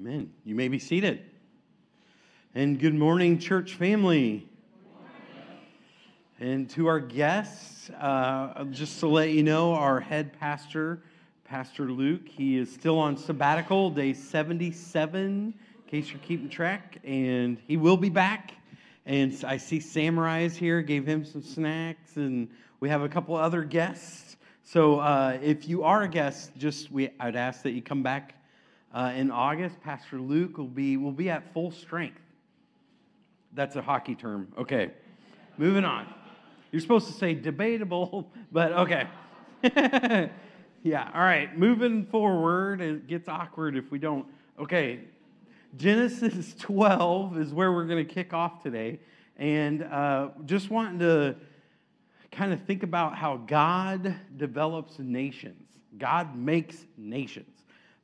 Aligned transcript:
Amen. 0.00 0.32
You 0.46 0.54
may 0.54 0.68
be 0.68 0.78
seated. 0.78 1.20
And 2.54 2.80
good 2.80 2.94
morning, 2.94 3.38
church 3.38 3.74
family. 3.74 4.48
And 6.38 6.70
to 6.70 6.86
our 6.86 7.00
guests, 7.00 7.90
uh, 7.90 8.64
just 8.70 8.98
to 9.00 9.08
let 9.08 9.32
you 9.32 9.42
know, 9.42 9.74
our 9.74 10.00
head 10.00 10.32
pastor, 10.40 11.02
Pastor 11.44 11.90
Luke, 11.90 12.26
he 12.26 12.56
is 12.56 12.72
still 12.72 12.98
on 12.98 13.18
sabbatical, 13.18 13.90
day 13.90 14.14
77, 14.14 15.20
in 15.20 15.54
case 15.86 16.10
you're 16.10 16.18
keeping 16.20 16.48
track, 16.48 16.96
and 17.04 17.58
he 17.68 17.76
will 17.76 17.98
be 17.98 18.08
back. 18.08 18.54
And 19.04 19.38
I 19.46 19.58
see 19.58 19.80
Samurai 19.80 20.40
is 20.40 20.56
here, 20.56 20.80
gave 20.80 21.04
him 21.04 21.26
some 21.26 21.42
snacks, 21.42 22.16
and 22.16 22.48
we 22.80 22.88
have 22.88 23.02
a 23.02 23.08
couple 23.08 23.36
other 23.36 23.64
guests. 23.64 24.38
So 24.64 25.00
uh, 25.00 25.36
if 25.42 25.68
you 25.68 25.84
are 25.84 26.04
a 26.04 26.08
guest, 26.08 26.52
just 26.56 26.90
we, 26.90 27.10
I'd 27.20 27.36
ask 27.36 27.60
that 27.64 27.72
you 27.72 27.82
come 27.82 28.02
back 28.02 28.39
uh, 28.92 29.12
in 29.14 29.30
August, 29.30 29.80
Pastor 29.82 30.20
Luke 30.20 30.58
will 30.58 30.66
be, 30.66 30.96
will 30.96 31.12
be 31.12 31.30
at 31.30 31.52
full 31.52 31.70
strength. 31.70 32.20
That's 33.52 33.76
a 33.76 33.82
hockey 33.82 34.14
term. 34.14 34.52
Okay, 34.58 34.90
moving 35.58 35.84
on. 35.84 36.06
You're 36.72 36.82
supposed 36.82 37.06
to 37.08 37.12
say 37.12 37.34
debatable, 37.34 38.30
but 38.52 38.72
okay. 38.72 39.08
yeah, 40.82 41.10
all 41.14 41.20
right, 41.20 41.56
moving 41.58 42.06
forward. 42.06 42.80
It 42.80 43.06
gets 43.06 43.28
awkward 43.28 43.76
if 43.76 43.90
we 43.90 43.98
don't. 43.98 44.26
Okay, 44.58 45.00
Genesis 45.76 46.54
12 46.58 47.38
is 47.38 47.52
where 47.52 47.72
we're 47.72 47.86
going 47.86 48.04
to 48.04 48.12
kick 48.12 48.32
off 48.32 48.62
today. 48.62 48.98
And 49.36 49.82
uh, 49.84 50.30
just 50.44 50.70
wanting 50.70 50.98
to 51.00 51.36
kind 52.30 52.52
of 52.52 52.62
think 52.64 52.82
about 52.82 53.16
how 53.16 53.38
God 53.38 54.14
develops 54.36 54.98
nations, 54.98 55.66
God 55.98 56.36
makes 56.36 56.84
nations. 56.96 57.59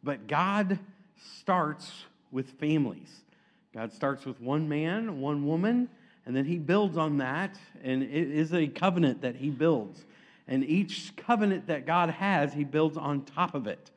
But 0.06 0.28
God 0.28 0.78
starts 1.40 2.04
with 2.30 2.48
families. 2.60 3.10
God 3.74 3.92
starts 3.92 4.24
with 4.24 4.40
one 4.40 4.68
man, 4.68 5.20
one 5.20 5.44
woman, 5.44 5.88
and 6.24 6.34
then 6.34 6.44
he 6.44 6.58
builds 6.58 6.96
on 6.96 7.18
that, 7.18 7.58
and 7.82 8.04
it 8.04 8.30
is 8.30 8.54
a 8.54 8.68
covenant 8.68 9.22
that 9.22 9.34
he 9.34 9.50
builds. 9.50 10.04
And 10.46 10.64
each 10.64 11.16
covenant 11.16 11.66
that 11.66 11.86
God 11.86 12.10
has, 12.10 12.54
he 12.54 12.62
builds 12.62 12.96
on 12.96 13.22
top 13.22 13.56
of 13.56 13.66
it. 13.66 13.90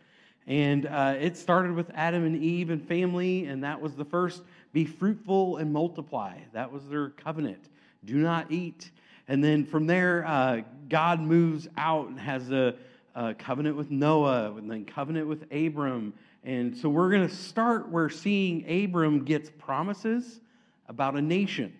And 0.48 0.88
uh, 0.88 1.14
it 1.20 1.38
started 1.38 1.76
with 1.76 1.92
Adam 1.94 2.26
and 2.26 2.42
Eve 2.42 2.72
and 2.72 2.84
family, 2.84 3.46
and 3.46 3.64
that 3.64 3.80
was 3.80 3.94
the 3.94 4.06
first 4.06 4.42
be 4.74 4.86
fruitful 4.86 5.58
and 5.58 5.72
multiply. 5.72 6.40
That 6.54 6.72
was 6.72 6.88
their 6.88 7.10
covenant. 7.10 7.70
Do 8.04 8.16
not 8.16 8.52
eat. 8.52 8.90
And 9.28 9.44
then 9.44 9.64
from 9.64 9.86
there, 9.86 10.26
uh, 10.26 10.62
God 10.90 11.20
moves 11.20 11.68
out 11.78 12.08
and 12.08 12.20
has 12.20 12.52
a, 12.52 12.74
uh, 13.16 13.34
covenant 13.38 13.76
with 13.76 13.92
Noah, 13.92 14.54
and 14.56 14.70
then 14.70 14.86
covenant 14.86 15.28
with 15.28 15.44
Abram. 15.52 16.14
And 16.44 16.76
so 16.76 16.90
we're 16.90 17.10
going 17.10 17.28
to 17.28 17.36
start 17.36 17.90
where 17.90 18.10
seeing 18.10 18.64
Abram 18.70 19.26
gets 19.26 19.50
promises 19.58 20.40
about 20.88 21.16
a 21.16 21.22
nation. 21.22 21.74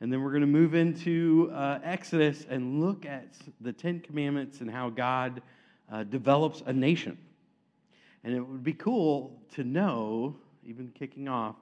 And 0.00 0.12
then 0.12 0.22
we're 0.22 0.30
going 0.30 0.40
to 0.40 0.46
move 0.48 0.74
into 0.74 1.50
uh, 1.54 1.78
Exodus 1.84 2.44
and 2.50 2.82
look 2.82 3.06
at 3.06 3.36
the 3.60 3.72
Ten 3.72 4.00
Commandments 4.00 4.60
and 4.60 4.70
how 4.70 4.90
God 4.90 5.42
uh, 5.90 6.02
develops 6.04 6.62
a 6.66 6.72
nation. 6.72 7.16
And 8.24 8.34
it 8.34 8.40
would 8.40 8.64
be 8.64 8.72
cool 8.72 9.38
to 9.54 9.64
know, 9.64 10.36
even 10.66 10.90
kicking 10.98 11.28
off, 11.28 11.56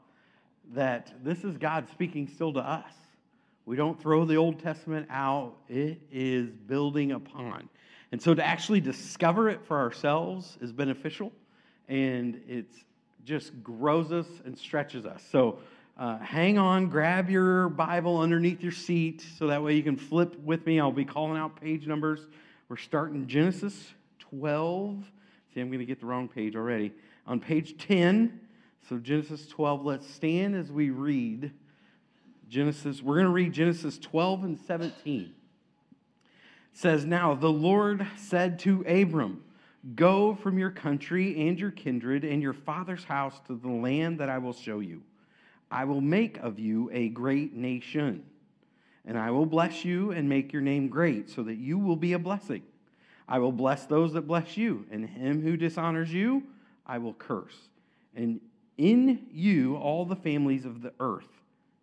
that 0.73 1.13
this 1.23 1.45
is 1.45 1.57
God 1.59 1.89
speaking 1.91 2.29
still 2.29 2.53
to 2.55 2.61
us. 2.61 2.93
We 3.67 3.77
don't 3.77 4.01
throw 4.01 4.25
the 4.25 4.37
Old 4.37 4.59
Testament 4.59 5.07
out, 5.11 5.57
it 5.69 6.01
is 6.11 6.49
building 6.51 7.13
upon. 7.13 7.69
And 8.13 8.21
so 8.21 8.35
to 8.35 8.45
actually 8.45 8.81
discover 8.81 9.49
it 9.49 9.65
for 9.65 9.79
ourselves 9.79 10.59
is 10.61 10.73
beneficial 10.73 11.33
and 11.89 12.41
it 12.49 12.67
just 13.25 13.63
grows 13.63 14.11
us 14.13 14.27
and 14.45 14.57
stretches 14.59 15.07
us. 15.07 15.23
So 15.31 15.59
uh, 15.97 16.19
hang 16.19 16.59
on, 16.59 16.89
grab 16.89 17.31
your 17.31 17.69
Bible 17.69 18.19
underneath 18.19 18.63
your 18.63 18.73
seat 18.73 19.25
so 19.39 19.47
that 19.49 19.63
way 19.63 19.75
you 19.75 19.83
can 19.83 19.97
flip 19.97 20.37
with 20.43 20.65
me. 20.67 20.81
I'll 20.81 20.91
be 20.91 21.05
calling 21.05 21.37
out 21.37 21.61
page 21.61 21.87
numbers. 21.87 22.27
We're 22.69 22.79
starting 22.79 23.27
Genesis 23.27 23.93
12. 24.19 25.05
See, 25.53 25.61
I'm 25.61 25.69
going 25.69 25.81
to 25.81 25.85
get 25.85 26.01
the 26.01 26.07
wrong 26.07 26.29
page 26.29 26.57
already. 26.57 26.93
On 27.27 27.39
page 27.39 27.77
10, 27.79 28.41
so 28.89 28.99
Genesis 28.99 29.47
12, 29.49 29.85
let's 29.85 30.09
stand 30.09 30.57
as 30.57 30.73
we 30.73 30.91
read 30.91 31.53
Genesis. 32.49 33.03
We're 33.03 33.17
going 33.17 33.27
to 33.27 33.33
read 33.33 33.53
Genesis 33.53 33.99
12 33.99 34.45
and 34.45 34.59
17 34.59 35.35
says, 36.73 37.05
Now 37.05 37.35
the 37.35 37.51
Lord 37.51 38.07
said 38.17 38.59
to 38.61 38.83
Abram, 38.83 39.43
Go 39.95 40.35
from 40.35 40.59
your 40.59 40.71
country 40.71 41.49
and 41.49 41.59
your 41.59 41.71
kindred 41.71 42.25
and 42.25 42.43
your 42.43 42.53
father's 42.53 43.05
house 43.05 43.41
to 43.47 43.55
the 43.57 43.69
land 43.69 44.21
that 44.21 44.29
I 44.29 44.39
will 44.39 44.53
show 44.53 44.81
you. 44.81 45.03
I 45.71 45.85
will 45.85 46.01
make 46.01 46.37
of 46.39 46.59
you 46.59 46.91
a 46.93 47.09
great 47.09 47.55
nation, 47.55 48.25
and 49.07 49.17
I 49.17 49.31
will 49.31 49.47
bless 49.47 49.85
you 49.85 50.11
and 50.11 50.29
make 50.29 50.53
your 50.53 50.63
name 50.63 50.89
great, 50.89 51.31
so 51.31 51.43
that 51.45 51.57
you 51.57 51.79
will 51.79 51.97
be 51.97 52.13
a 52.13 52.19
blessing. 52.19 52.63
I 53.29 53.39
will 53.39 53.53
bless 53.53 53.87
those 53.87 54.13
that 54.15 54.23
bless 54.23 54.57
you, 54.57 54.85
and 54.91 55.09
him 55.09 55.41
who 55.41 55.57
dishonors 55.57 56.13
you, 56.13 56.43
I 56.87 56.99
will 56.99 57.15
curse. 57.15 57.57
And 58.15 58.41
in 58.77 59.27
you 59.33 59.77
all 59.77 60.05
the 60.05 60.17
families 60.17 60.65
of 60.65 60.83
the 60.83 60.93
earth 60.99 61.29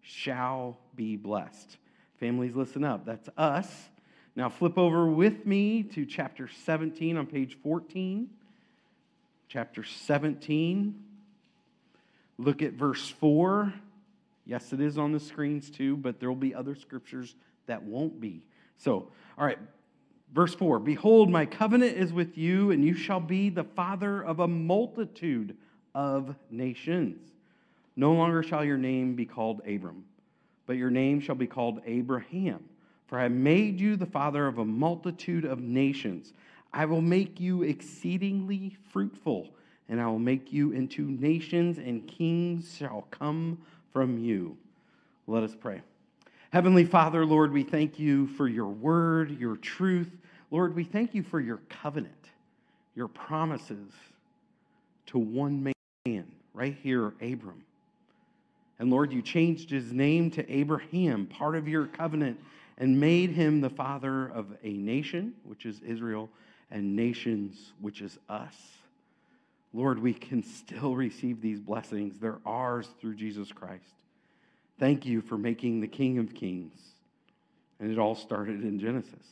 shall 0.01 0.77
be 0.95 1.15
blessed. 1.15 1.77
Families, 2.19 2.55
listen 2.55 2.83
up. 2.83 3.05
That's 3.05 3.29
us 3.37 3.89
now, 4.37 4.49
flip 4.49 4.77
over 4.77 5.07
with 5.07 5.47
me 5.47 5.81
to 5.81 6.05
chapter 6.05 6.47
17 6.47 7.17
on 7.17 7.25
page 7.25 7.57
14. 7.63 8.29
Chapter 9.47 9.83
17. 9.83 11.03
Look 12.37 12.61
at 12.61 12.73
verse 12.73 13.09
4. 13.09 13.73
Yes, 14.45 14.73
it 14.73 14.79
is 14.79 14.99
on 14.99 15.11
the 15.11 15.19
screens 15.19 15.71
too, 15.71 15.97
but 15.97 16.19
there 16.19 16.29
will 16.29 16.35
be 16.35 16.53
other 16.53 16.75
scriptures 16.75 17.33
that 17.65 17.81
won't 17.81 18.21
be. 18.21 18.43
So, 18.77 19.09
all 19.39 19.45
right, 19.45 19.57
verse 20.35 20.53
4 20.53 20.77
Behold, 20.81 21.31
my 21.31 21.47
covenant 21.47 21.97
is 21.97 22.13
with 22.13 22.37
you, 22.37 22.69
and 22.69 22.85
you 22.85 22.93
shall 22.93 23.19
be 23.19 23.49
the 23.49 23.63
father 23.63 24.21
of 24.21 24.39
a 24.39 24.47
multitude 24.47 25.57
of 25.95 26.35
nations. 26.51 27.27
No 27.95 28.13
longer 28.13 28.43
shall 28.43 28.63
your 28.63 28.77
name 28.77 29.15
be 29.15 29.25
called 29.25 29.61
Abram, 29.67 30.05
but 30.67 30.73
your 30.73 30.91
name 30.91 31.21
shall 31.21 31.33
be 31.33 31.47
called 31.47 31.81
Abraham 31.87 32.63
for 33.07 33.19
I 33.19 33.29
made 33.29 33.79
you 33.79 33.95
the 33.95 34.05
father 34.05 34.47
of 34.47 34.57
a 34.57 34.65
multitude 34.65 35.45
of 35.45 35.59
nations. 35.61 36.33
I 36.73 36.85
will 36.85 37.01
make 37.01 37.39
you 37.39 37.63
exceedingly 37.63 38.77
fruitful, 38.91 39.49
and 39.89 40.01
I 40.01 40.07
will 40.07 40.19
make 40.19 40.51
you 40.51 40.73
into 40.73 41.03
nations, 41.03 41.77
and 41.77 42.07
kings 42.07 42.75
shall 42.77 43.07
come 43.09 43.57
from 43.93 44.17
you. 44.17 44.57
Let 45.25 45.43
us 45.43 45.55
pray. 45.55 45.81
Heavenly 46.51 46.85
Father, 46.85 47.25
Lord, 47.25 47.51
we 47.51 47.63
thank 47.63 47.97
you 47.97 48.27
for 48.27 48.47
your 48.47 48.67
word, 48.67 49.39
your 49.39 49.57
truth. 49.57 50.11
Lord, 50.51 50.75
we 50.75 50.83
thank 50.83 51.13
you 51.13 51.23
for 51.23 51.39
your 51.39 51.59
covenant, 51.69 52.13
your 52.95 53.07
promises 53.07 53.91
to 55.07 55.17
one 55.19 55.73
man, 56.05 56.25
right 56.53 56.75
here, 56.83 57.13
Abram. 57.21 57.63
And 58.79 58.89
Lord, 58.89 59.11
you 59.11 59.21
changed 59.21 59.69
his 59.69 59.91
name 59.91 60.29
to 60.31 60.51
Abraham, 60.51 61.25
part 61.25 61.55
of 61.55 61.67
your 61.67 61.87
covenant 61.87 62.39
and 62.77 62.99
made 62.99 63.31
him 63.31 63.61
the 63.61 63.69
father 63.69 64.27
of 64.27 64.47
a 64.63 64.71
nation, 64.71 65.33
which 65.43 65.65
is 65.65 65.81
Israel, 65.81 66.29
and 66.69 66.95
nations, 66.95 67.73
which 67.79 68.01
is 68.01 68.17
us. 68.29 68.55
Lord, 69.73 69.99
we 69.99 70.13
can 70.13 70.43
still 70.43 70.95
receive 70.95 71.41
these 71.41 71.59
blessings. 71.59 72.19
They're 72.19 72.39
ours 72.45 72.87
through 72.99 73.15
Jesus 73.15 73.51
Christ. 73.51 73.83
Thank 74.79 75.05
you 75.05 75.21
for 75.21 75.37
making 75.37 75.81
the 75.81 75.87
King 75.87 76.19
of 76.19 76.33
Kings. 76.33 76.77
And 77.79 77.91
it 77.91 77.99
all 77.99 78.15
started 78.15 78.63
in 78.63 78.79
Genesis. 78.79 79.25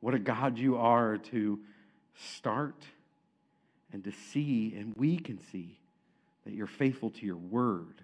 What 0.00 0.14
a 0.14 0.18
God 0.18 0.58
you 0.58 0.76
are 0.76 1.18
to 1.18 1.60
start 2.16 2.74
and 3.92 4.02
to 4.04 4.12
see, 4.12 4.74
and 4.76 4.94
we 4.96 5.18
can 5.18 5.38
see 5.50 5.78
that 6.44 6.54
you're 6.54 6.66
faithful 6.66 7.10
to 7.10 7.26
your 7.26 7.36
word. 7.36 8.02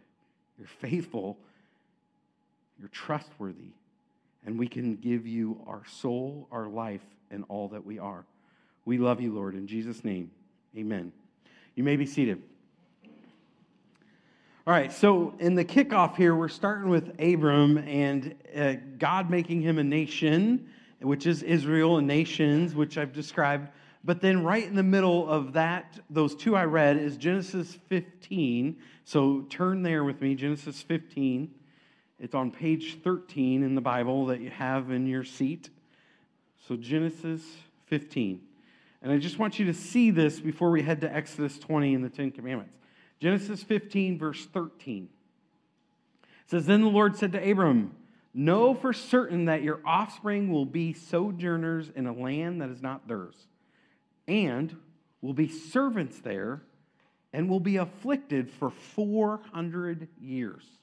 You're 0.58 0.68
faithful, 0.68 1.38
you're 2.78 2.88
trustworthy, 2.88 3.72
and 4.46 4.58
we 4.58 4.68
can 4.68 4.96
give 4.96 5.26
you 5.26 5.60
our 5.66 5.82
soul, 5.86 6.48
our 6.50 6.68
life, 6.68 7.04
and 7.30 7.44
all 7.48 7.68
that 7.68 7.84
we 7.84 7.98
are. 7.98 8.24
We 8.84 8.98
love 8.98 9.20
you, 9.20 9.34
Lord. 9.34 9.54
In 9.54 9.66
Jesus' 9.66 10.04
name, 10.04 10.30
amen. 10.76 11.12
You 11.74 11.84
may 11.84 11.96
be 11.96 12.06
seated. 12.06 12.42
All 14.66 14.74
right, 14.74 14.92
so 14.92 15.34
in 15.38 15.54
the 15.54 15.64
kickoff 15.64 16.16
here, 16.16 16.34
we're 16.34 16.48
starting 16.48 16.90
with 16.90 17.18
Abram 17.20 17.78
and 17.78 18.34
uh, 18.54 18.74
God 18.98 19.30
making 19.30 19.62
him 19.62 19.78
a 19.78 19.84
nation, 19.84 20.68
which 21.00 21.26
is 21.26 21.42
Israel, 21.42 21.96
and 21.96 22.06
nations, 22.06 22.74
which 22.74 22.98
I've 22.98 23.12
described. 23.12 23.70
But 24.04 24.20
then, 24.20 24.44
right 24.44 24.64
in 24.64 24.74
the 24.74 24.82
middle 24.82 25.28
of 25.28 25.54
that, 25.54 25.98
those 26.10 26.34
two 26.34 26.54
I 26.54 26.64
read, 26.64 26.98
is 26.98 27.16
Genesis 27.16 27.78
15. 27.88 28.76
So 29.04 29.42
turn 29.48 29.82
there 29.82 30.04
with 30.04 30.20
me, 30.20 30.34
Genesis 30.34 30.82
15. 30.82 31.50
It's 32.20 32.34
on 32.34 32.50
page 32.50 32.98
13 33.02 33.62
in 33.62 33.74
the 33.74 33.80
Bible 33.80 34.26
that 34.26 34.40
you 34.40 34.50
have 34.50 34.90
in 34.90 35.06
your 35.06 35.24
seat. 35.24 35.70
So, 36.66 36.76
Genesis 36.76 37.42
15. 37.86 38.40
And 39.02 39.12
I 39.12 39.18
just 39.18 39.38
want 39.38 39.58
you 39.58 39.66
to 39.66 39.74
see 39.74 40.10
this 40.10 40.40
before 40.40 40.70
we 40.70 40.82
head 40.82 41.00
to 41.02 41.14
Exodus 41.14 41.58
20 41.58 41.94
and 41.94 42.04
the 42.04 42.08
Ten 42.08 42.30
Commandments. 42.32 42.74
Genesis 43.20 43.62
15, 43.62 44.18
verse 44.18 44.46
13. 44.46 45.08
It 46.22 46.50
says, 46.50 46.66
Then 46.66 46.82
the 46.82 46.88
Lord 46.88 47.16
said 47.16 47.32
to 47.32 47.50
Abram, 47.50 47.94
Know 48.34 48.74
for 48.74 48.92
certain 48.92 49.46
that 49.46 49.62
your 49.62 49.80
offspring 49.84 50.52
will 50.52 50.66
be 50.66 50.92
sojourners 50.92 51.90
in 51.94 52.06
a 52.06 52.12
land 52.12 52.60
that 52.60 52.70
is 52.70 52.82
not 52.82 53.08
theirs, 53.08 53.34
and 54.26 54.76
will 55.20 55.32
be 55.32 55.48
servants 55.48 56.20
there, 56.20 56.62
and 57.32 57.48
will 57.48 57.60
be 57.60 57.76
afflicted 57.76 58.50
for 58.50 58.70
400 58.70 60.08
years. 60.20 60.77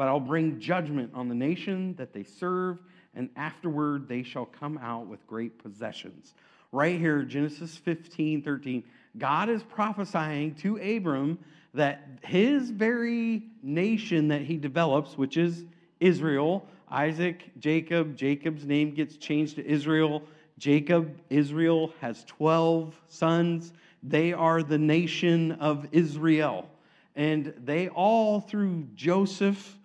But 0.00 0.08
I'll 0.08 0.18
bring 0.18 0.58
judgment 0.58 1.10
on 1.12 1.28
the 1.28 1.34
nation 1.34 1.94
that 1.98 2.14
they 2.14 2.24
serve, 2.24 2.78
and 3.14 3.28
afterward 3.36 4.08
they 4.08 4.22
shall 4.22 4.46
come 4.46 4.78
out 4.78 5.08
with 5.08 5.26
great 5.26 5.62
possessions. 5.62 6.32
Right 6.72 6.98
here, 6.98 7.22
Genesis 7.22 7.76
15, 7.76 8.40
13, 8.40 8.82
God 9.18 9.50
is 9.50 9.62
prophesying 9.62 10.54
to 10.54 10.78
Abram 10.78 11.38
that 11.74 12.08
his 12.22 12.70
very 12.70 13.42
nation 13.62 14.28
that 14.28 14.40
he 14.40 14.56
develops, 14.56 15.18
which 15.18 15.36
is 15.36 15.66
Israel, 16.00 16.66
Isaac, 16.90 17.50
Jacob, 17.58 18.16
Jacob's 18.16 18.64
name 18.64 18.94
gets 18.94 19.18
changed 19.18 19.56
to 19.56 19.66
Israel. 19.66 20.22
Jacob, 20.56 21.14
Israel, 21.28 21.92
has 22.00 22.24
12 22.24 22.98
sons. 23.08 23.74
They 24.02 24.32
are 24.32 24.62
the 24.62 24.78
nation 24.78 25.52
of 25.52 25.86
Israel. 25.92 26.70
And 27.14 27.52
they 27.62 27.90
all, 27.90 28.40
through 28.40 28.88
Joseph, 28.94 29.76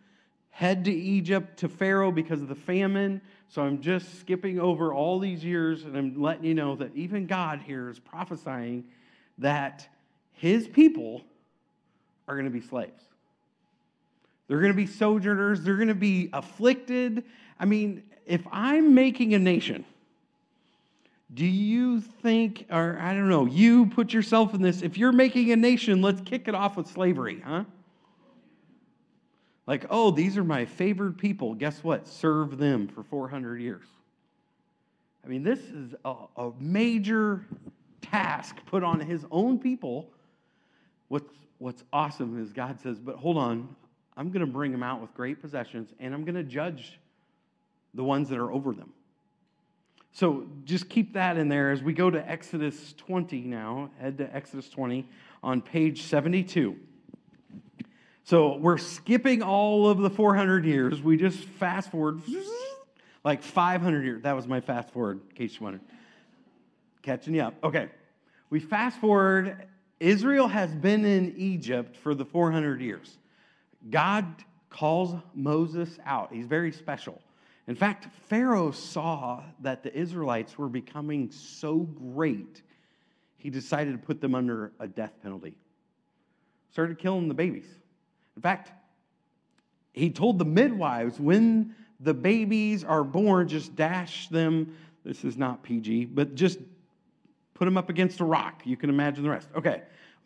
head 0.56 0.86
to 0.86 0.92
Egypt 0.92 1.60
to 1.60 1.68
Pharaoh 1.68 2.14
because 2.14 2.42
of 2.42 2.48
the 2.48 2.56
famine. 2.56 3.20
So 3.50 3.62
I'm 3.62 3.82
just 3.82 4.22
skipping 4.22 4.58
over 4.58 4.94
all 4.94 5.20
these 5.20 5.44
years 5.44 5.84
and 5.84 5.98
I'm 5.98 6.22
letting 6.22 6.46
you 6.46 6.54
know 6.54 6.78
that 6.78 6.96
even 6.96 7.28
God 7.28 7.60
here 7.60 7.90
is 7.90 8.00
prophesying 8.00 8.86
that 9.40 9.86
his 10.32 10.66
people 10.66 11.22
are 12.30 12.36
going 12.36 12.46
to 12.46 12.58
be 12.58 12.66
slaves. 12.66 13.04
They're 14.48 14.62
going 14.62 14.72
to 14.72 14.78
be 14.78 14.88
sojourners. 14.88 15.62
They're 15.62 15.76
going 15.76 15.90
to 15.90 15.94
be 15.94 16.30
afflicted. 16.32 17.26
I 17.60 17.66
mean, 17.66 18.04
if 18.26 18.48
I'm 18.50 18.96
making 18.96 19.34
a 19.34 19.40
nation, 19.40 19.84
do 21.34 21.46
you 21.46 22.00
think, 22.00 22.66
or 22.72 22.98
I 23.02 23.14
don't 23.14 23.28
know, 23.28 23.46
you 23.46 23.88
put 23.88 24.14
yourself 24.14 24.54
in 24.54 24.62
this, 24.62 24.84
if 24.84 24.98
you're 24.98 25.12
making 25.12 25.52
a 25.52 25.58
nation, 25.58 26.02
let's 26.02 26.22
kick 26.22 26.48
it 26.48 26.56
off 26.56 26.78
with 26.78 26.88
slavery, 26.88 27.42
huh? 27.46 27.66
Like, 29.68 29.86
oh, 29.90 30.12
these 30.12 30.38
are 30.38 30.44
my 30.44 30.66
favored 30.66 31.18
people. 31.18 31.56
Guess 31.56 31.84
what? 31.84 32.08
Serve 32.08 32.58
them 32.58 32.88
for 32.88 33.04
400 33.04 33.62
years. 33.62 33.86
I 35.24 35.28
mean, 35.28 35.44
this 35.44 35.60
is 35.60 35.96
a, 36.06 36.14
a 36.38 36.52
major 36.60 37.46
task 38.02 38.58
put 38.68 38.84
on 38.84 39.00
his 39.00 39.26
own 39.32 39.58
people. 39.58 40.12
What's, 41.08 41.34
what's 41.58 41.84
awesome 41.92 42.40
is 42.42 42.54
God 42.54 42.80
says, 42.80 43.00
but 43.00 43.16
hold 43.16 43.38
on, 43.38 43.76
I'm 44.16 44.30
going 44.30 44.46
to 44.46 44.52
bring 44.52 44.72
them 44.72 44.84
out 44.84 45.02
with 45.02 45.14
great 45.16 45.42
possessions, 45.42 45.90
and 46.00 46.14
I'm 46.14 46.24
going 46.24 46.36
to 46.36 46.44
judge 46.44 47.00
the 47.96 48.04
ones 48.04 48.30
that 48.30 48.38
are 48.38 48.52
over 48.52 48.74
them. 48.74 48.94
So 50.12 50.48
just 50.64 50.88
keep 50.88 51.14
that 51.14 51.38
in 51.38 51.50
there 51.50 51.72
as 51.72 51.84
we 51.84 51.92
go 51.92 52.10
to 52.10 52.30
Exodus 52.30 52.94
20 52.94 53.42
now. 53.42 53.90
Head 54.00 54.18
to 54.20 54.34
Exodus 54.34 54.70
20 54.70 55.10
on 55.44 55.62
page 55.62 56.04
72. 56.04 56.76
So 58.26 58.58
we're 58.58 58.80
skipping 58.80 59.44
all 59.44 59.88
of 59.88 60.00
the 60.00 60.10
400 60.10 60.66
years. 60.66 61.00
We 61.00 61.16
just 61.16 61.38
fast 61.38 61.92
forward 61.92 62.24
like 63.24 63.44
500 63.44 64.04
years. 64.04 64.24
That 64.24 64.36
was 64.36 64.48
my 64.48 64.62
fast 64.62 64.90
forward, 64.90 65.22
in 65.30 65.36
case 65.36 65.56
you 65.60 65.64
wondered. 65.64 65.82
Catching 67.04 67.36
you 67.36 67.44
up. 67.44 67.54
Okay. 67.64 67.88
We 68.50 68.60
fast 68.60 69.00
forward. 69.00 69.68
Israel 70.00 70.48
has 70.48 70.74
been 70.74 71.06
in 71.06 71.36
Egypt 71.38 71.96
for 71.98 72.16
the 72.16 72.26
400 72.26 72.82
years. 72.82 73.16
God 73.92 74.26
calls 74.72 75.22
Moses 75.36 76.00
out. 76.04 76.34
He's 76.34 76.48
very 76.48 76.72
special. 76.72 77.22
In 77.68 77.76
fact, 77.76 78.08
Pharaoh 78.28 78.72
saw 78.72 79.44
that 79.60 79.84
the 79.84 79.96
Israelites 79.96 80.58
were 80.58 80.68
becoming 80.68 81.30
so 81.30 81.78
great, 81.78 82.64
he 83.38 83.52
decided 83.52 83.92
to 83.92 84.00
put 84.00 84.20
them 84.20 84.34
under 84.34 84.72
a 84.80 84.88
death 84.88 85.14
penalty. 85.22 85.56
Started 86.72 86.98
killing 86.98 87.28
the 87.28 87.36
babies. 87.36 87.68
In 88.36 88.42
fact, 88.42 88.72
he 89.94 90.10
told 90.10 90.40
the 90.40 90.46
midwives 90.46 91.20
when 91.20 91.76
the 92.00 92.14
babies 92.14 92.84
are 92.84 93.04
born, 93.04 93.48
just 93.48 93.76
dash 93.76 94.28
them. 94.28 94.76
This 95.04 95.24
is 95.24 95.38
not 95.38 95.64
PG, 95.64 96.06
but 96.06 96.36
just 96.36 96.60
put 97.54 97.66
them 97.66 97.78
up 97.78 97.90
against 97.90 98.20
a 98.20 98.26
rock. 98.26 98.62
You 98.66 98.76
can 98.76 98.90
imagine 98.90 99.24
the 99.24 99.30
rest. 99.30 99.48
Okay. 99.56 99.84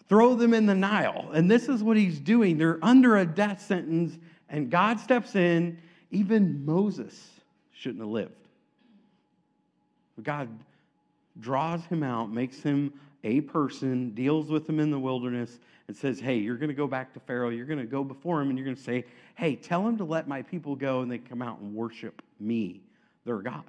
Throw 0.08 0.34
them 0.34 0.56
in 0.56 0.66
the 0.66 0.74
Nile. 0.74 1.30
And 1.34 1.50
this 1.50 1.70
is 1.70 1.84
what 1.84 1.96
he's 1.96 2.20
doing. 2.20 2.58
They're 2.58 2.80
under 2.82 3.18
a 3.18 3.26
death 3.26 3.62
sentence, 3.62 4.18
and 4.50 4.72
God 4.72 5.00
steps 5.00 5.36
in. 5.36 5.78
Even 6.10 6.66
Moses 6.66 7.30
shouldn't 7.72 8.02
have 8.02 8.10
lived. 8.10 8.34
God 10.24 10.50
draws 11.40 11.86
him 11.86 12.02
out, 12.02 12.32
makes 12.32 12.62
him 12.62 12.92
a 13.24 13.42
person, 13.42 14.12
deals 14.12 14.50
with 14.50 14.68
him 14.68 14.80
in 14.80 14.92
the 14.92 15.00
wilderness, 15.00 15.60
and 15.88 15.96
says, 15.96 16.20
Hey, 16.20 16.38
you're 16.38 16.58
going 16.58 16.70
to 16.70 16.76
go 16.76 16.88
back 16.88 17.14
to 17.14 17.20
Pharaoh. 17.20 17.50
You're 17.50 17.66
going 17.66 17.80
to 17.80 17.86
go 17.86 18.04
before 18.04 18.42
him, 18.42 18.50
and 18.50 18.58
you're 18.58 18.66
going 18.66 18.78
to 18.78 18.84
say, 18.84 19.06
Hey, 19.36 19.56
tell 19.56 19.88
him 19.88 19.98
to 19.98 20.04
let 20.04 20.28
my 20.28 20.42
people 20.42 20.76
go, 20.76 21.02
and 21.02 21.12
they 21.12 21.18
come 21.18 21.42
out 21.42 21.60
and 21.60 21.74
worship 21.74 22.22
me, 22.40 22.82
their 23.26 23.40
God. 23.40 23.64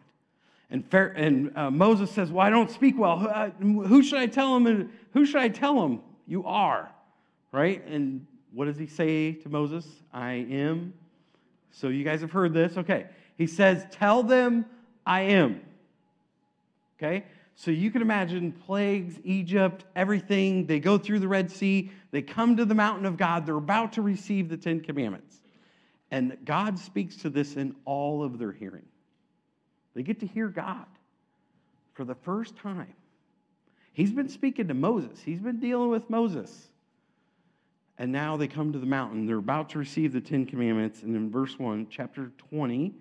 And, 0.71 0.89
Pharaoh, 0.89 1.13
and 1.17 1.57
uh, 1.57 1.71
Moses 1.71 2.11
says, 2.11 2.31
Well, 2.31 2.47
I 2.47 2.51
don't 2.51 2.71
speak 2.71 2.99
well. 2.99 3.19
Who, 3.19 3.29
uh, 3.29 3.51
who 3.89 4.03
should 4.03 4.19
I 4.19 4.27
tell 4.27 4.57
him? 4.57 4.67
And 4.67 4.91
who 5.13 5.27
should 5.27 5.41
I 5.41 5.49
tell 5.49 5.85
him? 5.85 6.01
You 6.27 6.45
are, 6.45 6.91
right? 7.51 7.85
And 7.87 8.27
what 8.53 8.67
does 8.67 8.79
he 8.79 8.87
say 8.87 9.33
to 9.33 9.49
Moses? 9.49 9.87
I 10.13 10.33
am. 10.33 10.93
So 11.73 11.89
you 11.89 12.05
guys 12.05 12.21
have 12.21 12.33
heard 12.33 12.53
this. 12.53 12.77
Okay. 12.77 13.07
He 13.37 13.47
says, 13.47 13.87
Tell 13.91 14.23
them 14.23 14.67
I 15.07 15.23
am. 15.23 15.61
Okay? 16.99 17.25
So 17.55 17.71
you 17.71 17.91
can 17.91 18.01
imagine 18.01 18.53
plagues, 18.53 19.21
Egypt, 19.23 19.85
everything. 19.95 20.67
They 20.67 20.81
go 20.81 20.97
through 20.97 21.19
the 21.19 21.29
Red 21.29 21.51
Sea. 21.51 21.91
They 22.11 22.23
come 22.23 22.57
to 22.57 22.65
the 22.65 22.75
mountain 22.75 23.07
of 23.07 23.17
God. 23.17 23.45
They're 23.45 23.57
about 23.57 23.93
to 23.95 24.03
receive 24.03 24.49
the 24.49 24.57
Ten 24.57 24.81
Commandments. 24.81 25.37
And 26.11 26.37
God 26.45 26.79
speaks 26.79 27.17
to 27.19 27.31
this 27.31 27.57
in 27.57 27.77
all 27.85 28.23
of 28.23 28.39
their 28.39 28.53
hearing. 28.53 28.87
They 29.95 30.03
get 30.03 30.21
to 30.21 30.27
hear 30.27 30.49
God 30.49 30.87
for 31.95 32.05
the 32.05 32.15
first 32.15 32.57
time. 32.57 32.95
He's 33.93 34.13
been 34.13 34.29
speaking 34.29 34.69
to 34.69 34.75
Moses, 34.75 35.21
he's 35.21 35.41
been 35.41 35.61
dealing 35.61 35.91
with 35.91 36.09
Moses. 36.09 36.69
And 37.99 38.13
now 38.13 38.39
they 38.39 38.49
come 38.49 38.73
to 38.73 38.79
the 38.79 38.87
mountain. 38.87 39.27
They're 39.27 39.37
about 39.37 39.69
to 39.71 39.79
receive 39.79 40.15
the 40.15 40.23
Ten 40.23 40.47
Commandments. 40.47 41.03
And 41.03 41.15
in 41.15 41.31
verse 41.31 41.59
1, 41.59 41.89
chapter 41.91 42.33
20 42.49 42.95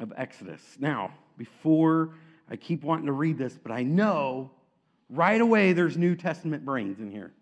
of 0.00 0.12
Exodus. 0.16 0.60
Now, 0.80 1.12
before 1.36 2.10
I 2.50 2.56
keep 2.56 2.82
wanting 2.82 3.06
to 3.06 3.12
read 3.12 3.38
this, 3.38 3.58
but 3.62 3.72
I 3.72 3.82
know 3.82 4.50
right 5.10 5.40
away 5.40 5.72
there's 5.72 5.96
New 5.96 6.14
Testament 6.14 6.64
brains 6.64 6.98
in 6.98 7.10
here. 7.10 7.32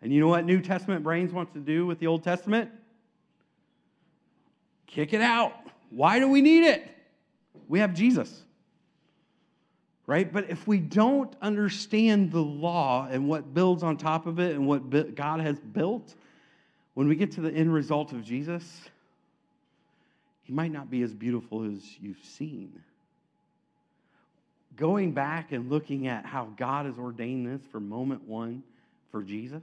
And 0.00 0.12
you 0.12 0.20
know 0.20 0.28
what 0.28 0.44
New 0.44 0.60
Testament 0.60 1.04
brains 1.04 1.32
wants 1.32 1.52
to 1.52 1.60
do 1.60 1.86
with 1.86 2.00
the 2.00 2.08
Old 2.08 2.24
Testament? 2.24 2.70
Kick 4.86 5.12
it 5.12 5.20
out. 5.20 5.54
Why 5.90 6.18
do 6.18 6.28
we 6.28 6.40
need 6.40 6.64
it? 6.64 6.84
We 7.68 7.78
have 7.78 7.94
Jesus. 7.94 8.42
Right? 10.06 10.30
But 10.30 10.50
if 10.50 10.66
we 10.66 10.78
don't 10.78 11.34
understand 11.40 12.32
the 12.32 12.42
law 12.42 13.06
and 13.08 13.28
what 13.28 13.54
builds 13.54 13.84
on 13.84 13.96
top 13.96 14.26
of 14.26 14.40
it 14.40 14.56
and 14.56 14.66
what 14.66 15.14
God 15.14 15.40
has 15.40 15.60
built, 15.60 16.14
when 16.94 17.06
we 17.06 17.14
get 17.14 17.30
to 17.32 17.40
the 17.40 17.52
end 17.52 17.72
result 17.72 18.12
of 18.12 18.24
Jesus, 18.24 18.82
he 20.42 20.52
might 20.52 20.72
not 20.72 20.90
be 20.90 21.02
as 21.02 21.14
beautiful 21.14 21.64
as 21.64 21.80
you've 22.00 22.22
seen 22.24 22.82
going 24.76 25.12
back 25.12 25.52
and 25.52 25.70
looking 25.70 26.06
at 26.06 26.24
how 26.24 26.48
God 26.56 26.86
has 26.86 26.98
ordained 26.98 27.46
this 27.46 27.66
for 27.70 27.80
moment 27.80 28.22
one 28.26 28.62
for 29.10 29.22
Jesus, 29.22 29.62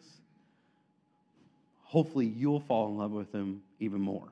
hopefully 1.83 2.25
you'll 2.27 2.59
fall 2.59 2.87
in 2.89 2.97
love 2.97 3.11
with 3.11 3.33
him 3.33 3.61
even 3.79 4.01
more. 4.01 4.27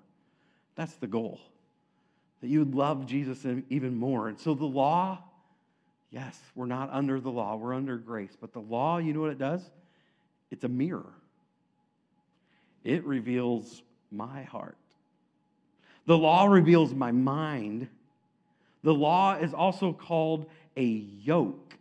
That's 0.75 0.93
the 0.95 1.07
goal. 1.07 1.39
That 2.41 2.47
you 2.47 2.59
would 2.59 2.75
love 2.75 3.07
Jesus 3.07 3.45
even 3.69 3.95
more. 3.95 4.27
And 4.27 4.39
so 4.39 4.53
the 4.53 4.65
law, 4.65 5.23
yes, 6.11 6.39
we're 6.53 6.67
not 6.67 6.89
under 6.91 7.19
the 7.19 7.31
law, 7.31 7.55
we're 7.55 7.73
under 7.73 7.97
grace. 7.97 8.37
But 8.39 8.53
the 8.53 8.59
law, 8.59 8.99
you 8.99 9.13
know 9.13 9.21
what 9.21 9.31
it 9.31 9.39
does? 9.39 9.63
It's 10.51 10.63
a 10.63 10.69
mirror, 10.69 11.13
it 12.83 13.03
reveals 13.03 13.81
my 14.11 14.43
heart. 14.43 14.77
The 16.05 16.17
law 16.17 16.45
reveals 16.45 16.93
my 16.93 17.11
mind. 17.11 17.89
The 18.83 18.93
law 18.93 19.35
is 19.35 19.53
also 19.53 19.91
called 19.91 20.45
a 20.77 21.05
yoke. 21.21 21.75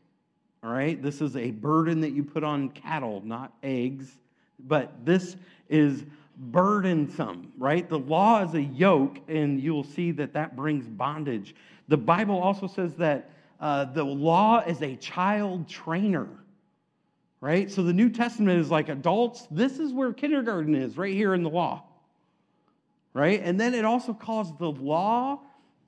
All 0.64 0.72
right, 0.72 1.00
this 1.00 1.20
is 1.20 1.36
a 1.36 1.50
burden 1.52 2.00
that 2.00 2.10
you 2.10 2.24
put 2.24 2.42
on 2.42 2.70
cattle, 2.70 3.22
not 3.24 3.52
eggs, 3.62 4.10
but 4.58 5.04
this 5.04 5.36
is 5.68 6.04
burdensome, 6.36 7.52
right? 7.56 7.88
The 7.88 7.98
law 7.98 8.42
is 8.42 8.54
a 8.54 8.62
yoke, 8.62 9.18
and 9.28 9.60
you'll 9.60 9.84
see 9.84 10.10
that 10.12 10.32
that 10.32 10.56
brings 10.56 10.86
bondage. 10.88 11.54
The 11.88 11.96
Bible 11.96 12.38
also 12.38 12.66
says 12.66 12.94
that 12.94 13.30
uh, 13.60 13.84
the 13.84 14.04
law 14.04 14.60
is 14.60 14.82
a 14.82 14.96
child 14.96 15.68
trainer, 15.68 16.28
right? 17.40 17.70
So 17.70 17.82
the 17.82 17.92
New 17.92 18.10
Testament 18.10 18.58
is 18.58 18.70
like 18.70 18.88
adults. 18.88 19.46
This 19.50 19.78
is 19.78 19.92
where 19.92 20.12
kindergarten 20.12 20.74
is, 20.74 20.96
right 20.96 21.14
here 21.14 21.34
in 21.34 21.42
the 21.42 21.50
law, 21.50 21.84
right? 23.14 23.40
And 23.42 23.60
then 23.60 23.74
it 23.74 23.84
also 23.84 24.12
calls 24.12 24.56
the 24.58 24.70
law 24.70 25.40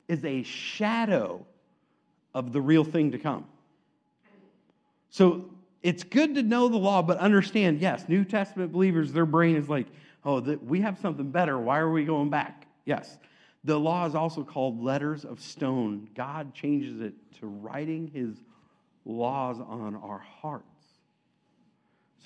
is 0.07 0.25
a 0.25 0.43
shadow 0.45 1.45
of 2.35 2.53
the 2.53 2.61
real 2.61 2.85
thing 2.85 3.13
to 3.13 3.19
come. 3.19 3.47
So 5.11 5.51
it's 5.83 6.05
good 6.05 6.35
to 6.35 6.43
know 6.43 6.69
the 6.69 6.77
law, 6.77 7.03
but 7.03 7.19
understand 7.19 7.81
yes, 7.81 8.09
New 8.09 8.25
Testament 8.25 8.73
believers, 8.73 9.13
their 9.13 9.27
brain 9.27 9.57
is 9.57 9.69
like, 9.69 9.87
oh, 10.25 10.41
we 10.41 10.81
have 10.81 10.99
something 10.99 11.31
better. 11.31 11.59
Why 11.59 11.79
are 11.79 11.91
we 11.91 12.05
going 12.05 12.31
back? 12.31 12.67
Yes. 12.85 13.19
The 13.65 13.79
law 13.79 14.07
is 14.07 14.15
also 14.15 14.45
called 14.45 14.83
letters 14.83 15.25
of 15.25 15.41
stone. 15.41 16.09
God 16.15 16.55
changes 16.55 17.01
it 17.01 17.15
to 17.41 17.47
writing 17.47 18.11
his 18.13 18.37
laws 19.05 19.59
on 19.61 19.97
our 19.97 20.19
hearts. 20.19 20.65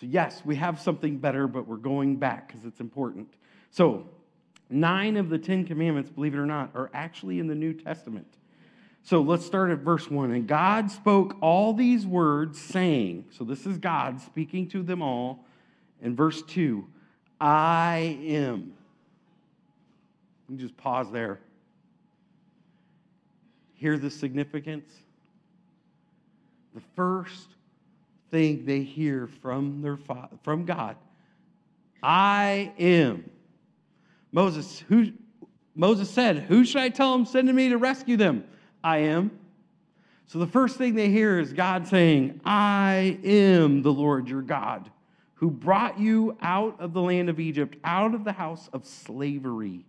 So, 0.00 0.06
yes, 0.06 0.42
we 0.44 0.56
have 0.56 0.80
something 0.80 1.18
better, 1.18 1.46
but 1.46 1.66
we're 1.66 1.76
going 1.76 2.16
back 2.16 2.48
because 2.48 2.64
it's 2.64 2.80
important. 2.80 3.28
So, 3.70 4.06
nine 4.68 5.16
of 5.16 5.28
the 5.30 5.38
Ten 5.38 5.64
Commandments, 5.64 6.10
believe 6.10 6.34
it 6.34 6.38
or 6.38 6.46
not, 6.46 6.70
are 6.74 6.90
actually 6.92 7.38
in 7.38 7.46
the 7.46 7.54
New 7.54 7.72
Testament. 7.72 8.26
So 9.04 9.20
let's 9.20 9.44
start 9.44 9.70
at 9.70 9.78
verse 9.78 10.10
1. 10.10 10.30
And 10.30 10.46
God 10.46 10.90
spoke 10.90 11.36
all 11.40 11.74
these 11.74 12.06
words, 12.06 12.60
saying, 12.60 13.26
So 13.30 13.44
this 13.44 13.66
is 13.66 13.78
God 13.78 14.20
speaking 14.20 14.68
to 14.68 14.82
them 14.82 15.02
all. 15.02 15.44
In 16.00 16.14
verse 16.14 16.42
2, 16.42 16.86
I 17.40 18.18
am. 18.24 18.72
You 20.48 20.56
just 20.56 20.76
pause 20.76 21.10
there. 21.10 21.40
Hear 23.74 23.98
the 23.98 24.10
significance? 24.10 24.92
The 26.74 26.82
first 26.94 27.48
thing 28.30 28.64
they 28.64 28.82
hear 28.82 29.28
from, 29.40 29.82
their 29.82 29.98
from 30.42 30.64
God 30.64 30.96
I 32.02 32.72
am. 32.78 33.30
Moses, 34.32 34.82
who, 34.88 35.12
Moses 35.74 36.10
said, 36.10 36.38
Who 36.38 36.64
should 36.64 36.80
I 36.80 36.88
tell 36.88 37.12
them 37.12 37.26
sending 37.26 37.54
me 37.54 37.68
to 37.68 37.78
rescue 37.78 38.16
them? 38.16 38.44
I 38.82 38.98
am. 38.98 39.30
So 40.26 40.38
the 40.38 40.46
first 40.46 40.78
thing 40.78 40.94
they 40.94 41.10
hear 41.10 41.38
is 41.38 41.52
God 41.52 41.86
saying, 41.86 42.40
I 42.44 43.18
am 43.22 43.82
the 43.82 43.92
Lord 43.92 44.28
your 44.28 44.42
God, 44.42 44.90
who 45.34 45.50
brought 45.50 45.98
you 45.98 46.36
out 46.40 46.80
of 46.80 46.92
the 46.92 47.02
land 47.02 47.28
of 47.28 47.38
Egypt, 47.38 47.76
out 47.84 48.14
of 48.14 48.24
the 48.24 48.32
house 48.32 48.68
of 48.72 48.86
slavery. 48.86 49.84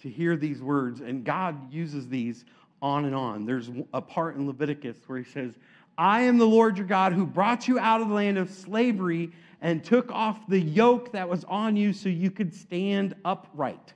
To 0.00 0.08
hear 0.08 0.36
these 0.36 0.62
words, 0.62 1.00
and 1.00 1.24
God 1.24 1.72
uses 1.72 2.08
these 2.08 2.44
on 2.80 3.04
and 3.04 3.14
on. 3.14 3.44
There's 3.46 3.70
a 3.92 4.00
part 4.00 4.36
in 4.36 4.46
Leviticus 4.46 4.96
where 5.06 5.18
he 5.18 5.24
says, 5.24 5.54
I 5.96 6.22
am 6.22 6.38
the 6.38 6.46
Lord 6.46 6.76
your 6.76 6.86
God 6.86 7.12
who 7.12 7.24
brought 7.26 7.68
you 7.68 7.78
out 7.78 8.00
of 8.00 8.08
the 8.08 8.14
land 8.14 8.36
of 8.36 8.50
slavery 8.50 9.32
and 9.60 9.82
took 9.82 10.10
off 10.10 10.46
the 10.48 10.60
yoke 10.60 11.12
that 11.12 11.28
was 11.28 11.44
on 11.44 11.76
you 11.76 11.92
so 11.92 12.08
you 12.08 12.30
could 12.30 12.54
stand 12.54 13.14
upright. 13.24 13.94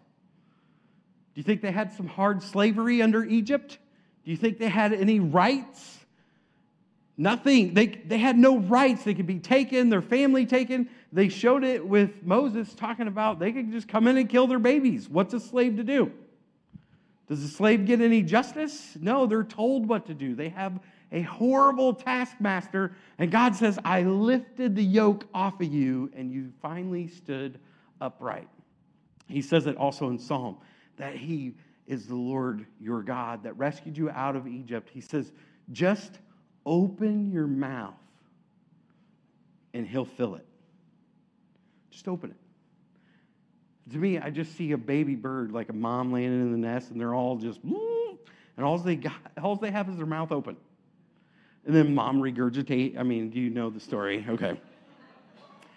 Do 1.38 1.40
you 1.40 1.44
think 1.44 1.62
they 1.62 1.70
had 1.70 1.92
some 1.92 2.08
hard 2.08 2.42
slavery 2.42 3.00
under 3.00 3.24
Egypt? 3.24 3.78
Do 4.24 4.32
you 4.32 4.36
think 4.36 4.58
they 4.58 4.68
had 4.68 4.92
any 4.92 5.20
rights? 5.20 5.98
Nothing. 7.16 7.74
They, 7.74 7.86
they 7.86 8.18
had 8.18 8.36
no 8.36 8.58
rights. 8.58 9.04
They 9.04 9.14
could 9.14 9.28
be 9.28 9.38
taken, 9.38 9.88
their 9.88 10.02
family 10.02 10.46
taken. 10.46 10.88
They 11.12 11.28
showed 11.28 11.62
it 11.62 11.86
with 11.86 12.24
Moses 12.24 12.74
talking 12.74 13.06
about 13.06 13.38
they 13.38 13.52
could 13.52 13.70
just 13.70 13.86
come 13.86 14.08
in 14.08 14.16
and 14.16 14.28
kill 14.28 14.48
their 14.48 14.58
babies. 14.58 15.08
What's 15.08 15.32
a 15.32 15.38
slave 15.38 15.76
to 15.76 15.84
do? 15.84 16.10
Does 17.28 17.44
a 17.44 17.48
slave 17.48 17.86
get 17.86 18.00
any 18.00 18.22
justice? 18.22 18.98
No, 19.00 19.26
they're 19.26 19.44
told 19.44 19.88
what 19.88 20.06
to 20.06 20.14
do. 20.14 20.34
They 20.34 20.48
have 20.48 20.80
a 21.12 21.22
horrible 21.22 21.94
taskmaster, 21.94 22.96
and 23.16 23.30
God 23.30 23.54
says, 23.54 23.78
I 23.84 24.02
lifted 24.02 24.74
the 24.74 24.82
yoke 24.82 25.24
off 25.32 25.60
of 25.60 25.72
you, 25.72 26.10
and 26.16 26.32
you 26.32 26.50
finally 26.60 27.06
stood 27.06 27.60
upright. 28.00 28.48
He 29.28 29.40
says 29.40 29.68
it 29.68 29.76
also 29.76 30.08
in 30.08 30.18
Psalm 30.18 30.56
that 30.98 31.16
He 31.16 31.54
is 31.86 32.06
the 32.06 32.14
Lord 32.14 32.66
your 32.80 33.02
God 33.02 33.42
that 33.44 33.56
rescued 33.56 33.96
you 33.96 34.10
out 34.10 34.36
of 34.36 34.46
Egypt. 34.46 34.90
He 34.92 35.00
says, 35.00 35.32
just 35.72 36.18
open 36.66 37.32
your 37.32 37.46
mouth 37.46 37.94
and 39.74 39.86
He'll 39.86 40.04
fill 40.04 40.34
it. 40.34 40.44
Just 41.90 42.08
open 42.08 42.30
it. 42.30 43.92
To 43.92 43.98
me, 43.98 44.18
I 44.18 44.30
just 44.30 44.56
see 44.56 44.72
a 44.72 44.78
baby 44.78 45.14
bird 45.14 45.50
like 45.50 45.70
a 45.70 45.72
mom 45.72 46.12
landing 46.12 46.42
in 46.42 46.52
the 46.52 46.58
nest, 46.58 46.90
and 46.90 47.00
they're 47.00 47.14
all 47.14 47.36
just, 47.36 47.60
and 47.62 48.66
all 48.66 48.76
they 48.78 48.96
got, 48.96 49.14
all 49.42 49.56
they 49.56 49.70
have 49.70 49.88
is 49.88 49.96
their 49.96 50.06
mouth 50.06 50.30
open. 50.30 50.56
And 51.66 51.74
then 51.74 51.94
mom 51.94 52.20
regurgitate. 52.20 52.98
I 52.98 53.02
mean, 53.02 53.30
do 53.30 53.40
you 53.40 53.50
know 53.50 53.70
the 53.70 53.80
story? 53.80 54.24
Okay. 54.28 54.60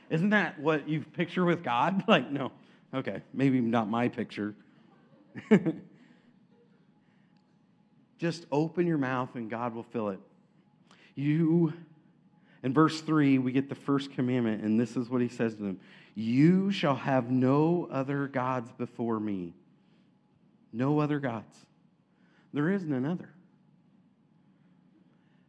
Isn't 0.10 0.30
that 0.32 0.60
what 0.60 0.88
you 0.90 1.02
picture 1.02 1.46
with 1.46 1.64
God? 1.64 2.04
Like, 2.08 2.30
no. 2.30 2.52
Okay, 2.94 3.22
maybe 3.34 3.62
not 3.62 3.90
my 3.90 4.10
picture. 4.10 4.54
Just 8.18 8.46
open 8.52 8.86
your 8.86 8.98
mouth 8.98 9.36
and 9.36 9.50
God 9.50 9.74
will 9.74 9.84
fill 9.84 10.10
it. 10.10 10.20
You, 11.16 11.74
in 12.64 12.74
verse 12.74 13.02
3, 13.02 13.40
we 13.40 13.52
get 13.52 13.68
the 13.68 13.76
first 13.76 14.12
commandment, 14.14 14.64
and 14.64 14.80
this 14.80 14.96
is 14.96 15.10
what 15.10 15.22
he 15.22 15.28
says 15.28 15.56
to 15.56 15.64
them 15.64 15.80
You 16.16 16.72
shall 16.72 16.96
have 16.96 17.32
no 17.32 17.88
other 17.92 18.28
gods 18.28 18.72
before 18.74 19.20
me. 19.20 19.54
No 20.72 21.00
other 21.00 21.20
gods. 21.20 21.56
There 22.54 22.70
isn't 22.70 22.94
another. 22.94 23.30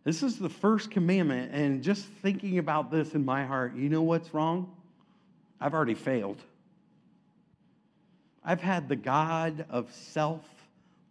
This 0.04 0.22
is 0.22 0.38
the 0.38 0.48
first 0.48 0.90
commandment, 0.90 1.52
and 1.54 1.82
just 1.82 2.04
thinking 2.04 2.58
about 2.58 2.90
this 2.90 3.14
in 3.14 3.24
my 3.24 3.44
heart, 3.44 3.76
you 3.76 3.88
know 3.88 4.02
what's 4.02 4.34
wrong? 4.34 4.74
I've 5.60 5.74
already 5.74 5.94
failed. 5.94 6.42
I've 8.44 8.60
had 8.60 8.88
the 8.88 8.96
God 8.96 9.64
of 9.70 9.92
self 9.92 10.48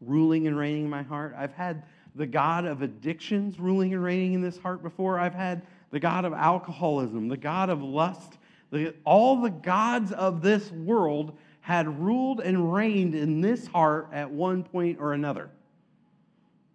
ruling 0.02 0.48
and 0.48 0.58
reigning 0.58 0.86
in 0.86 0.90
my 0.90 1.04
heart. 1.04 1.36
I've 1.38 1.54
had 1.54 1.84
the 2.16 2.26
God 2.26 2.66
of 2.66 2.82
addictions 2.82 3.60
ruling 3.60 3.94
and 3.94 4.04
reigning 4.04 4.34
in 4.34 4.42
this 4.42 4.58
heart 4.58 4.84
before. 4.84 5.20
I've 5.20 5.34
had 5.34 5.62
the 5.92 6.00
God 6.00 6.26
of 6.26 6.34
alcoholism, 6.34 7.28
the 7.28 7.38
God 7.38 7.70
of 7.70 7.82
lust. 7.82 8.38
The, 8.72 8.94
all 9.06 9.42
the 9.42 9.50
gods 9.50 10.12
of 10.12 10.42
this 10.42 10.72
world 10.72 11.38
had 11.62 12.00
ruled 12.00 12.42
and 12.42 12.74
reigned 12.74 13.16
in 13.16 13.42
this 13.42 13.68
heart 13.68 14.10
at 14.12 14.30
one 14.30 14.64
point 14.64 15.00
or 15.00 15.14
another. 15.14 15.50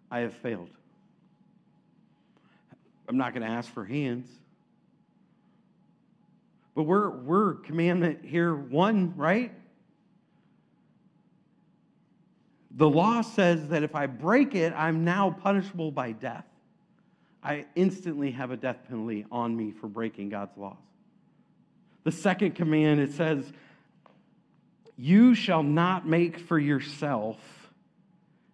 I 0.09 0.19
have 0.19 0.33
failed. 0.35 0.69
I'm 3.09 3.17
not 3.17 3.33
going 3.33 3.45
to 3.45 3.51
ask 3.51 3.71
for 3.71 3.85
hands. 3.85 4.29
But 6.75 6.83
we're, 6.83 7.09
we're 7.09 7.55
commandment 7.55 8.23
here 8.23 8.53
one, 8.53 9.15
right? 9.17 9.51
The 12.77 12.87
law 12.87 13.21
says 13.21 13.69
that 13.69 13.81
if 13.81 13.95
I 13.95 14.05
break 14.05 14.53
it, 14.53 14.71
I'm 14.75 15.03
now 15.03 15.31
punishable 15.31 15.91
by 15.91 16.11
death. 16.11 16.45
I 17.43 17.65
instantly 17.75 18.29
have 18.31 18.51
a 18.51 18.57
death 18.57 18.77
penalty 18.87 19.25
on 19.31 19.57
me 19.57 19.71
for 19.71 19.87
breaking 19.87 20.29
God's 20.29 20.55
laws. 20.55 20.77
The 22.03 22.11
second 22.11 22.53
command, 22.53 22.99
it 22.99 23.13
says, 23.13 23.51
You 24.95 25.33
shall 25.33 25.63
not 25.63 26.07
make 26.07 26.37
for 26.37 26.59
yourself 26.59 27.37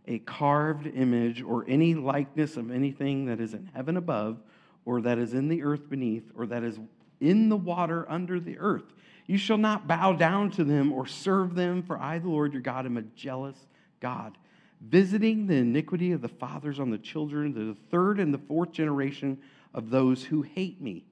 a 0.07 0.19
carved 0.19 0.87
image 0.87 1.41
or 1.41 1.65
any 1.67 1.93
likeness 1.93 2.55
of 2.55 2.71
anything 2.71 3.25
that 3.25 3.41
is 3.41 3.53
in 3.53 3.69
heaven 3.73 3.97
above, 3.97 4.41
or 4.85 5.01
that 5.01 5.17
is 5.17 5.33
in 5.33 5.49
the 5.49 5.63
earth 5.63 5.89
beneath, 5.89 6.31
or 6.37 6.45
that 6.45 6.63
is 6.63 6.79
in 7.19 7.49
the 7.49 7.57
water 7.57 8.09
under 8.09 8.39
the 8.39 8.57
earth. 8.57 8.93
You 9.27 9.37
shall 9.37 9.57
not 9.57 9.85
bow 9.85 10.13
down 10.13 10.49
to 10.51 10.63
them 10.63 10.93
or 10.93 11.07
serve 11.07 11.55
them, 11.55 11.83
for 11.83 11.97
I, 11.97 12.19
the 12.19 12.29
Lord 12.29 12.53
your 12.53 12.61
God, 12.61 12.85
am 12.85 12.95
a 12.95 13.01
jealous 13.01 13.57
God, 14.03 14.37
visiting 14.81 15.47
the 15.47 15.55
iniquity 15.55 16.11
of 16.11 16.21
the 16.21 16.27
fathers 16.27 16.77
on 16.77 16.91
the 16.91 16.97
children, 16.97 17.53
to 17.53 17.73
the 17.73 17.77
third 17.89 18.19
and 18.19 18.33
the 18.33 18.37
fourth 18.37 18.73
generation 18.73 19.39
of 19.73 19.89
those 19.89 20.25
who 20.25 20.41
hate 20.41 20.81
me, 20.81 21.05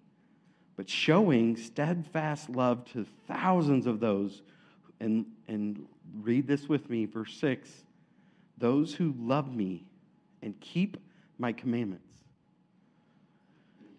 but 0.76 0.90
showing 0.90 1.56
steadfast 1.56 2.50
love 2.50 2.84
to 2.92 3.06
thousands 3.28 3.88
of 3.88 4.02
those. 4.02 4.42
And, 5.00 5.26
and 5.48 5.88
read 6.22 6.46
this 6.46 6.70
with 6.70 6.90
me, 6.90 7.06
verse 7.06 7.36
6 7.40 7.70
those 8.58 8.94
who 8.94 9.16
love 9.18 9.56
me 9.56 9.84
and 10.44 10.60
keep 10.60 10.98
my 11.40 11.52
commandments. 11.52 12.11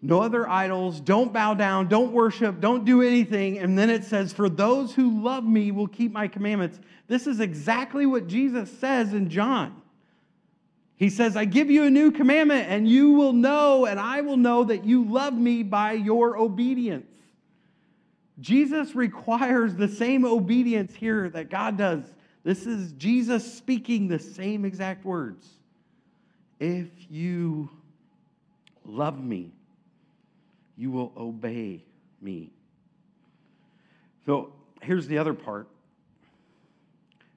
No 0.04 0.20
other 0.20 0.48
idols, 0.48 0.98
don't 0.98 1.32
bow 1.32 1.54
down, 1.54 1.86
don't 1.86 2.12
worship, 2.12 2.60
don't 2.60 2.84
do 2.84 3.02
anything. 3.02 3.60
And 3.60 3.78
then 3.78 3.88
it 3.88 4.02
says, 4.02 4.32
For 4.32 4.48
those 4.48 4.92
who 4.92 5.22
love 5.22 5.44
me 5.44 5.70
will 5.70 5.86
keep 5.86 6.10
my 6.10 6.26
commandments. 6.26 6.80
This 7.06 7.28
is 7.28 7.38
exactly 7.38 8.04
what 8.04 8.26
Jesus 8.26 8.68
says 8.78 9.14
in 9.14 9.30
John. 9.30 9.80
He 10.96 11.08
says, 11.08 11.36
I 11.36 11.44
give 11.44 11.70
you 11.70 11.84
a 11.84 11.90
new 11.90 12.10
commandment, 12.10 12.68
and 12.68 12.88
you 12.88 13.12
will 13.12 13.32
know, 13.32 13.86
and 13.86 13.98
I 13.98 14.22
will 14.22 14.36
know 14.36 14.64
that 14.64 14.84
you 14.84 15.04
love 15.04 15.34
me 15.34 15.62
by 15.62 15.92
your 15.92 16.36
obedience. 16.36 17.06
Jesus 18.40 18.96
requires 18.96 19.76
the 19.76 19.88
same 19.88 20.24
obedience 20.24 20.94
here 20.94 21.28
that 21.30 21.48
God 21.48 21.76
does. 21.76 22.02
This 22.42 22.66
is 22.66 22.92
Jesus 22.92 23.54
speaking 23.54 24.08
the 24.08 24.18
same 24.18 24.64
exact 24.64 25.04
words. 25.04 25.46
If 26.58 26.88
you 27.08 27.70
love 28.84 29.22
me. 29.22 29.52
You 30.82 30.90
will 30.90 31.12
obey 31.16 31.84
me. 32.20 32.50
So 34.26 34.52
here's 34.80 35.06
the 35.06 35.18
other 35.18 35.32
part. 35.32 35.68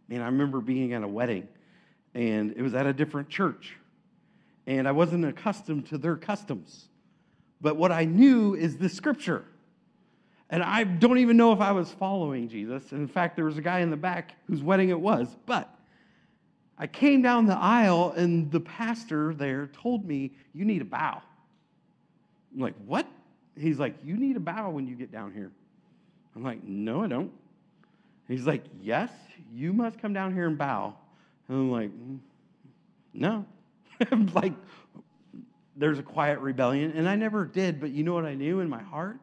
Man, 0.07 0.23
I 0.23 0.25
remember 0.25 0.61
being 0.61 0.93
at 0.93 1.03
a 1.03 1.07
wedding, 1.07 1.47
and 2.15 2.55
it 2.57 2.63
was 2.63 2.73
at 2.73 2.87
a 2.87 2.93
different 2.93 3.29
church. 3.29 3.77
And 4.65 4.87
I 4.87 4.93
wasn't 4.93 5.25
accustomed 5.25 5.85
to 5.89 5.99
their 5.99 6.15
customs. 6.15 6.87
But 7.61 7.75
what 7.75 7.91
I 7.91 8.05
knew 8.05 8.55
is 8.55 8.77
the 8.77 8.89
scripture. 8.89 9.45
And 10.49 10.63
I 10.63 10.83
don't 10.83 11.19
even 11.19 11.37
know 11.37 11.53
if 11.53 11.61
I 11.61 11.71
was 11.71 11.91
following 11.91 12.49
Jesus. 12.49 12.93
In 12.93 13.07
fact, 13.07 13.35
there 13.35 13.45
was 13.45 13.59
a 13.59 13.61
guy 13.61 13.81
in 13.81 13.91
the 13.91 13.95
back 13.95 14.33
whose 14.47 14.63
wedding 14.63 14.89
it 14.89 14.99
was. 14.99 15.27
But 15.45 15.69
I 16.79 16.87
came 16.87 17.21
down 17.21 17.45
the 17.45 17.55
aisle, 17.55 18.11
and 18.17 18.51
the 18.51 18.59
pastor 18.59 19.35
there 19.35 19.67
told 19.67 20.03
me, 20.03 20.31
You 20.51 20.65
need 20.65 20.81
a 20.81 20.85
bow. 20.85 21.21
I'm 22.51 22.59
like, 22.59 22.73
What? 22.87 23.05
He's 23.57 23.79
like, 23.79 23.95
You 24.03 24.17
need 24.17 24.35
a 24.35 24.39
bow 24.39 24.69
when 24.69 24.87
you 24.87 24.95
get 24.95 25.11
down 25.11 25.33
here. 25.33 25.51
I'm 26.35 26.43
like, 26.43 26.63
No, 26.63 27.03
I 27.03 27.07
don't. 27.07 27.31
He's 28.27 28.45
like, 28.45 28.63
Yes, 28.81 29.11
you 29.53 29.73
must 29.73 29.99
come 29.99 30.13
down 30.13 30.33
here 30.33 30.47
and 30.47 30.57
bow. 30.57 30.95
And 31.47 31.57
I'm 31.57 31.71
like, 31.71 31.89
mm, 31.89 32.19
No. 33.13 33.45
I'm 34.11 34.27
like, 34.33 34.53
there's 35.75 35.99
a 35.99 36.03
quiet 36.03 36.39
rebellion. 36.39 36.93
And 36.95 37.07
I 37.07 37.15
never 37.15 37.45
did, 37.45 37.79
but 37.79 37.91
you 37.91 38.03
know 38.03 38.13
what 38.13 38.25
I 38.25 38.33
knew 38.33 38.59
in 38.59 38.69
my 38.69 38.81
heart? 38.81 39.19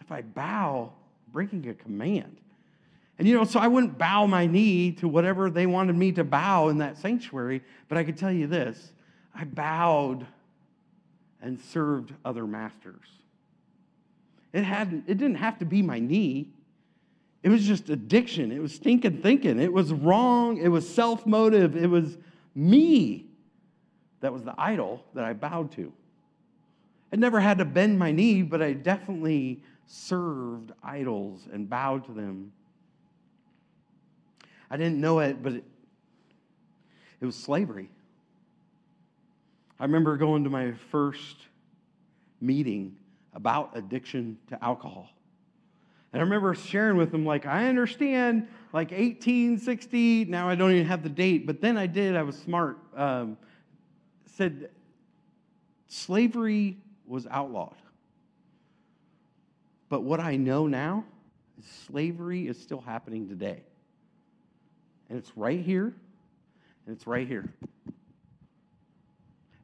If 0.00 0.12
I 0.12 0.22
bow, 0.22 0.92
breaking 1.32 1.68
a 1.68 1.74
command. 1.74 2.36
And 3.18 3.28
you 3.28 3.34
know, 3.34 3.44
so 3.44 3.60
I 3.60 3.68
wouldn't 3.68 3.98
bow 3.98 4.26
my 4.26 4.46
knee 4.46 4.92
to 4.92 5.08
whatever 5.08 5.50
they 5.50 5.66
wanted 5.66 5.94
me 5.94 6.12
to 6.12 6.24
bow 6.24 6.70
in 6.70 6.78
that 6.78 6.96
sanctuary, 6.96 7.62
but 7.88 7.98
I 7.98 8.04
could 8.04 8.16
tell 8.16 8.32
you 8.32 8.46
this 8.46 8.92
I 9.34 9.44
bowed 9.44 10.26
and 11.42 11.60
served 11.60 12.14
other 12.24 12.46
masters. 12.46 13.06
It, 14.52 14.64
hadn't, 14.64 15.04
it 15.06 15.18
didn't 15.18 15.36
have 15.36 15.58
to 15.58 15.64
be 15.64 15.82
my 15.82 15.98
knee. 15.98 16.48
It 17.42 17.48
was 17.48 17.66
just 17.66 17.88
addiction. 17.88 18.52
It 18.52 18.60
was 18.60 18.74
stinking 18.74 19.22
thinking. 19.22 19.60
It 19.60 19.72
was 19.72 19.92
wrong. 19.92 20.58
It 20.58 20.68
was 20.68 20.88
self 20.88 21.26
motive. 21.26 21.76
It 21.76 21.88
was 21.88 22.18
me 22.54 23.26
that 24.20 24.32
was 24.32 24.42
the 24.42 24.54
idol 24.58 25.02
that 25.14 25.24
I 25.24 25.32
bowed 25.32 25.72
to. 25.72 25.92
I 27.12 27.16
never 27.16 27.40
had 27.40 27.58
to 27.58 27.64
bend 27.64 27.98
my 27.98 28.12
knee, 28.12 28.42
but 28.42 28.60
I 28.60 28.72
definitely 28.74 29.62
served 29.86 30.72
idols 30.82 31.48
and 31.52 31.68
bowed 31.68 32.04
to 32.06 32.12
them 32.12 32.52
I 34.70 34.76
didn't 34.76 35.00
know 35.00 35.18
it, 35.18 35.42
but 35.42 35.54
it, 35.54 35.64
it 37.20 37.26
was 37.26 37.34
slavery. 37.34 37.90
I 39.80 39.84
remember 39.84 40.16
going 40.16 40.44
to 40.44 40.50
my 40.50 40.72
first 40.90 41.36
meeting 42.40 42.96
about 43.34 43.76
addiction 43.76 44.38
to 44.48 44.62
alcohol. 44.64 45.08
And 46.12 46.20
I 46.20 46.24
remember 46.24 46.54
sharing 46.54 46.96
with 46.96 47.12
them, 47.12 47.24
like, 47.24 47.46
I 47.46 47.68
understand, 47.68 48.48
like 48.72 48.90
1860, 48.90 50.24
now 50.24 50.48
I 50.48 50.56
don't 50.56 50.72
even 50.72 50.86
have 50.86 51.02
the 51.02 51.08
date, 51.08 51.46
but 51.46 51.60
then 51.60 51.76
I 51.76 51.86
did, 51.86 52.16
I 52.16 52.22
was 52.22 52.36
smart. 52.36 52.78
Um, 52.96 53.36
said 54.26 54.70
slavery 55.86 56.78
was 57.06 57.26
outlawed. 57.28 57.76
But 59.88 60.02
what 60.02 60.20
I 60.20 60.36
know 60.36 60.66
now 60.66 61.04
is 61.58 61.66
slavery 61.86 62.48
is 62.48 62.58
still 62.58 62.80
happening 62.80 63.28
today. 63.28 63.62
And 65.08 65.18
it's 65.18 65.36
right 65.36 65.60
here, 65.60 65.94
and 66.86 66.96
it's 66.96 67.06
right 67.06 67.26
here. 67.26 67.52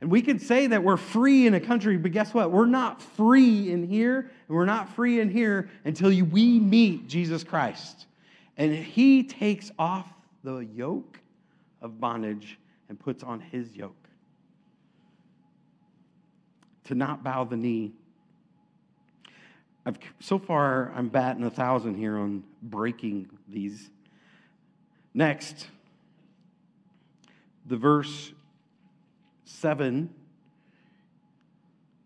We 0.07 0.23
could 0.23 0.41
say 0.41 0.67
that 0.69 0.83
we're 0.83 0.97
free 0.97 1.47
in 1.47 1.55
a 1.55 1.61
country, 1.61 1.97
but 1.97 2.13
guess 2.13 2.33
what? 2.33 2.51
We're 2.51 2.67
not 2.67 3.03
free 3.03 3.71
in 3.71 3.87
here, 3.89 4.31
and 4.49 4.57
we're 4.57 4.65
not 4.65 4.95
free 4.95 5.21
in 5.21 5.29
here 5.29 5.69
until 5.85 6.11
you, 6.11 6.25
we 6.25 6.59
meet 6.59 7.09
Jesus 7.09 7.45
Christ. 7.45 8.07
And 8.57 8.75
he 8.75 9.23
takes 9.23 9.71
off 9.79 10.07
the 10.45 10.59
yoke 10.59 11.19
of 11.83 12.01
bondage 12.01 12.59
and 12.89 12.99
puts 12.99 13.23
on 13.23 13.41
his 13.41 13.75
yoke. 13.75 13.95
To 16.85 16.95
not 16.95 17.25
bow 17.25 17.45
the 17.45 17.57
knee. 17.57 17.93
I've, 19.85 19.99
so 20.21 20.39
far, 20.39 20.93
I'm 20.95 21.09
batting 21.09 21.45
a 21.45 21.51
thousand 21.51 21.95
here 21.97 22.17
on 22.17 22.45
breaking 22.63 23.29
these 23.49 23.91
Next, 25.17 25.67
the 27.65 27.79
verse 27.79 28.33
7 29.47 30.11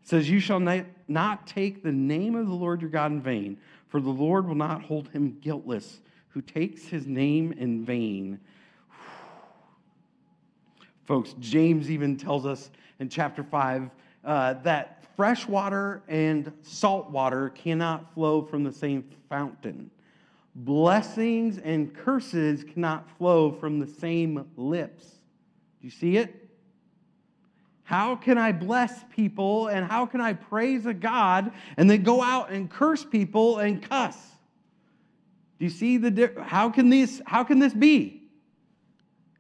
says, 0.03 0.31
You 0.31 0.39
shall 0.39 0.61
not 1.09 1.47
take 1.47 1.83
the 1.83 1.93
name 1.93 2.37
of 2.37 2.47
the 2.47 2.55
Lord 2.55 2.81
your 2.81 2.91
God 2.91 3.11
in 3.11 3.21
vain, 3.21 3.59
for 3.89 4.01
the 4.01 4.11
Lord 4.11 4.47
will 4.47 4.55
not 4.55 4.83
hold 4.83 5.09
him 5.09 5.39
guiltless 5.41 6.01
who 6.29 6.41
takes 6.41 6.85
his 6.85 7.07
name 7.07 7.53
in 7.53 7.85
vain. 7.85 8.39
Folks, 11.07 11.35
James 11.41 11.91
even 11.91 12.17
tells 12.17 12.47
us 12.47 12.71
in 13.01 13.09
chapter 13.09 13.43
5 13.43 13.91
uh, 14.25 14.53
that 14.63 15.05
fresh 15.17 15.49
water 15.49 16.03
and 16.07 16.53
salt 16.63 17.11
water 17.11 17.51
cannot 17.51 18.15
flow 18.15 18.43
from 18.43 18.63
the 18.63 18.73
same 18.73 19.05
fountain 19.29 19.91
blessings 20.55 21.59
and 21.59 21.95
curses 21.95 22.65
cannot 22.65 23.09
flow 23.17 23.53
from 23.53 23.79
the 23.79 23.87
same 23.87 24.47
lips. 24.57 25.05
Do 25.81 25.87
you 25.87 25.91
see 25.91 26.17
it? 26.17 26.40
How 27.91 28.15
can 28.15 28.39
I 28.39 28.53
bless 28.53 29.03
people 29.17 29.67
and 29.67 29.85
how 29.85 30.07
can 30.07 30.21
I 30.21 30.35
praise 30.35 30.87
a 30.87 30.95
God 30.95 31.51
and 31.77 31.91
then 31.91 32.05
go 32.05 32.23
out 32.23 32.53
and 32.53 32.71
curse 32.71 33.05
people 33.05 33.59
and 33.59 33.83
cuss? 33.83 34.17
Do 35.59 35.65
you 35.65 35.73
see 35.73 35.97
the 35.97 36.33
how 36.41 36.71
can 36.71 36.89
this 36.89 37.21
how 37.27 37.43
can 37.43 37.59
this 37.59 37.75
be? 37.75 38.23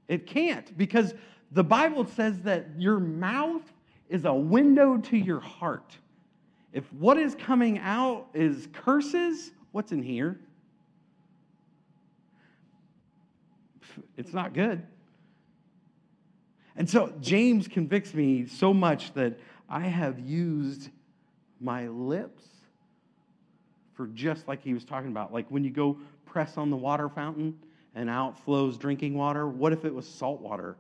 It 0.09 0.27
can't 0.27 0.77
because 0.77 1.15
the 1.53 1.63
Bible 1.63 2.05
says 2.05 2.41
that 2.41 2.67
your 2.77 2.99
mouth 2.99 3.63
is 4.09 4.25
a 4.25 4.35
window 4.35 4.97
to 4.97 5.17
your 5.17 5.39
heart. 5.39 5.97
If 6.73 6.93
what 6.93 7.19
is 7.19 7.37
coming 7.37 7.79
out 7.79 8.27
is 8.35 8.67
curses, 8.73 9.53
what's 9.71 9.93
in 9.93 10.03
here? 10.03 10.41
it's 14.17 14.33
not 14.33 14.55
good. 14.55 14.83
And 16.77 16.89
so 16.89 17.13
James 17.21 17.69
convicts 17.69 18.15
me 18.15 18.47
so 18.47 18.73
much 18.73 19.13
that 19.15 19.39
I 19.69 19.81
have 19.81 20.19
used 20.19 20.91
my 21.61 21.89
lips 21.89 22.45
for 23.95 24.07
just 24.09 24.49
like 24.49 24.63
he 24.63 24.73
was 24.73 24.85
talking 24.85 25.11
about. 25.11 25.33
Like 25.33 25.47
when 25.49 25.65
you 25.65 25.71
go 25.71 25.99
press 26.27 26.57
on 26.57 26.71
the 26.71 26.77
water 26.77 27.09
fountain 27.09 27.59
and 27.95 28.09
out 28.09 28.39
flows 28.39 28.79
drinking 28.79 29.15
water, 29.15 29.47
what 29.47 29.73
if 29.73 29.85
it 29.85 29.95
was 29.95 30.09
salt 30.09 30.41
water? 30.41 30.77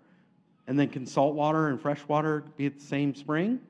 And 0.66 0.79
then 0.79 0.88
can 0.88 1.05
salt 1.07 1.35
water 1.35 1.68
and 1.68 1.81
fresh 1.81 2.00
water 2.09 2.44
be 2.57 2.66
at 2.66 2.79
the 2.79 2.85
same 2.85 3.14
spring? 3.14 3.61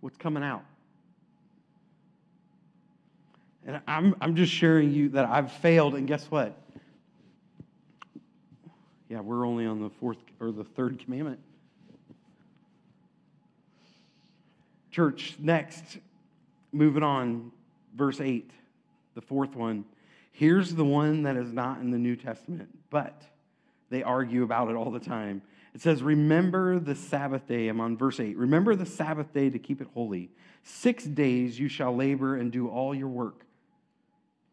What's 0.00 0.16
coming 0.16 0.42
out? 0.42 0.64
And 3.66 3.80
I'm, 3.86 4.16
I'm 4.20 4.36
just 4.36 4.52
sharing 4.52 4.92
you 4.92 5.10
that 5.10 5.26
I've 5.26 5.52
failed, 5.52 5.94
and 5.94 6.06
guess 6.06 6.24
what? 6.30 6.56
Yeah, 9.10 9.20
we're 9.20 9.44
only 9.44 9.66
on 9.66 9.82
the 9.82 9.90
fourth 9.90 10.18
or 10.38 10.52
the 10.52 10.62
third 10.62 11.00
commandment. 11.00 11.40
Church, 14.92 15.34
next, 15.40 15.98
moving 16.72 17.02
on, 17.02 17.50
verse 17.96 18.20
8, 18.20 18.48
the 19.16 19.20
fourth 19.20 19.56
one. 19.56 19.84
Here's 20.30 20.76
the 20.76 20.84
one 20.84 21.24
that 21.24 21.36
is 21.36 21.52
not 21.52 21.80
in 21.80 21.90
the 21.90 21.98
New 21.98 22.14
Testament, 22.14 22.68
but 22.88 23.20
they 23.90 24.04
argue 24.04 24.44
about 24.44 24.70
it 24.70 24.76
all 24.76 24.92
the 24.92 25.00
time. 25.00 25.42
It 25.74 25.82
says, 25.82 26.04
Remember 26.04 26.78
the 26.78 26.94
Sabbath 26.94 27.48
day. 27.48 27.66
I'm 27.66 27.80
on 27.80 27.96
verse 27.96 28.20
8. 28.20 28.36
Remember 28.36 28.76
the 28.76 28.86
Sabbath 28.86 29.32
day 29.32 29.50
to 29.50 29.58
keep 29.58 29.80
it 29.80 29.88
holy. 29.92 30.30
Six 30.62 31.04
days 31.04 31.58
you 31.58 31.68
shall 31.68 31.94
labor 31.94 32.36
and 32.36 32.52
do 32.52 32.68
all 32.68 32.94
your 32.94 33.08
work. 33.08 33.44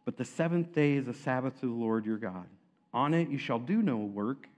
But 0.04 0.18
the 0.18 0.26
seventh 0.26 0.74
day 0.74 0.94
is 0.94 1.08
a 1.08 1.14
Sabbath 1.14 1.60
to 1.60 1.68
the 1.68 1.74
Lord 1.74 2.08
your 2.08 2.18
God. 2.18 2.48
On 2.98 3.14
it 3.14 3.30
you 3.30 3.38
shall 3.38 3.60
do 3.60 3.84
no 3.84 3.98
work, 3.98 4.50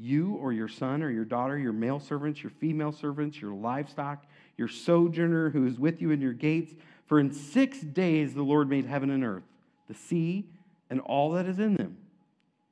you 0.00 0.36
or 0.36 0.54
your 0.54 0.66
son 0.66 1.02
or 1.02 1.10
your 1.10 1.26
daughter, 1.26 1.58
your 1.58 1.74
male 1.74 2.00
servants, 2.00 2.42
your 2.42 2.48
female 2.48 2.90
servants, 2.90 3.38
your 3.38 3.52
livestock, 3.52 4.24
your 4.56 4.66
sojourner 4.66 5.50
who 5.50 5.66
is 5.66 5.78
with 5.78 6.00
you 6.00 6.10
in 6.10 6.22
your 6.22 6.32
gates. 6.32 6.72
For 7.04 7.20
in 7.20 7.30
six 7.30 7.80
days 7.80 8.32
the 8.32 8.42
Lord 8.42 8.70
made 8.70 8.86
heaven 8.86 9.10
and 9.10 9.22
earth, 9.22 9.42
the 9.88 9.94
sea, 9.94 10.46
and 10.88 11.00
all 11.00 11.32
that 11.32 11.44
is 11.44 11.58
in 11.58 11.74
them, 11.74 11.98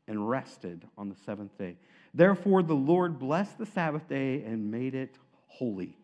and 0.09 0.27
rested 0.27 0.87
on 0.97 1.11
the 1.11 1.17
seventh 1.27 1.59
day. 1.59 1.77
Therefore 2.15 2.63
the 2.63 2.73
Lord 2.73 3.19
blessed 3.19 3.59
the 3.59 3.67
Sabbath 3.67 4.09
day 4.09 4.43
and 4.43 4.71
made 4.71 4.95
it 4.95 5.17
holy. 5.49 5.99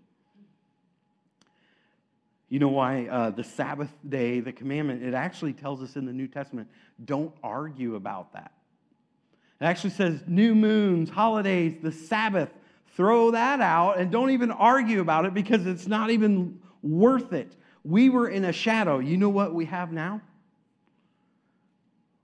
You 2.50 2.58
know 2.58 2.68
why 2.68 3.06
uh, 3.06 3.30
the 3.30 3.44
Sabbath 3.44 3.94
day, 4.06 4.40
the 4.40 4.52
commandment, 4.52 5.02
it 5.02 5.14
actually 5.14 5.54
tells 5.54 5.82
us 5.82 5.96
in 5.96 6.04
the 6.04 6.12
New 6.12 6.28
Testament 6.28 6.68
don't 7.02 7.32
argue 7.42 7.94
about 7.94 8.34
that. 8.34 8.52
It 9.60 9.64
actually 9.64 9.90
says 9.90 10.22
new 10.26 10.54
moons, 10.54 11.10
holidays, 11.10 11.76
the 11.82 11.92
Sabbath, 11.92 12.50
throw 12.94 13.32
that 13.32 13.60
out 13.60 13.98
and 13.98 14.10
don't 14.10 14.30
even 14.30 14.50
argue 14.50 15.00
about 15.00 15.24
it 15.24 15.34
because 15.34 15.66
it's 15.66 15.86
not 15.86 16.10
even 16.10 16.60
worth 16.82 17.32
it. 17.32 17.54
We 17.84 18.08
were 18.08 18.28
in 18.28 18.44
a 18.44 18.52
shadow. 18.52 18.98
You 18.98 19.16
know 19.16 19.28
what 19.28 19.54
we 19.54 19.64
have 19.66 19.92
now? 19.92 20.20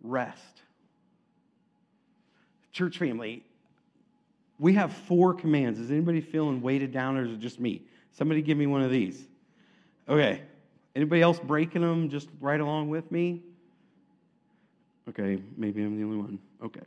Rest. 0.03 0.63
Church 2.73 2.99
family, 2.99 3.45
we 4.59 4.75
have 4.75 4.93
four 4.93 5.35
commands. 5.35 5.79
Is 5.79 5.91
anybody 5.91 6.21
feeling 6.21 6.61
weighted 6.61 6.93
down 6.93 7.17
or 7.17 7.25
is 7.25 7.33
it 7.33 7.41
just 7.41 7.61
me? 7.61 7.83
Somebody 8.13 8.43
give 8.43 8.59
me 8.59 8.67
one 8.67 8.83
of 8.83 8.91
these. 8.91 9.27
Okay. 10.09 10.43
Anybody 10.95 11.23
else 11.23 11.41
breaking 11.41 11.83
them 11.83 12.09
just 12.09 12.29
right 12.41 12.61
along 12.61 12.89
with 12.89 13.11
me? 13.11 13.43
Okay, 15.09 15.43
maybe 15.57 15.83
I'm 15.83 15.97
the 15.97 16.05
only 16.05 16.17
one. 16.17 16.39
Okay. 16.63 16.81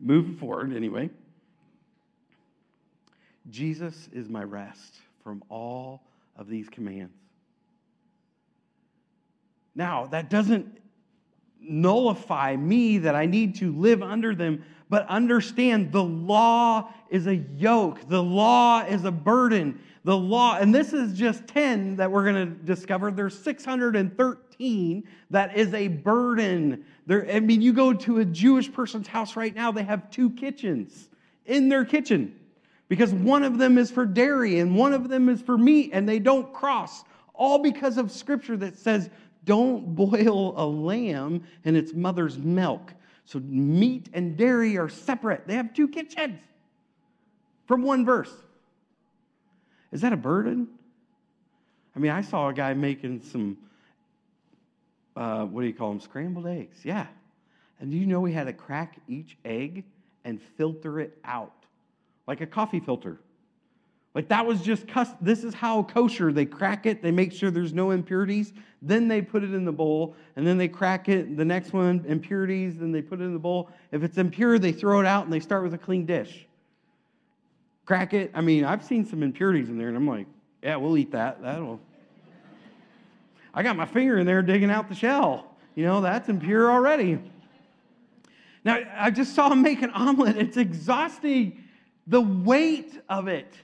Moving 0.00 0.36
forward, 0.36 0.74
anyway. 0.74 1.10
Jesus 3.50 4.08
is 4.12 4.28
my 4.28 4.42
rest 4.42 4.96
from 5.22 5.42
all 5.48 6.02
of 6.36 6.48
these 6.48 6.68
commands. 6.68 7.14
Now, 9.74 10.06
that 10.06 10.30
doesn't 10.30 10.78
nullify 11.60 12.56
me 12.56 12.98
that 12.98 13.14
I 13.14 13.26
need 13.26 13.56
to 13.56 13.72
live 13.72 14.02
under 14.02 14.34
them, 14.34 14.64
but 14.88 15.06
understand 15.08 15.92
the 15.92 16.02
law 16.02 16.92
is 17.10 17.26
a 17.26 17.36
yoke, 17.36 18.08
the 18.08 18.22
law 18.22 18.80
is 18.80 19.04
a 19.04 19.12
burden. 19.12 19.80
The 20.02 20.16
law, 20.16 20.56
and 20.56 20.74
this 20.74 20.94
is 20.94 21.12
just 21.16 21.46
10 21.46 21.96
that 21.96 22.10
we're 22.10 22.24
going 22.24 22.48
to 22.48 22.54
discover. 22.64 23.10
There's 23.10 23.38
613 23.38 24.36
that 25.30 25.56
is 25.56 25.72
a 25.74 25.88
burden. 25.88 26.84
There, 27.06 27.26
I 27.30 27.40
mean, 27.40 27.62
you 27.62 27.72
go 27.72 27.92
to 27.92 28.18
a 28.18 28.24
Jewish 28.24 28.72
person's 28.72 29.08
house 29.08 29.36
right 29.36 29.54
now, 29.54 29.72
they 29.72 29.82
have 29.82 30.10
two 30.10 30.30
kitchens 30.30 31.08
in 31.46 31.68
their 31.68 31.84
kitchen 31.84 32.38
because 32.88 33.12
one 33.12 33.42
of 33.42 33.58
them 33.58 33.78
is 33.78 33.90
for 33.90 34.04
dairy 34.04 34.58
and 34.58 34.76
one 34.76 34.92
of 34.92 35.08
them 35.08 35.28
is 35.28 35.40
for 35.40 35.56
meat, 35.56 35.90
and 35.92 36.08
they 36.08 36.18
don't 36.18 36.52
cross. 36.52 37.04
All 37.34 37.58
because 37.58 37.96
of 37.96 38.10
scripture 38.10 38.56
that 38.58 38.76
says, 38.76 39.08
don't 39.44 39.94
boil 39.94 40.54
a 40.56 40.66
lamb 40.66 41.42
in 41.64 41.76
its 41.76 41.94
mother's 41.94 42.36
milk. 42.36 42.92
So 43.24 43.40
meat 43.40 44.08
and 44.12 44.36
dairy 44.36 44.76
are 44.76 44.88
separate. 44.88 45.46
They 45.46 45.54
have 45.54 45.72
two 45.72 45.88
kitchens 45.88 46.40
from 47.66 47.82
one 47.82 48.04
verse. 48.04 48.32
Is 49.92 50.00
that 50.02 50.12
a 50.12 50.16
burden? 50.16 50.68
I 51.94 51.98
mean, 51.98 52.10
I 52.10 52.22
saw 52.22 52.48
a 52.48 52.52
guy 52.52 52.74
making 52.74 53.22
some, 53.22 53.56
uh, 55.20 55.44
what 55.44 55.60
do 55.60 55.66
you 55.68 55.74
call 55.74 55.90
them, 55.90 56.00
scrambled 56.00 56.46
eggs. 56.46 56.78
Yeah. 56.82 57.06
And 57.78 57.90
do 57.90 57.96
you 57.96 58.06
know 58.06 58.20
we 58.20 58.32
had 58.32 58.48
to 58.48 58.52
crack 58.52 58.98
each 59.06 59.36
egg 59.44 59.84
and 60.24 60.40
filter 60.40 60.98
it 60.98 61.16
out 61.24 61.66
like 62.26 62.40
a 62.40 62.46
coffee 62.46 62.80
filter? 62.80 63.20
Like 64.14 64.28
that 64.28 64.44
was 64.44 64.60
just, 64.60 64.86
this 65.20 65.44
is 65.44 65.54
how 65.54 65.84
kosher. 65.84 66.32
They 66.32 66.44
crack 66.44 66.86
it, 66.86 67.00
they 67.02 67.12
make 67.12 67.32
sure 67.32 67.52
there's 67.52 67.72
no 67.72 67.92
impurities, 67.92 68.52
then 68.82 69.06
they 69.06 69.22
put 69.22 69.44
it 69.44 69.54
in 69.54 69.64
the 69.64 69.72
bowl, 69.72 70.16
and 70.34 70.44
then 70.44 70.58
they 70.58 70.66
crack 70.66 71.08
it. 71.08 71.36
The 71.36 71.44
next 71.44 71.72
one, 71.72 72.04
impurities, 72.08 72.78
then 72.78 72.90
they 72.90 73.02
put 73.02 73.20
it 73.20 73.24
in 73.24 73.32
the 73.32 73.38
bowl. 73.38 73.70
If 73.92 74.02
it's 74.02 74.18
impure, 74.18 74.58
they 74.58 74.72
throw 74.72 74.98
it 74.98 75.06
out 75.06 75.24
and 75.24 75.32
they 75.32 75.38
start 75.38 75.62
with 75.62 75.74
a 75.74 75.78
clean 75.78 76.06
dish 76.06 76.46
crack 77.90 78.14
it. 78.14 78.30
I 78.34 78.40
mean, 78.40 78.64
I've 78.64 78.84
seen 78.84 79.04
some 79.04 79.20
impurities 79.20 79.68
in 79.68 79.76
there, 79.76 79.88
and 79.88 79.96
I'm 79.96 80.06
like, 80.06 80.28
yeah, 80.62 80.76
we'll 80.76 80.96
eat 80.96 81.10
that. 81.10 81.42
That'll. 81.42 81.80
I 83.52 83.62
got 83.62 83.76
my 83.76 83.86
finger 83.86 84.18
in 84.18 84.26
there 84.26 84.42
digging 84.42 84.70
out 84.70 84.88
the 84.88 84.94
shell. 84.94 85.56
You 85.74 85.84
know, 85.84 86.00
that's 86.00 86.28
impure 86.28 86.70
already. 86.70 87.18
Now, 88.64 88.78
I 88.96 89.10
just 89.10 89.34
saw 89.34 89.50
him 89.50 89.62
make 89.62 89.82
an 89.82 89.90
omelet. 89.90 90.36
It's 90.36 90.56
exhausting 90.56 91.64
the 92.06 92.20
weight 92.20 93.00
of 93.08 93.28
it. 93.28 93.54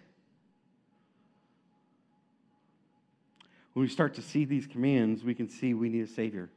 When 3.75 3.83
we 3.83 3.89
start 3.89 4.15
to 4.15 4.23
see 4.23 4.47
these 4.47 4.67
commands, 4.67 5.23
we 5.23 5.35
can 5.35 5.51
see 5.51 5.75
we 5.75 5.91
need 5.91 6.05
a 6.05 6.07
Savior. 6.07 6.49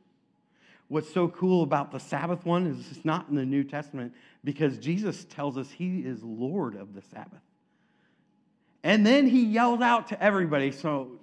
What's 0.88 1.14
so 1.14 1.28
cool 1.28 1.64
about 1.64 1.92
the 1.92 2.00
Sabbath 2.00 2.46
one 2.46 2.66
is 2.66 2.90
it's 2.90 3.04
not 3.06 3.28
in 3.30 3.36
the 3.36 3.46
New 3.46 3.64
Testament 3.64 4.14
because 4.44 4.78
Jesus 4.78 5.26
tells 5.26 5.58
us 5.58 5.70
he 5.70 6.00
is 6.00 6.24
Lord 6.24 6.76
of 6.76 6.94
the 6.94 7.02
Sabbath. 7.02 7.42
And 8.84 9.06
then 9.06 9.28
he 9.28 9.44
yelled 9.44 9.84
out 9.84 10.08
to 10.08 10.24
everybody. 10.24 10.72
So, 10.72 11.20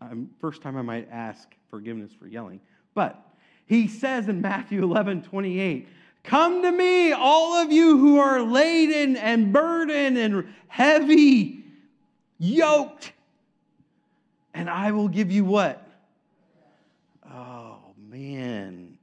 um, 0.00 0.30
first 0.40 0.62
time 0.62 0.76
I 0.76 0.82
might 0.82 1.08
ask 1.10 1.48
forgiveness 1.68 2.12
for 2.18 2.26
yelling. 2.26 2.60
But 2.94 3.20
he 3.66 3.86
says 3.86 4.28
in 4.28 4.40
Matthew 4.40 4.82
11 4.82 5.22
28, 5.22 5.88
Come 6.22 6.62
to 6.62 6.72
me, 6.72 7.12
all 7.12 7.54
of 7.54 7.72
you 7.72 7.98
who 7.98 8.18
are 8.18 8.42
laden 8.42 9.16
and 9.16 9.52
burdened 9.52 10.18
and 10.18 10.52
heavy, 10.68 11.64
yoked, 12.38 13.12
and 14.52 14.68
I 14.68 14.92
will 14.92 15.08
give 15.08 15.30
you 15.30 15.44
what? 15.44 15.86
Oh, 17.32 17.78
man. 17.96 18.98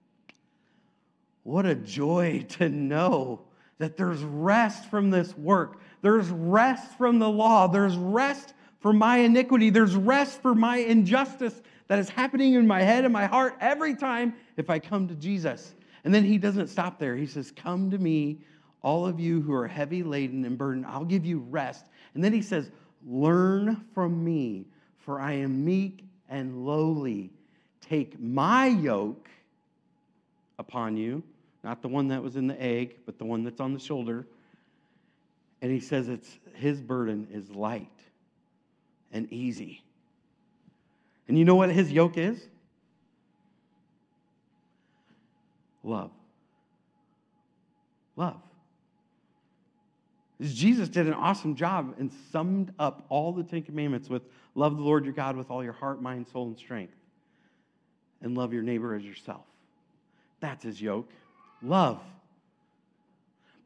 What 1.44 1.66
a 1.66 1.76
joy 1.76 2.46
to 2.50 2.70
know 2.70 3.42
that 3.78 3.96
there's 3.96 4.22
rest 4.22 4.90
from 4.90 5.10
this 5.10 5.36
work. 5.38 5.80
There's 6.02 6.28
rest 6.30 6.98
from 6.98 7.20
the 7.20 7.30
law. 7.30 7.68
There's 7.68 7.96
rest 7.96 8.54
for 8.80 8.94
my 8.94 9.18
iniquity. 9.18 9.70
There's 9.70 9.96
rest 9.96 10.42
for 10.42 10.56
my 10.56 10.78
injustice 10.78 11.62
that 11.88 12.00
is 12.00 12.10
happening 12.10 12.54
in 12.54 12.68
my 12.68 12.82
head 12.82 13.04
and 13.04 13.14
my 13.14 13.26
heart 13.26 13.56
every 13.60 13.96
time 13.96 14.34
if 14.58 14.70
I 14.70 14.80
come 14.80 15.08
to 15.08 15.16
Jesus. 15.16 15.76
And 16.04 16.14
then 16.14 16.24
he 16.24 16.38
doesn't 16.38 16.68
stop 16.68 17.00
there. 17.00 17.16
He 17.16 17.26
says, 17.26 17.52
Come 17.56 17.92
to 17.92 17.98
me, 17.98 18.40
all 18.82 19.06
of 19.06 19.20
you 19.20 19.42
who 19.42 19.54
are 19.54 19.68
heavy 19.68 20.04
laden 20.04 20.46
and 20.46 20.58
burdened. 20.58 20.86
I'll 20.86 21.06
give 21.06 21.26
you 21.26 21.40
rest. 21.50 21.86
And 22.14 22.24
then 22.24 22.34
he 22.34 22.42
says, 22.42 22.72
Learn 23.06 23.86
from 23.94 24.24
me, 24.24 24.66
for 24.98 25.20
I 25.20 25.34
am 25.34 25.64
meek 25.66 26.04
and 26.30 26.66
lowly. 26.66 27.32
Take 27.82 28.20
my 28.20 28.68
yoke 28.68 29.30
upon 30.60 30.98
you, 30.98 31.24
not 31.64 31.82
the 31.82 31.88
one 31.88 32.08
that 32.10 32.22
was 32.22 32.36
in 32.36 32.48
the 32.48 32.62
egg, 32.62 32.98
but 33.06 33.18
the 33.18 33.26
one 33.26 33.44
that's 33.44 33.60
on 33.60 33.74
the 33.74 33.80
shoulder 33.80 34.26
and 35.62 35.72
he 35.72 35.80
says 35.80 36.08
it's 36.10 36.38
his 36.54 36.82
burden 36.82 37.28
is 37.32 37.50
light 37.52 37.97
and 39.12 39.32
easy. 39.32 39.84
And 41.28 41.38
you 41.38 41.46
know 41.46 41.56
what 41.56 41.70
his 41.70 41.92
yoke 41.92 42.18
is? 42.18 42.40
Love. 45.84 46.12
Love. 48.16 48.42
Jesus 50.42 50.88
did 50.90 51.08
an 51.08 51.14
awesome 51.14 51.56
job 51.56 51.96
and 51.98 52.12
summed 52.32 52.72
up 52.78 53.06
all 53.10 53.32
the 53.32 53.44
Ten 53.44 53.64
Commandments 53.64 54.10
with 54.10 54.24
love 54.54 54.76
the 54.76 54.84
Lord 54.84 55.04
your 55.06 55.14
God 55.14 55.36
with 55.36 55.50
all 55.50 55.64
your 55.64 55.74
heart, 55.74 56.02
mind, 56.02 56.28
soul, 56.28 56.48
and 56.48 56.58
strength, 56.58 56.94
and 58.22 58.38
love 58.38 58.54
your 58.54 58.62
neighbor 58.62 58.94
as 58.94 59.04
yourself. 59.04 59.46
That's 60.40 60.64
his 60.64 60.80
yoke. 60.82 61.10
Love. 61.64 62.00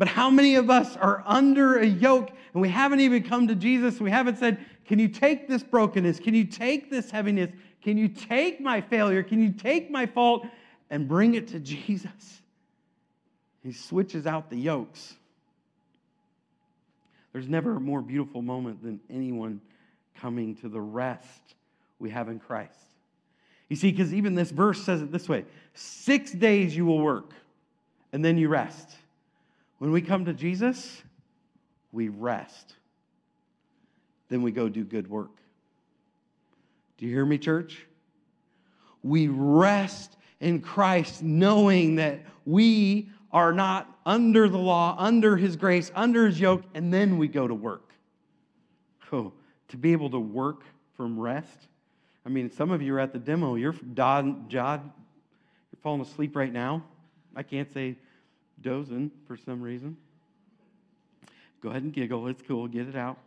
But 0.02 0.08
how 0.08 0.32
many 0.32 0.56
of 0.56 0.72
us 0.72 0.98
are 0.98 1.24
under 1.28 1.78
a 1.78 1.86
yoke 1.86 2.32
and 2.54 2.62
we 2.64 2.70
haven't 2.70 3.02
even 3.02 3.22
come 3.22 3.48
to 3.50 3.54
Jesus? 3.54 4.00
We 4.00 4.10
haven't 4.10 4.40
said, 4.40 4.58
Can 4.84 4.98
you 4.98 5.08
take 5.08 5.48
this 5.48 5.62
brokenness? 5.62 6.20
Can 6.20 6.34
you 6.34 6.44
take 6.44 6.90
this 6.90 7.12
heaviness? 7.12 7.52
Can 7.84 8.00
you 8.00 8.08
take 8.08 8.60
my 8.60 8.82
failure? 8.82 9.22
Can 9.22 9.44
you 9.44 9.52
take 9.52 9.92
my 9.92 10.08
fault 10.08 10.48
and 10.90 11.08
bring 11.08 11.36
it 11.36 11.50
to 11.50 11.60
Jesus? 11.60 12.42
He 13.62 13.74
switches 13.74 14.26
out 14.26 14.50
the 14.50 14.58
yokes. 14.58 15.14
There's 17.32 17.48
never 17.48 17.76
a 17.76 17.80
more 17.80 18.02
beautiful 18.02 18.42
moment 18.42 18.82
than 18.82 19.00
anyone 19.08 19.62
coming 20.20 20.56
to 20.56 20.68
the 20.68 20.82
rest 20.82 21.54
we 22.00 22.10
have 22.10 22.28
in 22.28 22.40
Christ. 22.40 22.74
You 23.70 23.76
see, 23.76 23.92
because 23.92 24.16
even 24.16 24.34
this 24.34 24.50
verse 24.50 24.84
says 24.84 25.04
it 25.04 25.12
this 25.12 25.30
way 25.30 25.46
six 25.76 26.32
days 26.32 26.76
you 26.76 26.88
will 26.88 27.02
work, 27.02 27.34
and 28.12 28.26
then 28.26 28.40
you 28.40 28.50
rest. 28.50 28.96
When 29.82 29.92
we 29.92 30.04
come 30.04 30.26
to 30.26 30.34
Jesus, 30.34 31.02
we 31.92 32.10
rest. 32.10 32.76
Then 34.30 34.44
we 34.44 34.52
go 34.52 34.70
do 34.70 34.84
good 34.84 35.10
work. 35.10 35.32
Do 37.00 37.08
you 37.08 37.12
hear 37.12 37.26
me, 37.26 37.40
church? 37.40 37.88
We 39.02 39.28
rest 39.28 40.18
in 40.40 40.62
Christ, 40.62 41.24
knowing 41.24 41.96
that 41.96 42.20
we 42.46 43.10
are 43.32 43.54
not 43.54 43.90
under 44.06 44.48
the 44.48 44.60
law, 44.60 44.96
under 45.00 45.36
his 45.36 45.56
grace, 45.56 45.92
under 45.96 46.28
his 46.28 46.40
yoke, 46.40 46.62
and 46.76 46.94
then 46.94 47.18
we 47.18 47.28
go 47.28 47.48
to 47.48 47.56
work. 47.56 47.90
Oh, 49.12 49.34
to 49.70 49.78
be 49.78 49.94
able 49.94 50.12
to 50.12 50.20
work 50.20 50.62
from 50.96 51.20
rest. 51.20 51.58
I 52.24 52.30
mean, 52.30 52.52
some 52.52 52.70
of 52.70 52.84
you 52.84 52.94
are 52.94 53.00
at 53.00 53.14
the 53.14 53.20
demo. 53.20 53.56
You're 53.56 53.74
Jod, 53.74 54.48
Jod, 54.48 54.84
you're 54.84 55.82
falling 55.82 56.02
asleep 56.02 56.36
right 56.36 56.54
now. 56.54 56.84
I 57.36 57.42
can't 57.42 57.74
say 57.74 57.96
dozing 58.62 59.12
for 59.28 59.38
some 59.38 59.62
reason. 59.62 59.98
Go 61.62 61.70
ahead 61.70 61.84
and 61.84 61.94
giggle. 61.94 62.28
It's 62.28 62.42
cool. 62.42 62.68
Get 62.68 62.88
it 62.88 62.96
out. 62.96 63.18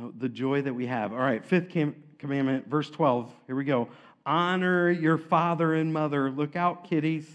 Oh, 0.00 0.12
the 0.18 0.28
joy 0.28 0.62
that 0.62 0.74
we 0.74 0.86
have. 0.86 1.12
All 1.12 1.18
right, 1.18 1.44
fifth 1.44 1.70
commandment, 2.18 2.68
verse 2.68 2.90
12. 2.90 3.32
Here 3.46 3.56
we 3.56 3.64
go. 3.64 3.88
Honor 4.26 4.90
your 4.90 5.16
father 5.16 5.74
and 5.74 5.92
mother. 5.92 6.30
Look 6.30 6.56
out, 6.56 6.84
kiddies. 6.84 7.26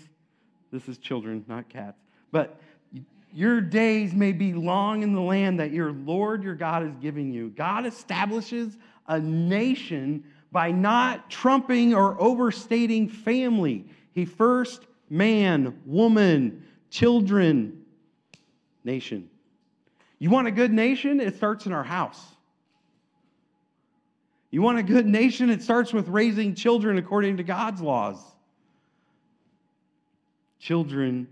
This 0.71 0.87
is 0.87 0.97
children, 0.97 1.43
not 1.47 1.67
cats. 1.69 1.99
But 2.31 2.59
your 3.33 3.61
days 3.61 4.13
may 4.13 4.31
be 4.31 4.53
long 4.53 5.01
in 5.01 5.13
the 5.13 5.21
land 5.21 5.59
that 5.59 5.71
your 5.71 5.91
Lord 5.91 6.43
your 6.43 6.53
God 6.53 6.83
is 6.83 6.95
giving 7.01 7.31
you. 7.31 7.49
God 7.49 7.85
establishes 7.87 8.77
a 9.07 9.19
nation 9.19 10.23
by 10.51 10.71
not 10.71 11.31
trumping 11.31 11.95
or 11.95 12.19
overstating 12.21 13.09
family. 13.09 13.85
He 14.13 14.25
first 14.25 14.85
man, 15.13 15.79
woman, 15.85 16.63
children, 16.89 17.85
nation. 18.83 19.29
You 20.17 20.31
want 20.31 20.47
a 20.47 20.51
good 20.51 20.73
nation? 20.73 21.19
It 21.19 21.35
starts 21.35 21.67
in 21.67 21.71
our 21.71 21.83
house. 21.83 22.19
You 24.49 24.63
want 24.63 24.79
a 24.79 24.83
good 24.83 25.05
nation? 25.05 25.51
It 25.51 25.61
starts 25.61 25.93
with 25.93 26.07
raising 26.07 26.55
children 26.55 26.97
according 26.97 27.37
to 27.37 27.43
God's 27.43 27.79
laws. 27.79 28.17
Children, 30.57 31.27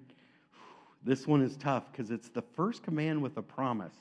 this 1.04 1.26
one 1.26 1.42
is 1.42 1.58
tough 1.58 1.92
because 1.92 2.12
it's 2.12 2.30
the 2.30 2.44
first 2.56 2.84
command 2.84 3.20
with 3.20 3.38
a 3.38 3.42
promise. 3.42 3.96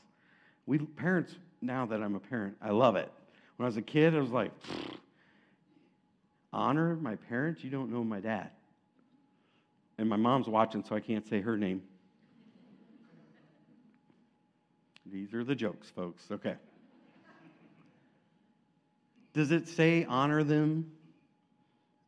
We 0.67 0.79
parents, 0.79 1.37
now 1.63 1.87
that 1.87 2.03
I'm 2.03 2.17
a 2.17 2.21
parent, 2.21 2.55
I 2.61 2.71
love 2.71 2.97
it. 2.97 3.11
When 3.57 3.65
I 3.65 3.69
was 3.69 3.79
a 3.79 3.83
kid, 3.83 4.15
I 4.15 4.21
was 4.21 4.31
like, 4.31 4.53
honor 6.53 6.97
my 6.97 7.17
parents, 7.17 7.65
you 7.65 7.71
don't 7.71 7.91
know 7.91 8.05
my 8.05 8.21
dad. 8.21 8.51
And 10.01 10.09
my 10.09 10.17
mom's 10.17 10.49
watching, 10.49 10.83
so 10.83 10.97
I 10.97 11.01
can't 11.01 11.29
say 11.29 11.43
her 11.43 11.59
name. 11.59 11.83
These 15.05 15.35
are 15.35 15.45
the 15.45 15.55
jokes, 15.55 15.91
folks. 15.91 16.23
Okay. 16.33 16.55
Does 19.35 19.51
it 19.51 19.69
say 19.69 20.07
honor 20.07 20.43
them 20.43 20.91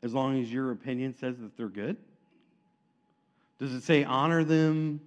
as 0.02 0.14
long 0.14 0.40
as 0.40 0.50
your 0.50 0.70
opinion 0.70 1.14
says 1.14 1.37
that 1.40 1.55
they're 1.59 1.68
good? 1.68 1.98
Does 3.59 3.74
it 3.74 3.83
say 3.83 4.05
honor 4.05 4.42
them? 4.42 5.02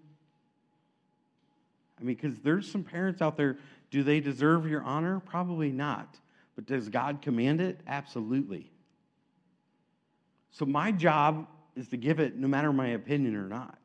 I 2.00 2.04
mean, 2.04 2.16
because 2.16 2.38
there's 2.42 2.72
some 2.72 2.84
parents 2.84 3.20
out 3.20 3.36
there, 3.36 3.58
do 3.90 4.04
they 4.04 4.20
deserve 4.20 4.70
your 4.70 4.84
honor? 4.84 5.22
Probably 5.22 5.72
not. 5.72 6.20
But 6.56 6.68
does 6.68 6.90
God 6.90 7.24
command 7.24 7.62
it? 7.62 7.82
Absolutely. 7.88 8.72
So 10.52 10.68
my 10.68 10.92
job 10.92 11.48
is 11.76 11.88
to 11.90 11.98
give 11.98 12.20
it 12.20 12.38
no 12.38 12.48
matter 12.48 12.72
my 12.72 12.88
opinion 12.90 13.36
or 13.36 13.48
not. 13.48 13.78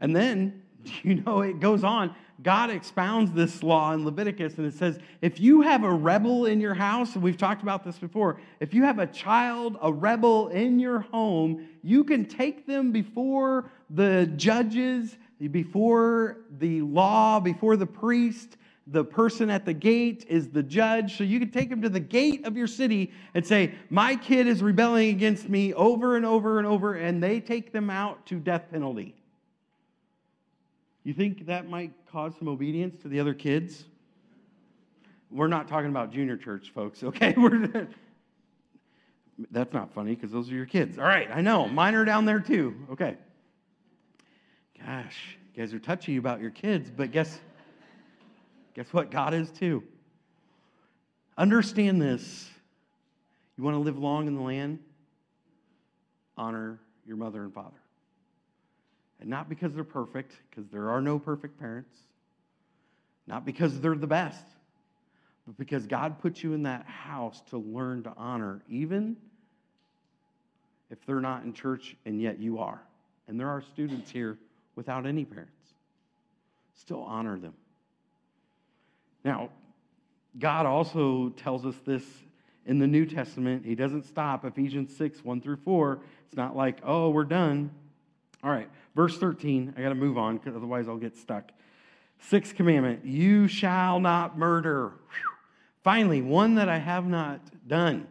And 0.00 0.14
then, 0.14 0.62
you 1.02 1.16
know, 1.16 1.40
it 1.40 1.60
goes 1.60 1.84
on. 1.84 2.14
God 2.42 2.68
expounds 2.70 3.32
this 3.32 3.62
law 3.62 3.92
in 3.92 4.04
Leviticus, 4.04 4.58
and 4.58 4.66
it 4.66 4.74
says 4.74 4.98
if 5.22 5.38
you 5.38 5.62
have 5.62 5.84
a 5.84 5.92
rebel 5.92 6.46
in 6.46 6.60
your 6.60 6.74
house, 6.74 7.14
and 7.14 7.22
we've 7.22 7.36
talked 7.36 7.62
about 7.62 7.84
this 7.84 7.98
before, 7.98 8.40
if 8.58 8.74
you 8.74 8.82
have 8.82 8.98
a 8.98 9.06
child, 9.06 9.78
a 9.80 9.92
rebel 9.92 10.48
in 10.48 10.80
your 10.80 11.00
home, 11.00 11.68
you 11.82 12.02
can 12.02 12.24
take 12.24 12.66
them 12.66 12.90
before 12.90 13.70
the 13.88 14.26
judges, 14.36 15.16
before 15.52 16.38
the 16.58 16.82
law, 16.82 17.38
before 17.38 17.76
the 17.76 17.86
priest. 17.86 18.56
The 18.86 19.04
person 19.04 19.48
at 19.48 19.64
the 19.64 19.72
gate 19.72 20.26
is 20.28 20.50
the 20.50 20.62
judge. 20.62 21.16
So 21.16 21.24
you 21.24 21.38
can 21.38 21.50
take 21.50 21.70
them 21.70 21.80
to 21.82 21.88
the 21.88 22.00
gate 22.00 22.46
of 22.46 22.56
your 22.56 22.66
city 22.66 23.12
and 23.32 23.46
say, 23.46 23.74
My 23.88 24.14
kid 24.14 24.46
is 24.46 24.62
rebelling 24.62 25.08
against 25.08 25.48
me 25.48 25.72
over 25.72 26.16
and 26.16 26.26
over 26.26 26.58
and 26.58 26.66
over, 26.66 26.94
and 26.94 27.22
they 27.22 27.40
take 27.40 27.72
them 27.72 27.88
out 27.88 28.26
to 28.26 28.38
death 28.38 28.66
penalty. 28.70 29.14
You 31.02 31.14
think 31.14 31.46
that 31.46 31.68
might 31.68 31.92
cause 32.10 32.34
some 32.38 32.48
obedience 32.48 33.00
to 33.02 33.08
the 33.08 33.20
other 33.20 33.34
kids? 33.34 33.84
We're 35.30 35.48
not 35.48 35.66
talking 35.68 35.90
about 35.90 36.12
junior 36.12 36.36
church, 36.36 36.70
folks, 36.74 37.02
okay? 37.02 37.34
We're, 37.36 37.88
that's 39.50 39.72
not 39.72 39.92
funny 39.92 40.14
because 40.14 40.30
those 40.30 40.50
are 40.50 40.54
your 40.54 40.66
kids. 40.66 40.98
All 40.98 41.04
right, 41.04 41.28
I 41.32 41.40
know. 41.40 41.66
Mine 41.68 41.94
are 41.94 42.04
down 42.04 42.24
there 42.24 42.40
too. 42.40 42.74
Okay. 42.92 43.16
Gosh, 44.84 45.38
you 45.54 45.62
guys 45.62 45.74
are 45.74 45.78
touchy 45.78 46.16
about 46.16 46.40
your 46.40 46.50
kids, 46.50 46.90
but 46.94 47.10
guess, 47.10 47.40
guess 48.74 48.92
what? 48.92 49.10
God 49.10 49.34
is 49.34 49.50
too. 49.50 49.82
Understand 51.36 52.00
this. 52.00 52.48
You 53.56 53.64
want 53.64 53.74
to 53.74 53.80
live 53.80 53.98
long 53.98 54.26
in 54.26 54.34
the 54.34 54.42
land? 54.42 54.78
Honor 56.36 56.78
your 57.06 57.16
mother 57.16 57.42
and 57.42 57.52
father. 57.52 57.76
And 59.20 59.30
not 59.30 59.48
because 59.48 59.72
they're 59.72 59.84
perfect, 59.84 60.34
because 60.50 60.68
there 60.70 60.90
are 60.90 61.00
no 61.00 61.18
perfect 61.18 61.58
parents, 61.58 61.96
not 63.26 63.44
because 63.44 63.80
they're 63.80 63.94
the 63.94 64.06
best, 64.06 64.44
but 65.46 65.56
because 65.56 65.86
God 65.86 66.20
put 66.20 66.42
you 66.42 66.52
in 66.52 66.64
that 66.64 66.84
house 66.86 67.42
to 67.50 67.58
learn 67.58 68.02
to 68.04 68.12
honor, 68.16 68.62
even 68.68 69.16
if 70.90 70.98
they're 71.06 71.20
not 71.20 71.44
in 71.44 71.52
church 71.52 71.96
and 72.04 72.20
yet 72.20 72.38
you 72.38 72.58
are. 72.58 72.82
And 73.28 73.38
there 73.38 73.48
are 73.48 73.62
students 73.62 74.10
here 74.10 74.38
without 74.74 75.06
any 75.06 75.24
parents. 75.24 75.52
Still 76.74 77.02
honor 77.02 77.38
them. 77.38 77.54
Now, 79.24 79.50
God 80.38 80.66
also 80.66 81.30
tells 81.30 81.64
us 81.64 81.76
this 81.86 82.04
in 82.66 82.78
the 82.78 82.86
New 82.86 83.06
Testament. 83.06 83.64
He 83.64 83.74
doesn't 83.74 84.04
stop. 84.04 84.44
Ephesians 84.44 84.96
6, 84.96 85.24
1 85.24 85.40
through 85.40 85.56
4. 85.56 86.00
It's 86.26 86.36
not 86.36 86.56
like, 86.56 86.80
oh, 86.84 87.10
we're 87.10 87.24
done. 87.24 87.70
All 88.42 88.50
right, 88.50 88.68
verse 88.94 89.16
13. 89.18 89.74
I 89.76 89.82
got 89.82 89.90
to 89.90 89.94
move 89.94 90.18
on 90.18 90.36
because 90.36 90.56
otherwise 90.56 90.88
I'll 90.88 90.96
get 90.96 91.16
stuck. 91.16 91.50
Sixth 92.20 92.54
commandment 92.54 93.04
you 93.04 93.48
shall 93.48 94.00
not 94.00 94.38
murder. 94.38 94.88
Whew. 94.88 95.30
Finally, 95.82 96.22
one 96.22 96.54
that 96.56 96.68
I 96.68 96.78
have 96.78 97.06
not 97.06 97.40
done 97.66 98.06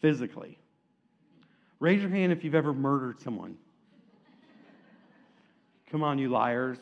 physically. 0.00 0.58
Raise 1.80 2.00
your 2.00 2.10
hand 2.10 2.32
if 2.32 2.44
you've 2.44 2.54
ever 2.54 2.72
murdered 2.72 3.20
someone. 3.20 3.56
Come 5.90 6.02
on, 6.02 6.18
you 6.18 6.28
liars. 6.28 6.78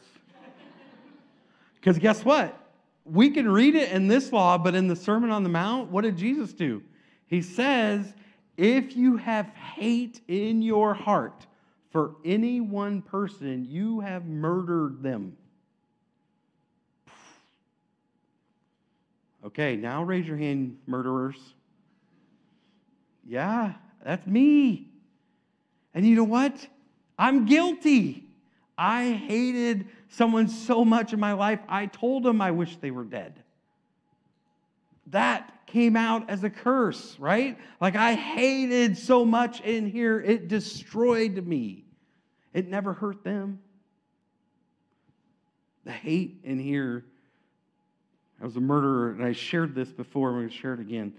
Because 1.75 1.99
guess 1.99 2.25
what? 2.25 2.59
We 3.05 3.31
can 3.31 3.51
read 3.51 3.75
it 3.75 3.91
in 3.91 4.07
this 4.07 4.33
law, 4.33 4.59
but 4.59 4.75
in 4.75 4.89
the 4.89 4.97
Sermon 4.97 5.31
on 5.31 5.43
the 5.43 5.49
Mount, 5.49 5.91
what 5.91 6.03
did 6.03 6.17
Jesus 6.17 6.53
do? 6.53 6.83
He 7.27 7.43
says, 7.43 8.15
if 8.57 8.97
you 8.97 9.17
have 9.17 9.49
hate 9.49 10.21
in 10.29 10.63
your 10.63 10.95
heart, 10.95 11.47
for 11.91 12.17
any 12.25 12.61
one 12.61 13.03
person, 13.03 13.67
you 13.69 14.01
have 14.01 14.25
murdered 14.25 15.03
them. 15.03 15.37
Okay, 19.45 19.77
now 19.77 20.03
raise 20.03 20.27
your 20.27 20.39
hand, 20.39 20.79
murderers. 20.87 21.37
Yeah, 23.27 23.75
that's 24.05 24.27
me. 24.27 24.89
And 25.93 26.07
you 26.07 26.17
know 26.17 26.25
what? 26.25 26.67
I'm 27.19 27.45
guilty. 27.45 28.25
I 28.79 29.13
hated 29.13 29.87
someone 30.13 30.49
so 30.49 30.85
much 30.85 31.13
in 31.13 31.21
my 31.21 31.33
life, 31.33 31.61
I 31.69 31.87
told 31.87 32.23
them 32.23 32.41
I 32.41 32.51
wish 32.51 32.77
they 32.77 32.91
were 32.91 33.05
dead. 33.05 33.43
That 35.09 35.67
came 35.67 35.97
out 35.97 36.29
as 36.29 36.45
a 36.45 36.51
curse, 36.51 37.17
right? 37.19 37.59
Like 37.81 37.97
I 37.97 38.15
hated 38.15 38.97
so 38.99 39.25
much 39.25 39.61
in 39.63 39.87
here, 39.87 40.21
it 40.21 40.49
destroyed 40.49 41.47
me. 41.47 41.85
It 42.53 42.69
never 42.69 42.93
hurt 42.93 43.25
them. 43.25 43.61
The 45.85 45.93
hate 45.93 46.41
in 46.45 46.59
here. 46.59 47.05
I 48.41 48.45
was 48.45 48.57
a 48.57 48.61
murderer, 48.61 49.13
and 49.13 49.25
I 49.25 49.33
shared 49.33 49.75
this 49.75 49.91
before. 49.91 50.29
I'm 50.29 50.37
going 50.37 50.49
to 50.49 50.55
share 50.55 50.75
it 50.75 50.81
again. 50.81 51.15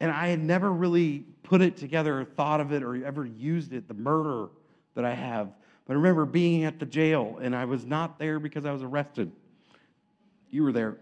And 0.00 0.10
I 0.10 0.28
had 0.28 0.40
never 0.40 0.72
really 0.72 1.24
put 1.42 1.62
it 1.62 1.76
together 1.76 2.20
or 2.20 2.24
thought 2.24 2.60
of 2.60 2.72
it 2.72 2.82
or 2.82 3.02
ever 3.04 3.24
used 3.24 3.72
it, 3.72 3.88
the 3.88 3.94
murder 3.94 4.48
that 4.94 5.04
I 5.04 5.14
have. 5.14 5.48
But 5.86 5.92
I 5.92 5.96
remember 5.96 6.24
being 6.24 6.64
at 6.64 6.78
the 6.78 6.86
jail, 6.86 7.38
and 7.40 7.54
I 7.54 7.64
was 7.64 7.86
not 7.86 8.18
there 8.18 8.40
because 8.40 8.64
I 8.64 8.72
was 8.72 8.82
arrested. 8.82 9.30
You 10.50 10.64
were 10.64 10.72
there. 10.72 10.96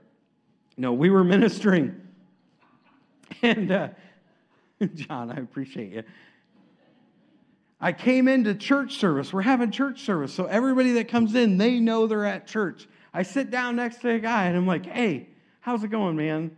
No, 0.76 0.92
we 0.92 1.10
were 1.10 1.24
ministering. 1.24 2.00
And 3.42 3.70
uh, 3.70 3.88
John, 4.94 5.30
I 5.30 5.36
appreciate 5.36 5.92
you. 5.92 6.02
I 7.80 7.92
came 7.92 8.28
into 8.28 8.54
church 8.54 8.96
service. 8.96 9.32
We're 9.32 9.42
having 9.42 9.70
church 9.70 10.00
service. 10.00 10.32
So 10.32 10.46
everybody 10.46 10.92
that 10.92 11.08
comes 11.08 11.34
in, 11.34 11.58
they 11.58 11.80
know 11.80 12.06
they're 12.06 12.24
at 12.24 12.46
church. 12.46 12.88
I 13.12 13.22
sit 13.22 13.50
down 13.50 13.76
next 13.76 14.00
to 14.02 14.10
a 14.10 14.18
guy 14.18 14.46
and 14.46 14.56
I'm 14.56 14.66
like, 14.66 14.86
hey, 14.86 15.28
how's 15.60 15.84
it 15.84 15.88
going, 15.88 16.16
man? 16.16 16.56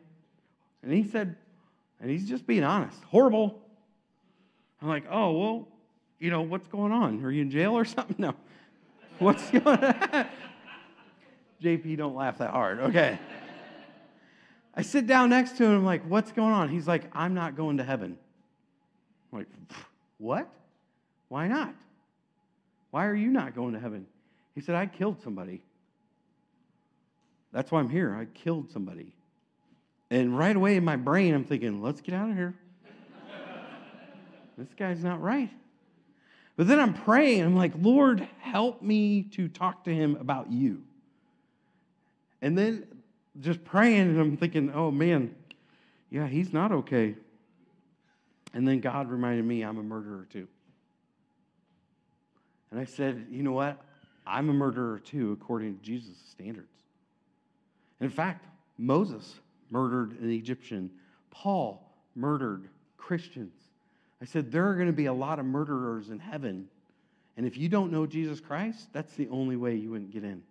And 0.82 0.92
he 0.92 1.02
said, 1.02 1.36
and 2.00 2.10
he's 2.10 2.28
just 2.28 2.46
being 2.46 2.62
honest, 2.62 3.02
horrible. 3.04 3.60
I'm 4.80 4.88
like, 4.88 5.04
oh, 5.10 5.32
well, 5.32 5.68
you 6.18 6.30
know, 6.30 6.42
what's 6.42 6.68
going 6.68 6.92
on? 6.92 7.24
Are 7.24 7.30
you 7.30 7.42
in 7.42 7.50
jail 7.50 7.72
or 7.72 7.84
something? 7.84 8.16
No. 8.18 8.34
What's 9.18 9.50
going 9.50 9.64
on? 9.66 10.26
JP, 11.62 11.96
don't 11.96 12.14
laugh 12.14 12.38
that 12.38 12.50
hard. 12.50 12.80
Okay. 12.80 13.18
I 14.74 14.82
sit 14.82 15.06
down 15.06 15.30
next 15.30 15.56
to 15.56 15.64
him. 15.64 15.72
I'm 15.72 15.84
like, 15.84 16.02
what's 16.06 16.32
going 16.32 16.52
on? 16.52 16.68
He's 16.68 16.86
like, 16.86 17.04
I'm 17.12 17.32
not 17.32 17.56
going 17.56 17.78
to 17.78 17.84
heaven. 17.84 18.18
I'm 19.32 19.38
like, 19.38 19.48
what? 20.18 20.48
Why 21.28 21.48
not? 21.48 21.74
Why 22.90 23.06
are 23.06 23.14
you 23.14 23.28
not 23.28 23.54
going 23.54 23.72
to 23.72 23.80
heaven? 23.80 24.06
He 24.54 24.60
said, 24.60 24.74
I 24.74 24.86
killed 24.86 25.22
somebody. 25.22 25.62
That's 27.52 27.70
why 27.70 27.80
I'm 27.80 27.88
here. 27.88 28.14
I 28.14 28.26
killed 28.26 28.70
somebody. 28.70 29.14
And 30.10 30.36
right 30.36 30.54
away 30.54 30.76
in 30.76 30.84
my 30.84 30.96
brain, 30.96 31.34
I'm 31.34 31.44
thinking, 31.44 31.82
let's 31.82 32.00
get 32.00 32.14
out 32.14 32.30
of 32.30 32.36
here. 32.36 32.54
this 34.58 34.68
guy's 34.78 35.02
not 35.02 35.22
right. 35.22 35.50
But 36.56 36.68
then 36.68 36.80
I'm 36.80 36.94
praying, 36.94 37.42
I'm 37.42 37.56
like, 37.56 37.72
Lord, 37.78 38.26
help 38.40 38.80
me 38.80 39.22
to 39.32 39.48
talk 39.48 39.84
to 39.84 39.94
him 39.94 40.16
about 40.16 40.50
you. 40.50 40.82
And 42.40 42.56
then 42.56 42.86
just 43.40 43.62
praying, 43.64 44.00
and 44.00 44.18
I'm 44.18 44.36
thinking, 44.36 44.72
oh 44.72 44.90
man, 44.90 45.34
yeah, 46.10 46.26
he's 46.26 46.52
not 46.52 46.72
okay. 46.72 47.14
And 48.54 48.66
then 48.66 48.80
God 48.80 49.10
reminded 49.10 49.44
me 49.44 49.62
I'm 49.62 49.78
a 49.78 49.82
murderer 49.82 50.26
too. 50.30 50.48
And 52.70 52.80
I 52.80 52.84
said, 52.84 53.26
you 53.30 53.42
know 53.42 53.52
what? 53.52 53.82
I'm 54.26 54.48
a 54.48 54.54
murderer 54.54 54.98
too, 54.98 55.32
according 55.32 55.76
to 55.78 55.84
Jesus' 55.84 56.16
standards. 56.30 56.72
In 58.00 58.10
fact, 58.10 58.46
Moses 58.78 59.40
murdered 59.70 60.18
an 60.20 60.30
Egyptian, 60.30 60.90
Paul 61.30 61.86
murdered 62.14 62.68
Christians. 62.96 63.54
I 64.20 64.24
said, 64.24 64.50
there 64.50 64.68
are 64.68 64.74
going 64.74 64.86
to 64.86 64.92
be 64.92 65.06
a 65.06 65.12
lot 65.12 65.38
of 65.38 65.44
murderers 65.44 66.08
in 66.08 66.18
heaven. 66.18 66.68
And 67.36 67.46
if 67.46 67.56
you 67.58 67.68
don't 67.68 67.92
know 67.92 68.06
Jesus 68.06 68.40
Christ, 68.40 68.88
that's 68.92 69.12
the 69.14 69.28
only 69.28 69.56
way 69.56 69.74
you 69.74 69.90
wouldn't 69.90 70.10
get 70.10 70.24
in. 70.24 70.42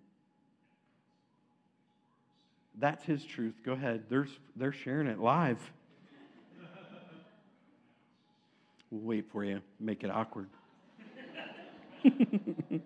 That's 2.78 3.04
his 3.04 3.24
truth. 3.24 3.56
Go 3.66 3.72
ahead. 3.72 4.04
They're, 4.10 4.28
they're 4.56 4.72
sharing 4.72 5.08
it 5.08 5.20
live. 5.20 5.60
We'll 8.92 9.02
wait 9.02 9.26
for 9.32 9.44
you, 9.44 9.62
make 9.80 10.04
it 10.04 10.12
awkward. 10.12 10.48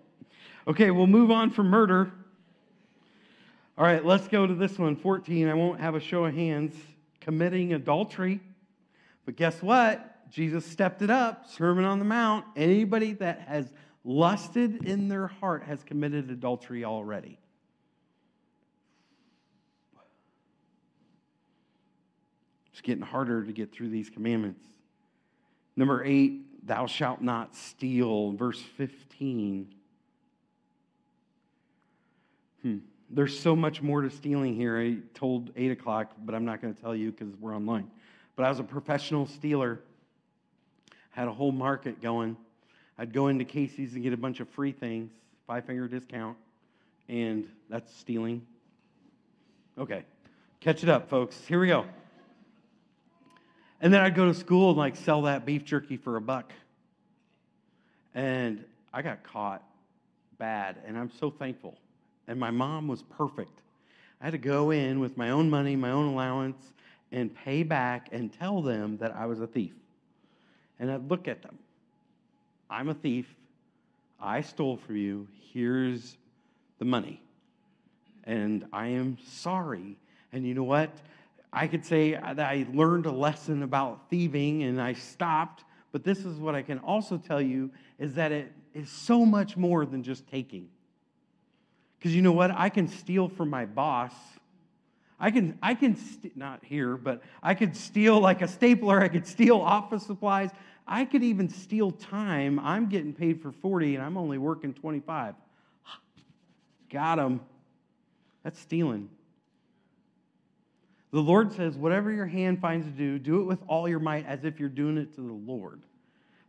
okay, 0.66 0.90
we'll 0.90 1.06
move 1.06 1.30
on 1.30 1.50
from 1.50 1.68
murder. 1.68 2.10
All 3.76 3.84
right, 3.84 4.04
let's 4.04 4.26
go 4.26 4.46
to 4.46 4.54
this 4.54 4.78
one 4.78 4.96
14. 4.96 5.48
I 5.48 5.54
won't 5.54 5.78
have 5.80 5.94
a 5.94 6.00
show 6.00 6.24
of 6.24 6.34
hands. 6.34 6.74
Committing 7.20 7.74
adultery. 7.74 8.40
But 9.26 9.36
guess 9.36 9.62
what? 9.62 10.09
Jesus 10.30 10.64
stepped 10.64 11.02
it 11.02 11.10
up. 11.10 11.46
Sermon 11.48 11.84
on 11.84 11.98
the 11.98 12.04
Mount. 12.04 12.44
Anybody 12.56 13.14
that 13.14 13.40
has 13.40 13.72
lusted 14.04 14.84
in 14.86 15.08
their 15.08 15.26
heart 15.26 15.64
has 15.64 15.82
committed 15.82 16.30
adultery 16.30 16.84
already. 16.84 17.38
It's 22.72 22.80
getting 22.80 23.04
harder 23.04 23.44
to 23.44 23.52
get 23.52 23.72
through 23.72 23.90
these 23.90 24.08
commandments. 24.08 24.64
Number 25.76 26.02
eight, 26.04 26.66
thou 26.66 26.86
shalt 26.86 27.20
not 27.20 27.54
steal. 27.54 28.32
Verse 28.32 28.60
15. 28.76 29.74
Hmm. 32.62 32.78
There's 33.10 33.38
so 33.38 33.56
much 33.56 33.82
more 33.82 34.02
to 34.02 34.10
stealing 34.10 34.54
here. 34.54 34.78
I 34.78 34.98
told 35.14 35.50
8 35.56 35.72
o'clock, 35.72 36.12
but 36.24 36.34
I'm 36.34 36.44
not 36.44 36.62
going 36.62 36.72
to 36.72 36.80
tell 36.80 36.94
you 36.94 37.10
because 37.10 37.34
we're 37.40 37.54
online. 37.54 37.90
But 38.36 38.44
I 38.44 38.48
was 38.48 38.60
a 38.60 38.64
professional 38.64 39.26
stealer, 39.26 39.80
had 41.10 41.28
a 41.28 41.32
whole 41.32 41.52
market 41.52 42.00
going. 42.00 42.36
I'd 42.98 43.12
go 43.12 43.28
into 43.28 43.44
Casey's 43.44 43.94
and 43.94 44.02
get 44.02 44.12
a 44.12 44.16
bunch 44.16 44.40
of 44.40 44.48
free 44.48 44.72
things, 44.72 45.10
five 45.46 45.64
finger 45.64 45.88
discount, 45.88 46.36
and 47.08 47.48
that's 47.68 47.94
stealing. 47.96 48.46
Okay, 49.78 50.04
catch 50.60 50.82
it 50.82 50.88
up, 50.88 51.08
folks. 51.08 51.36
Here 51.46 51.60
we 51.60 51.66
go. 51.66 51.86
And 53.80 53.92
then 53.92 54.02
I'd 54.02 54.14
go 54.14 54.26
to 54.26 54.34
school 54.34 54.70
and 54.70 54.78
like 54.78 54.96
sell 54.96 55.22
that 55.22 55.46
beef 55.46 55.64
jerky 55.64 55.96
for 55.96 56.16
a 56.16 56.20
buck. 56.20 56.52
And 58.14 58.64
I 58.92 59.02
got 59.02 59.22
caught 59.22 59.62
bad, 60.38 60.76
and 60.86 60.98
I'm 60.98 61.10
so 61.18 61.30
thankful. 61.30 61.78
And 62.28 62.38
my 62.38 62.50
mom 62.50 62.88
was 62.88 63.02
perfect. 63.02 63.62
I 64.20 64.24
had 64.24 64.32
to 64.32 64.38
go 64.38 64.70
in 64.70 65.00
with 65.00 65.16
my 65.16 65.30
own 65.30 65.48
money, 65.48 65.76
my 65.76 65.90
own 65.90 66.12
allowance, 66.12 66.72
and 67.12 67.34
pay 67.34 67.62
back 67.62 68.08
and 68.12 68.32
tell 68.32 68.60
them 68.60 68.98
that 68.98 69.16
I 69.16 69.26
was 69.26 69.40
a 69.40 69.46
thief. 69.46 69.72
And 70.80 70.90
I'd 70.90 71.08
look 71.08 71.28
at 71.28 71.42
them. 71.42 71.58
I'm 72.68 72.88
a 72.88 72.94
thief. 72.94 73.26
I 74.18 74.40
stole 74.40 74.78
from 74.78 74.96
you. 74.96 75.28
Here's 75.52 76.16
the 76.78 76.84
money. 76.84 77.22
And 78.24 78.66
I 78.72 78.88
am 78.88 79.18
sorry. 79.24 79.96
And 80.32 80.46
you 80.46 80.54
know 80.54 80.64
what? 80.64 80.90
I 81.52 81.66
could 81.66 81.84
say 81.84 82.12
that 82.12 82.38
I 82.38 82.66
learned 82.72 83.06
a 83.06 83.12
lesson 83.12 83.62
about 83.62 84.08
thieving 84.08 84.62
and 84.62 84.80
I 84.80 84.94
stopped, 84.94 85.64
but 85.92 86.04
this 86.04 86.24
is 86.24 86.38
what 86.38 86.54
I 86.54 86.62
can 86.62 86.78
also 86.78 87.18
tell 87.18 87.40
you 87.40 87.70
is 87.98 88.14
that 88.14 88.32
it 88.32 88.52
is 88.72 88.88
so 88.88 89.24
much 89.24 89.56
more 89.56 89.84
than 89.84 90.02
just 90.02 90.26
taking. 90.28 90.68
Because 91.98 92.14
you 92.14 92.22
know 92.22 92.32
what? 92.32 92.50
I 92.52 92.68
can 92.68 92.88
steal 92.88 93.28
from 93.28 93.50
my 93.50 93.66
boss. 93.66 94.12
I 95.20 95.30
can, 95.30 95.58
I 95.62 95.74
can 95.74 95.96
st- 95.96 96.36
not 96.36 96.64
here, 96.64 96.96
but 96.96 97.22
I 97.42 97.54
could 97.54 97.76
steal 97.76 98.18
like 98.18 98.40
a 98.40 98.48
stapler. 98.48 99.00
I 99.00 99.08
could 99.08 99.26
steal 99.26 99.60
office 99.60 100.06
supplies. 100.06 100.50
I 100.88 101.04
could 101.04 101.22
even 101.22 101.50
steal 101.50 101.90
time. 101.90 102.58
I'm 102.58 102.88
getting 102.88 103.12
paid 103.12 103.42
for 103.42 103.52
40 103.52 103.96
and 103.96 104.04
I'm 104.04 104.16
only 104.16 104.38
working 104.38 104.72
25. 104.72 105.34
Got 106.90 107.18
him. 107.18 107.40
That's 108.42 108.58
stealing. 108.58 109.10
The 111.12 111.20
Lord 111.20 111.52
says, 111.52 111.76
whatever 111.76 112.10
your 112.10 112.26
hand 112.26 112.60
finds 112.60 112.86
to 112.86 112.92
do, 112.92 113.18
do 113.18 113.40
it 113.40 113.44
with 113.44 113.58
all 113.66 113.88
your 113.88 113.98
might 113.98 114.26
as 114.26 114.44
if 114.44 114.58
you're 114.58 114.68
doing 114.68 114.96
it 114.96 115.14
to 115.16 115.20
the 115.20 115.32
Lord. 115.32 115.82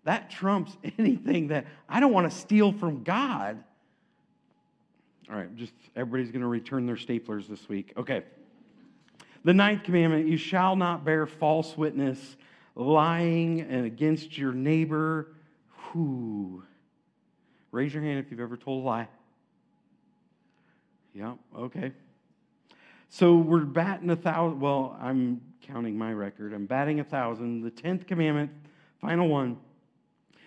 That 0.06 0.30
trumps 0.30 0.78
anything 0.98 1.50
that 1.50 1.66
I 1.90 2.00
don't 2.00 2.14
want 2.14 2.32
to 2.32 2.38
steal 2.38 2.72
from 2.72 3.04
God. 3.04 3.62
All 5.30 5.36
right, 5.36 5.54
just 5.56 5.74
everybody's 5.96 6.32
going 6.32 6.42
to 6.42 6.48
return 6.48 6.86
their 6.86 6.96
staplers 6.96 7.48
this 7.48 7.68
week. 7.68 7.94
Okay. 7.98 8.24
The 9.44 9.54
ninth 9.54 9.84
commandment 9.84 10.28
you 10.28 10.38
shall 10.38 10.76
not 10.76 11.04
bear 11.04 11.26
false 11.26 11.78
witness, 11.78 12.38
lying 12.76 13.62
against 13.62 14.38
your 14.38 14.54
neighbor. 14.54 15.34
Who? 15.70 16.64
Raise 17.72 17.94
your 17.94 18.04
hand 18.04 18.20
if 18.20 18.30
you've 18.30 18.40
ever 18.40 18.58
told 18.58 18.84
a 18.84 18.88
lie. 18.88 19.08
Yeah, 21.14 21.34
okay. 21.58 21.92
So 23.10 23.36
we're 23.36 23.66
batting 23.66 24.10
a 24.10 24.16
thousand. 24.16 24.60
Well, 24.60 24.98
I'm 25.02 25.42
counting 25.62 25.98
my 25.98 26.14
record. 26.14 26.54
I'm 26.54 26.66
batting 26.66 27.00
a 27.00 27.04
thousand. 27.04 27.62
The 27.62 27.72
tenth 27.72 28.08
commandment, 28.08 28.52
final 29.00 29.28
one. 29.28 29.58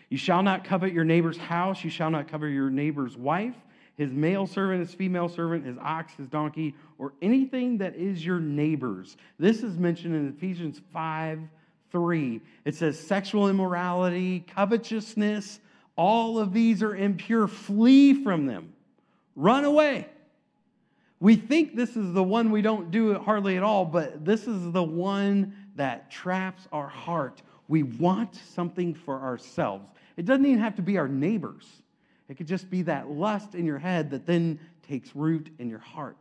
You 0.08 0.16
shall 0.16 0.42
not 0.42 0.64
covet 0.64 0.92
your 0.92 1.04
neighbor's 1.04 1.36
house. 1.36 1.84
You 1.84 1.90
shall 1.90 2.10
not 2.10 2.28
covet 2.28 2.52
your 2.52 2.70
neighbor's 2.70 3.16
wife, 3.16 3.56
his 3.96 4.12
male 4.12 4.46
servant, 4.46 4.80
his 4.80 4.94
female 4.94 5.28
servant, 5.28 5.64
his 5.64 5.78
ox, 5.78 6.14
his 6.14 6.28
donkey, 6.28 6.74
or 6.98 7.12
anything 7.22 7.78
that 7.78 7.94
is 7.94 8.24
your 8.24 8.40
neighbor's. 8.40 9.16
This 9.38 9.62
is 9.62 9.78
mentioned 9.78 10.14
in 10.14 10.28
Ephesians 10.28 10.80
5 10.92 11.40
3. 11.90 12.40
It 12.64 12.74
says 12.74 12.98
sexual 12.98 13.48
immorality, 13.48 14.40
covetousness, 14.40 15.60
all 15.96 16.38
of 16.38 16.52
these 16.52 16.82
are 16.82 16.96
impure. 16.96 17.46
Flee 17.46 18.24
from 18.24 18.46
them. 18.46 18.72
Run 19.36 19.64
away. 19.64 20.08
We 21.20 21.36
think 21.36 21.76
this 21.76 21.96
is 21.96 22.12
the 22.12 22.22
one 22.22 22.50
we 22.50 22.62
don't 22.62 22.90
do 22.90 23.14
hardly 23.14 23.56
at 23.56 23.62
all, 23.62 23.84
but 23.84 24.24
this 24.24 24.46
is 24.46 24.72
the 24.72 24.82
one 24.82 25.54
that 25.76 26.10
traps 26.10 26.66
our 26.72 26.88
heart. 26.88 27.42
We 27.68 27.82
want 27.82 28.34
something 28.34 28.94
for 28.94 29.20
ourselves. 29.20 29.86
It 30.16 30.26
doesn't 30.26 30.44
even 30.44 30.58
have 30.58 30.76
to 30.76 30.82
be 30.82 30.98
our 30.98 31.08
neighbors, 31.08 31.64
it 32.34 32.36
could 32.36 32.48
just 32.48 32.68
be 32.68 32.82
that 32.82 33.08
lust 33.08 33.54
in 33.54 33.64
your 33.64 33.78
head 33.78 34.10
that 34.10 34.26
then 34.26 34.58
takes 34.88 35.14
root 35.14 35.50
in 35.60 35.70
your 35.70 35.78
heart. 35.78 36.16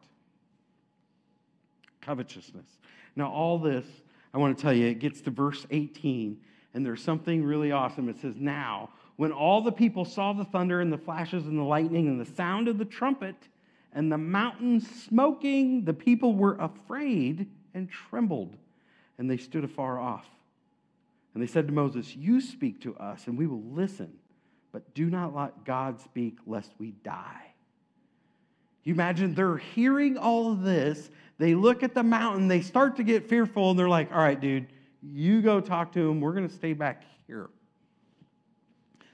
Covetousness. 2.01 2.67
Now, 3.15 3.31
all 3.31 3.57
this, 3.57 3.83
I 4.31 4.37
want 4.37 4.55
to 4.55 4.61
tell 4.61 4.73
you, 4.73 4.85
it 4.85 4.99
gets 4.99 5.21
to 5.21 5.31
verse 5.31 5.65
18, 5.71 6.37
and 6.75 6.85
there's 6.85 7.01
something 7.01 7.43
really 7.43 7.71
awesome. 7.71 8.09
It 8.09 8.19
says, 8.19 8.35
Now, 8.37 8.91
when 9.15 9.31
all 9.31 9.61
the 9.63 9.71
people 9.71 10.05
saw 10.05 10.33
the 10.33 10.45
thunder 10.45 10.81
and 10.81 10.93
the 10.93 10.99
flashes 10.99 11.47
and 11.47 11.57
the 11.57 11.63
lightning 11.63 12.07
and 12.07 12.21
the 12.21 12.31
sound 12.31 12.67
of 12.67 12.77
the 12.77 12.85
trumpet, 12.85 13.47
and 13.91 14.11
the 14.11 14.17
mountain 14.19 14.81
smoking, 14.81 15.83
the 15.83 15.95
people 15.95 16.35
were 16.35 16.57
afraid 16.57 17.49
and 17.73 17.89
trembled, 17.89 18.55
and 19.17 19.27
they 19.27 19.37
stood 19.37 19.63
afar 19.63 19.99
off. 19.99 20.27
And 21.33 21.41
they 21.41 21.47
said 21.47 21.65
to 21.65 21.73
Moses, 21.73 22.15
You 22.15 22.39
speak 22.39 22.81
to 22.81 22.95
us, 22.97 23.25
and 23.25 23.35
we 23.35 23.47
will 23.47 23.63
listen, 23.63 24.13
but 24.73 24.93
do 24.93 25.09
not 25.09 25.33
let 25.33 25.63
God 25.63 26.01
speak, 26.01 26.37
lest 26.45 26.73
we 26.79 26.91
die. 26.91 27.53
You 28.83 28.93
imagine 28.93 29.33
they're 29.33 29.55
hearing 29.55 30.17
all 30.17 30.51
of 30.51 30.63
this. 30.63 31.09
They 31.37 31.55
look 31.55 31.81
at 31.81 31.95
the 31.95 32.03
mountain, 32.03 32.49
they 32.49 32.59
start 32.59 32.97
to 32.97 33.03
get 33.03 33.29
fearful, 33.29 33.69
and 33.69 33.79
they're 33.79 33.87
like, 33.87 34.11
All 34.11 34.17
right, 34.17 34.39
dude, 34.39 34.67
you 35.01 35.41
go 35.41 35.61
talk 35.61 35.93
to 35.93 36.09
him. 36.09 36.19
We're 36.19 36.33
going 36.33 36.49
to 36.49 36.53
stay 36.53 36.73
back 36.73 37.03
here. 37.27 37.49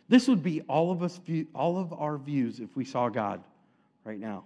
This 0.07 0.27
would 0.27 0.41
be 0.41 0.61
all 0.61 0.89
of 0.91 1.03
us, 1.03 1.19
all 1.53 1.77
of 1.77 1.93
our 1.93 2.17
views 2.17 2.59
if 2.59 2.75
we 2.75 2.83
saw 2.83 3.09
God 3.09 3.43
right 4.03 4.19
now 4.19 4.45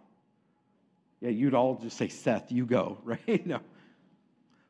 yeah, 1.24 1.30
you'd 1.30 1.54
all 1.54 1.76
just 1.76 1.96
say, 1.96 2.10
Seth, 2.10 2.52
you 2.52 2.66
go, 2.66 2.98
right? 3.04 3.48
no. 3.48 3.62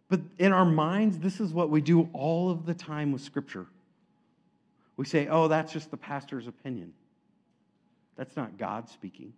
But 0.08 0.22
in 0.38 0.54
our 0.54 0.66
minds, 0.66 1.18
this 1.18 1.40
is 1.40 1.52
what 1.52 1.72
we 1.72 1.82
do 1.82 2.08
all 2.14 2.52
of 2.52 2.68
the 2.68 2.76
time 2.76 3.12
with 3.12 3.22
Scripture. 3.22 3.66
We 4.98 5.06
say, 5.06 5.28
oh, 5.28 5.48
that's 5.48 5.74
just 5.74 5.92
the 5.92 5.98
pastor's 5.98 6.48
opinion. 6.48 6.94
That's 8.16 8.36
not 8.36 8.58
God 8.58 8.90
speaking. 8.90 9.34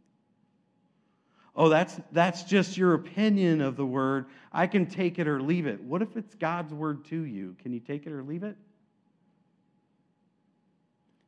Oh, 1.55 1.69
that's, 1.69 1.99
that's 2.11 2.43
just 2.43 2.77
your 2.77 2.93
opinion 2.95 3.61
of 3.61 3.77
the 3.77 3.85
word. 3.85 4.25
I 4.51 4.67
can 4.67 4.85
take 4.85 5.19
it 5.19 5.27
or 5.27 5.41
leave 5.41 5.67
it. 5.67 5.81
What 5.81 6.01
if 6.01 6.17
it's 6.17 6.35
God's 6.35 6.73
word 6.73 7.05
to 7.05 7.21
you? 7.21 7.55
Can 7.63 7.71
you 7.71 7.79
take 7.79 8.05
it 8.05 8.11
or 8.11 8.23
leave 8.23 8.43
it? 8.43 8.57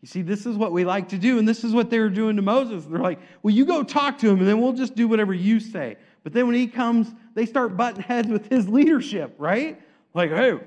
You 0.01 0.07
see, 0.07 0.21
this 0.21 0.45
is 0.45 0.57
what 0.57 0.73
we 0.73 0.85
like 0.85 1.09
to 1.09 1.17
do, 1.17 1.39
and 1.39 1.47
this 1.47 1.63
is 1.63 1.73
what 1.73 1.89
they 1.89 1.99
were 1.99 2.09
doing 2.09 2.35
to 2.35 2.41
Moses. 2.41 2.85
They're 2.85 2.99
like, 2.99 3.19
well, 3.41 3.53
you 3.53 3.65
go 3.65 3.83
talk 3.83 4.19
to 4.19 4.29
him, 4.29 4.39
and 4.39 4.47
then 4.47 4.61
we'll 4.61 4.73
just 4.73 4.95
do 4.95 5.07
whatever 5.07 5.33
you 5.33 5.59
say. 5.59 5.97
But 6.23 6.33
then 6.33 6.45
when 6.45 6.55
he 6.55 6.67
comes, 6.67 7.13
they 7.33 7.45
start 7.45 7.75
butting 7.77 8.03
heads 8.03 8.27
with 8.27 8.49
his 8.49 8.67
leadership, 8.67 9.33
right? 9.37 9.81
Like, 10.13 10.29
hey, 10.29 10.59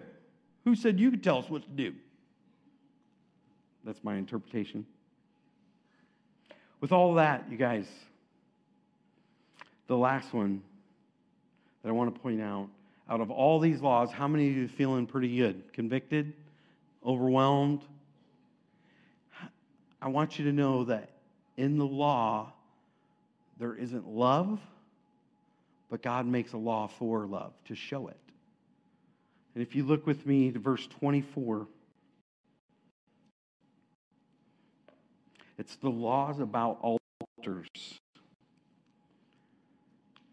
who 0.65 0.75
said 0.75 0.99
you 0.99 1.11
could 1.11 1.23
tell 1.23 1.39
us 1.39 1.49
what 1.49 1.63
to 1.63 1.69
do? 1.69 1.95
That's 3.85 4.03
my 4.03 4.17
interpretation. 4.17 4.87
With 6.81 6.93
all 6.93 7.15
that, 7.15 7.45
you 7.51 7.57
guys, 7.57 7.87
the 9.87 9.97
last 9.97 10.33
one 10.33 10.63
that 11.83 11.89
I 11.89 11.93
want 11.93 12.15
to 12.15 12.21
point 12.21 12.41
out 12.41 12.69
out 13.09 13.21
of 13.21 13.31
all 13.31 13.59
these 13.59 13.81
laws, 13.81 14.13
how 14.13 14.29
many 14.29 14.49
of 14.49 14.57
you 14.57 14.65
are 14.67 14.69
feeling 14.69 15.07
pretty 15.07 15.37
good? 15.37 15.73
Convicted? 15.73 16.33
Overwhelmed? 17.05 17.83
I 20.01 20.09
want 20.09 20.39
you 20.39 20.45
to 20.45 20.53
know 20.53 20.85
that 20.85 21.11
in 21.57 21.77
the 21.77 21.87
law, 21.87 22.53
there 23.59 23.75
isn't 23.75 24.07
love, 24.07 24.61
but 25.91 26.03
God 26.03 26.25
makes 26.25 26.53
a 26.53 26.57
law 26.57 26.89
for 26.99 27.27
love 27.27 27.53
to 27.67 27.75
show 27.75 28.07
it. 28.09 28.17
And 29.55 29.63
if 29.63 29.75
you 29.75 29.85
look 29.85 30.07
with 30.07 30.25
me 30.25 30.53
to 30.53 30.59
verse 30.61 30.87
24, 31.01 31.67
it's 35.61 35.77
the 35.77 35.91
laws 35.91 36.41
about 36.41 36.79
altars. 36.83 37.69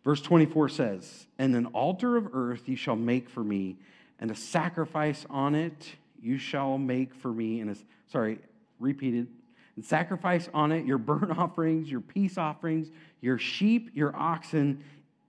Verse 0.05 0.21
24 0.21 0.69
says, 0.69 1.28
And 1.38 1.53
an 1.53 1.65
altar 1.67 2.15
of 2.15 2.30
earth 2.34 2.69
you 2.69 2.78
shall 2.78 2.95
make 2.95 3.30
for 3.30 3.43
me, 3.43 3.75
and 4.19 4.32
a 4.32 4.36
sacrifice 4.36 5.25
on 5.30 5.53
it 5.53 5.95
you 6.21 6.38
shall 6.38 6.78
make 6.78 7.13
for 7.13 7.28
me. 7.34 7.59
And 7.59 7.71
a, 7.71 7.75
sorry, 8.09 8.39
repeated. 8.80 9.28
And 9.75 9.84
sacrifice 9.84 10.47
on 10.53 10.71
it 10.71 10.86
your 10.86 10.97
burnt 10.97 11.32
offerings, 11.38 11.91
your 11.91 11.99
peace 11.99 12.38
offerings, 12.38 12.89
your 13.19 13.38
sheep, 13.38 13.91
your 13.93 14.15
oxen, 14.15 14.82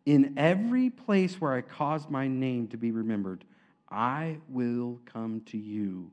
in 0.06 0.34
every 0.36 0.90
place 0.90 1.40
where 1.40 1.52
I 1.52 1.60
cause 1.60 2.08
my 2.08 2.28
name 2.28 2.68
to 2.68 2.76
be 2.76 2.92
remembered. 2.92 3.44
I 3.90 4.36
will 4.48 5.00
come 5.06 5.42
to 5.46 5.58
you 5.58 6.12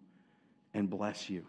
and 0.74 0.90
bless 0.90 1.30
you. 1.30 1.46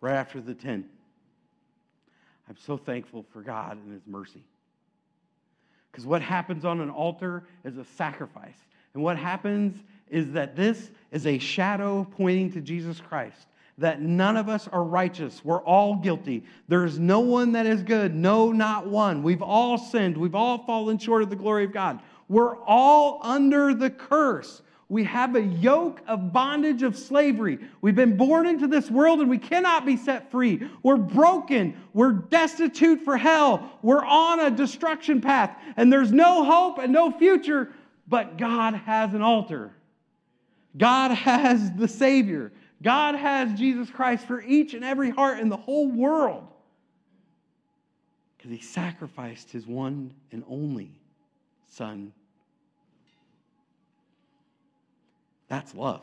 Right 0.00 0.14
after 0.14 0.40
the 0.40 0.54
10. 0.54 0.84
I'm 2.48 2.56
so 2.56 2.76
thankful 2.76 3.24
for 3.32 3.42
God 3.42 3.76
and 3.76 3.92
His 3.92 4.06
mercy. 4.06 4.42
Because 5.90 6.06
what 6.06 6.22
happens 6.22 6.64
on 6.64 6.80
an 6.80 6.90
altar 6.90 7.44
is 7.64 7.76
a 7.76 7.84
sacrifice. 7.84 8.56
And 8.94 9.02
what 9.02 9.18
happens 9.18 9.82
is 10.08 10.32
that 10.32 10.56
this 10.56 10.90
is 11.12 11.26
a 11.26 11.38
shadow 11.38 12.06
pointing 12.16 12.52
to 12.52 12.60
Jesus 12.60 13.00
Christ. 13.00 13.46
That 13.78 14.00
none 14.00 14.36
of 14.36 14.48
us 14.48 14.66
are 14.68 14.82
righteous. 14.82 15.44
We're 15.44 15.62
all 15.62 15.96
guilty. 15.96 16.44
There's 16.66 16.98
no 16.98 17.20
one 17.20 17.52
that 17.52 17.66
is 17.66 17.82
good. 17.82 18.14
No, 18.14 18.50
not 18.50 18.88
one. 18.88 19.22
We've 19.22 19.42
all 19.42 19.78
sinned. 19.78 20.16
We've 20.16 20.34
all 20.34 20.64
fallen 20.64 20.98
short 20.98 21.22
of 21.22 21.30
the 21.30 21.36
glory 21.36 21.64
of 21.64 21.72
God. 21.72 22.00
We're 22.28 22.56
all 22.64 23.20
under 23.22 23.74
the 23.74 23.90
curse. 23.90 24.62
We 24.90 25.04
have 25.04 25.36
a 25.36 25.42
yoke 25.42 26.00
of 26.06 26.32
bondage 26.32 26.82
of 26.82 26.96
slavery. 26.96 27.58
We've 27.82 27.94
been 27.94 28.16
born 28.16 28.46
into 28.46 28.66
this 28.66 28.90
world 28.90 29.20
and 29.20 29.28
we 29.28 29.36
cannot 29.36 29.84
be 29.84 29.98
set 29.98 30.30
free. 30.30 30.66
We're 30.82 30.96
broken. 30.96 31.76
We're 31.92 32.12
destitute 32.12 33.02
for 33.02 33.18
hell. 33.18 33.70
We're 33.82 34.04
on 34.04 34.40
a 34.40 34.50
destruction 34.50 35.20
path. 35.20 35.54
And 35.76 35.92
there's 35.92 36.10
no 36.10 36.42
hope 36.42 36.78
and 36.78 36.90
no 36.90 37.10
future, 37.10 37.70
but 38.06 38.38
God 38.38 38.74
has 38.74 39.12
an 39.12 39.20
altar. 39.20 39.72
God 40.78 41.10
has 41.10 41.70
the 41.72 41.88
Savior. 41.88 42.50
God 42.82 43.14
has 43.14 43.58
Jesus 43.58 43.90
Christ 43.90 44.26
for 44.26 44.40
each 44.40 44.72
and 44.72 44.84
every 44.84 45.10
heart 45.10 45.38
in 45.38 45.50
the 45.50 45.56
whole 45.56 45.90
world. 45.90 46.46
Because 48.38 48.52
he 48.52 48.60
sacrificed 48.60 49.50
his 49.50 49.66
one 49.66 50.14
and 50.32 50.44
only 50.48 50.92
Son 51.66 52.12
That's 55.48 55.74
love. 55.74 56.02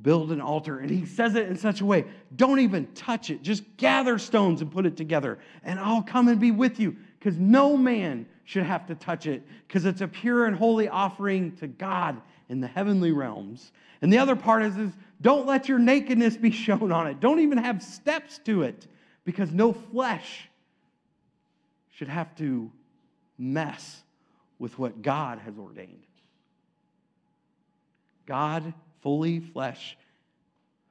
Build 0.00 0.32
an 0.32 0.40
altar. 0.40 0.78
And 0.78 0.90
he 0.90 1.04
says 1.04 1.34
it 1.34 1.48
in 1.48 1.56
such 1.56 1.80
a 1.80 1.84
way 1.84 2.06
don't 2.34 2.60
even 2.60 2.86
touch 2.94 3.30
it. 3.30 3.42
Just 3.42 3.64
gather 3.76 4.18
stones 4.18 4.62
and 4.62 4.70
put 4.70 4.86
it 4.86 4.96
together, 4.96 5.38
and 5.64 5.78
I'll 5.78 6.02
come 6.02 6.28
and 6.28 6.40
be 6.40 6.50
with 6.50 6.80
you. 6.80 6.96
Because 7.18 7.38
no 7.38 7.76
man 7.76 8.26
should 8.44 8.64
have 8.64 8.86
to 8.86 8.94
touch 8.94 9.26
it, 9.26 9.42
because 9.68 9.84
it's 9.84 10.00
a 10.00 10.08
pure 10.08 10.46
and 10.46 10.56
holy 10.56 10.88
offering 10.88 11.52
to 11.56 11.68
God 11.68 12.20
in 12.48 12.60
the 12.60 12.66
heavenly 12.66 13.12
realms. 13.12 13.70
And 14.00 14.12
the 14.12 14.18
other 14.18 14.34
part 14.34 14.62
is, 14.64 14.76
is 14.76 14.92
don't 15.20 15.46
let 15.46 15.68
your 15.68 15.78
nakedness 15.78 16.36
be 16.36 16.50
shown 16.50 16.90
on 16.90 17.06
it. 17.06 17.20
Don't 17.20 17.40
even 17.40 17.58
have 17.58 17.82
steps 17.82 18.38
to 18.44 18.62
it, 18.62 18.86
because 19.24 19.52
no 19.52 19.72
flesh 19.72 20.48
should 21.90 22.08
have 22.08 22.34
to 22.36 22.70
mess 23.38 24.02
with 24.58 24.78
what 24.78 25.02
God 25.02 25.38
has 25.40 25.58
ordained. 25.58 26.06
God, 28.26 28.74
fully 29.00 29.40
flesh, 29.40 29.96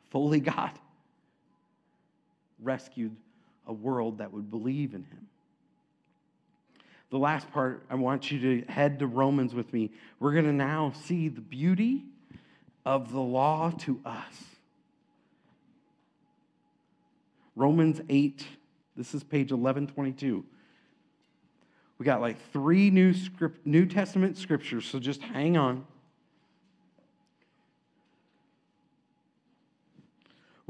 fully 0.09 0.39
God, 0.39 0.71
rescued 2.61 3.15
a 3.67 3.73
world 3.73 4.17
that 4.19 4.33
would 4.33 4.49
believe 4.51 4.93
in 4.93 5.03
him. 5.03 5.27
The 7.09 7.17
last 7.17 7.51
part, 7.51 7.83
I 7.89 7.95
want 7.95 8.31
you 8.31 8.39
to 8.39 8.71
head 8.71 8.99
to 8.99 9.07
Romans 9.07 9.53
with 9.53 9.73
me. 9.73 9.91
We're 10.19 10.31
going 10.31 10.45
to 10.45 10.53
now 10.53 10.93
see 11.03 11.27
the 11.27 11.41
beauty 11.41 12.05
of 12.85 13.11
the 13.11 13.19
law 13.19 13.71
to 13.79 13.99
us. 14.05 14.33
Romans 17.55 18.01
8, 18.09 18.45
this 18.95 19.13
is 19.13 19.23
page 19.23 19.51
1122. 19.51 20.45
We 21.97 22.05
got 22.05 22.21
like 22.21 22.37
three 22.51 22.89
new, 22.89 23.13
script, 23.13 23.67
new 23.67 23.85
Testament 23.85 24.37
scriptures, 24.37 24.85
so 24.85 24.97
just 24.97 25.21
hang 25.21 25.57
on. 25.57 25.85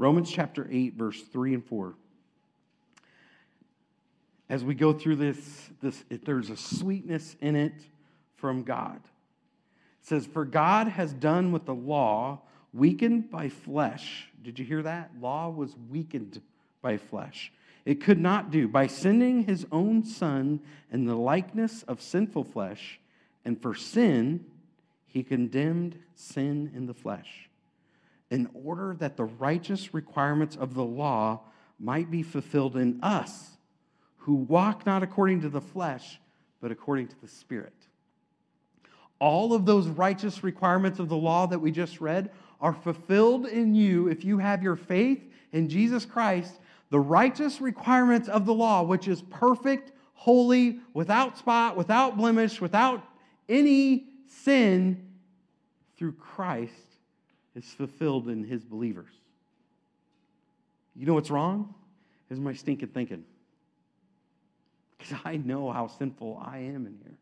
Romans 0.02 0.32
chapter 0.32 0.66
8, 0.68 0.94
verse 0.94 1.22
3 1.22 1.54
and 1.54 1.64
4. 1.64 1.94
As 4.48 4.64
we 4.64 4.74
go 4.74 4.92
through 4.92 5.14
this, 5.14 5.70
this 5.80 6.02
there's 6.24 6.50
a 6.50 6.56
sweetness 6.56 7.36
in 7.40 7.54
it 7.54 7.74
from 8.34 8.64
God. 8.64 8.96
It 8.96 10.08
says, 10.08 10.26
For 10.26 10.44
God 10.44 10.88
has 10.88 11.12
done 11.12 11.52
with 11.52 11.66
the 11.66 11.74
law, 11.74 12.40
weakened 12.74 13.30
by 13.30 13.48
flesh. 13.48 14.26
Did 14.42 14.58
you 14.58 14.64
hear 14.64 14.82
that? 14.82 15.12
Law 15.20 15.50
was 15.50 15.76
weakened 15.88 16.42
by 16.80 16.96
flesh. 16.96 17.52
It 17.84 18.00
could 18.00 18.18
not 18.18 18.50
do. 18.50 18.66
By 18.66 18.88
sending 18.88 19.44
his 19.44 19.68
own 19.70 20.04
son 20.04 20.58
in 20.90 21.04
the 21.04 21.14
likeness 21.14 21.84
of 21.84 22.02
sinful 22.02 22.42
flesh, 22.42 22.98
and 23.44 23.62
for 23.62 23.76
sin, 23.76 24.46
he 25.06 25.22
condemned 25.22 25.96
sin 26.16 26.72
in 26.74 26.86
the 26.86 26.94
flesh 26.94 27.48
in 28.32 28.48
order 28.54 28.96
that 28.98 29.18
the 29.18 29.24
righteous 29.24 29.92
requirements 29.92 30.56
of 30.56 30.72
the 30.72 30.82
law 30.82 31.38
might 31.78 32.10
be 32.10 32.22
fulfilled 32.22 32.78
in 32.78 32.98
us 33.02 33.58
who 34.16 34.32
walk 34.32 34.86
not 34.86 35.02
according 35.02 35.42
to 35.42 35.50
the 35.50 35.60
flesh, 35.60 36.18
but 36.58 36.72
according 36.72 37.06
to 37.06 37.20
the 37.20 37.28
Spirit. 37.28 37.74
All 39.18 39.52
of 39.52 39.66
those 39.66 39.86
righteous 39.86 40.42
requirements 40.42 40.98
of 40.98 41.10
the 41.10 41.16
law 41.16 41.46
that 41.46 41.58
we 41.58 41.70
just 41.70 42.00
read 42.00 42.30
are 42.58 42.72
fulfilled 42.72 43.46
in 43.46 43.74
you 43.74 44.08
if 44.08 44.24
you 44.24 44.38
have 44.38 44.62
your 44.62 44.76
faith 44.76 45.22
in 45.52 45.68
Jesus 45.68 46.06
Christ. 46.06 46.58
The 46.88 47.00
righteous 47.00 47.60
requirements 47.60 48.30
of 48.30 48.46
the 48.46 48.54
law, 48.54 48.82
which 48.82 49.08
is 49.08 49.20
perfect, 49.28 49.92
holy, 50.14 50.78
without 50.94 51.36
spot, 51.36 51.76
without 51.76 52.16
blemish, 52.16 52.62
without 52.62 53.04
any 53.46 54.06
sin, 54.26 55.06
through 55.98 56.12
Christ 56.12 56.91
is 57.54 57.64
fulfilled 57.64 58.28
in 58.28 58.44
his 58.44 58.64
believers. 58.64 59.12
You 60.94 61.06
know 61.06 61.14
what's 61.14 61.30
wrong? 61.30 61.74
Is 62.30 62.40
my 62.40 62.54
stinking 62.54 62.88
thinking. 62.88 63.24
Because 64.98 65.18
I 65.24 65.36
know 65.36 65.70
how 65.70 65.88
sinful 65.88 66.42
I 66.44 66.58
am 66.58 66.86
in 66.86 66.98
here. 67.02 67.16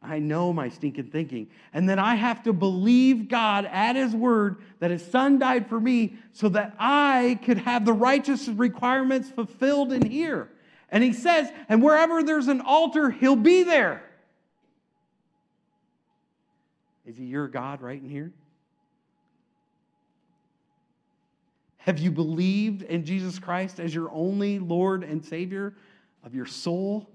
I 0.00 0.20
know 0.20 0.52
my 0.52 0.68
stinking 0.68 1.10
thinking. 1.10 1.48
And 1.72 1.88
then 1.88 1.98
I 1.98 2.14
have 2.14 2.44
to 2.44 2.52
believe 2.52 3.28
God 3.28 3.66
at 3.66 3.96
His 3.96 4.14
word 4.14 4.58
that 4.78 4.90
His 4.90 5.04
Son 5.04 5.38
died 5.38 5.68
for 5.68 5.80
me 5.80 6.14
so 6.32 6.48
that 6.50 6.76
I 6.78 7.38
could 7.44 7.58
have 7.58 7.84
the 7.84 7.92
righteous 7.92 8.48
requirements 8.48 9.28
fulfilled 9.30 9.92
in 9.92 10.08
here. 10.08 10.48
And 10.90 11.02
He 11.02 11.12
says, 11.12 11.50
and 11.68 11.82
wherever 11.82 12.22
there's 12.22 12.48
an 12.48 12.60
altar, 12.60 13.10
He'll 13.10 13.36
be 13.36 13.64
there. 13.64 14.02
Is 17.04 17.16
He 17.16 17.24
your 17.24 17.48
God 17.48 17.82
right 17.82 18.00
in 18.00 18.08
here? 18.08 18.32
Have 21.88 21.98
you 21.98 22.10
believed 22.10 22.82
in 22.82 23.06
Jesus 23.06 23.38
Christ 23.38 23.80
as 23.80 23.94
your 23.94 24.10
only 24.12 24.58
Lord 24.58 25.02
and 25.02 25.24
Savior 25.24 25.72
of 26.22 26.34
your 26.34 26.44
soul, 26.44 27.08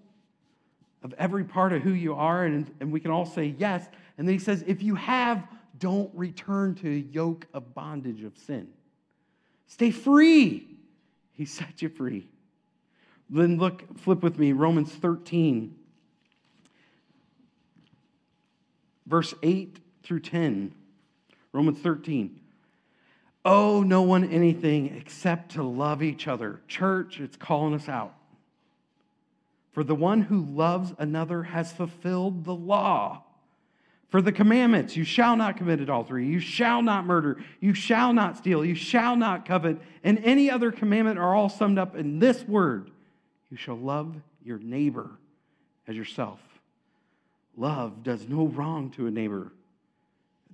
of 1.03 1.13
every 1.19 1.43
part 1.43 1.73
of 1.73 1.83
who 1.83 1.91
you 1.91 2.15
are? 2.15 2.45
And, 2.45 2.73
and 2.79 2.91
we 2.91 2.99
can 2.99 3.11
all 3.11 3.27
say 3.27 3.53
yes. 3.59 3.85
And 4.17 4.27
then 4.27 4.33
he 4.33 4.39
says, 4.39 4.63
if 4.65 4.81
you 4.81 4.95
have, 4.95 5.47
don't 5.77 6.09
return 6.15 6.73
to 6.73 6.89
a 6.89 7.05
yoke 7.11 7.45
of 7.53 7.75
bondage 7.75 8.23
of 8.23 8.35
sin. 8.35 8.67
Stay 9.67 9.91
free. 9.91 10.67
He 11.33 11.45
set 11.45 11.83
you 11.83 11.89
free. 11.89 12.27
Then 13.29 13.59
look, 13.59 13.99
flip 13.99 14.23
with 14.23 14.39
me, 14.39 14.53
Romans 14.53 14.91
13, 14.91 15.75
verse 19.05 19.35
8 19.43 19.77
through 20.01 20.21
10. 20.21 20.73
Romans 21.51 21.77
13. 21.77 22.39
Oh, 23.45 23.83
no 23.83 24.01
one 24.01 24.29
anything 24.29 24.95
except 24.95 25.53
to 25.53 25.63
love 25.63 26.01
each 26.01 26.27
other. 26.27 26.61
Church, 26.67 27.19
it's 27.19 27.35
calling 27.35 27.73
us 27.73 27.89
out. 27.89 28.15
For 29.71 29.83
the 29.83 29.95
one 29.95 30.21
who 30.21 30.45
loves 30.45 30.93
another 30.97 31.43
has 31.43 31.73
fulfilled 31.73 32.45
the 32.45 32.55
law. 32.55 33.23
For 34.09 34.21
the 34.21 34.31
commandments, 34.31 34.95
you 34.95 35.03
shall 35.03 35.35
not 35.35 35.57
commit 35.57 35.81
adultery, 35.81 36.27
you 36.27 36.39
shall 36.39 36.83
not 36.83 37.05
murder, 37.05 37.43
you 37.59 37.73
shall 37.73 38.13
not 38.13 38.37
steal, 38.37 38.63
you 38.63 38.75
shall 38.75 39.15
not 39.15 39.45
covet, 39.45 39.79
and 40.03 40.19
any 40.19 40.51
other 40.51 40.71
commandment 40.71 41.17
are 41.17 41.33
all 41.33 41.49
summed 41.49 41.79
up 41.79 41.95
in 41.95 42.19
this 42.19 42.43
word 42.43 42.91
you 43.53 43.57
shall 43.57 43.77
love 43.77 44.15
your 44.43 44.57
neighbor 44.57 45.11
as 45.87 45.95
yourself. 45.95 46.39
Love 47.55 48.01
does 48.01 48.27
no 48.27 48.47
wrong 48.47 48.89
to 48.89 49.05
a 49.05 49.11
neighbor. 49.11 49.51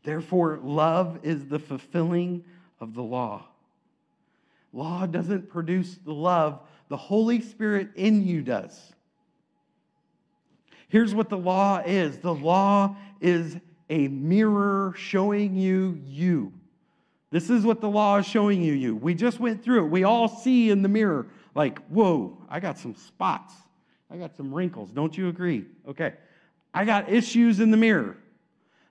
Therefore, 0.03 0.59
love 0.61 1.19
is 1.23 1.45
the 1.45 1.59
fulfilling 1.59 2.43
of 2.79 2.93
the 2.93 3.03
law. 3.03 3.45
Law 4.73 5.05
doesn't 5.05 5.49
produce 5.49 5.95
the 5.95 6.13
love, 6.13 6.59
the 6.89 6.97
Holy 6.97 7.41
Spirit 7.41 7.89
in 7.95 8.25
you 8.25 8.41
does. 8.41 8.93
Here's 10.89 11.13
what 11.13 11.29
the 11.29 11.37
law 11.37 11.81
is 11.85 12.17
the 12.17 12.33
law 12.33 12.95
is 13.21 13.57
a 13.89 14.07
mirror 14.07 14.93
showing 14.95 15.55
you 15.55 15.99
you. 16.05 16.53
This 17.31 17.49
is 17.49 17.63
what 17.63 17.79
the 17.79 17.89
law 17.89 18.17
is 18.17 18.25
showing 18.25 18.61
you 18.61 18.73
you. 18.73 18.95
We 18.95 19.13
just 19.13 19.39
went 19.39 19.63
through 19.63 19.85
it. 19.85 19.89
We 19.89 20.03
all 20.03 20.27
see 20.27 20.71
in 20.71 20.81
the 20.81 20.89
mirror, 20.89 21.27
like, 21.53 21.79
whoa, 21.87 22.37
I 22.49 22.59
got 22.59 22.77
some 22.77 22.95
spots. 22.95 23.53
I 24.11 24.17
got 24.17 24.35
some 24.35 24.51
wrinkles. 24.51 24.89
Don't 24.91 25.15
you 25.15 25.27
agree? 25.29 25.65
Okay. 25.87 26.13
I 26.73 26.85
got 26.85 27.09
issues 27.09 27.59
in 27.59 27.69
the 27.69 27.77
mirror. 27.77 28.17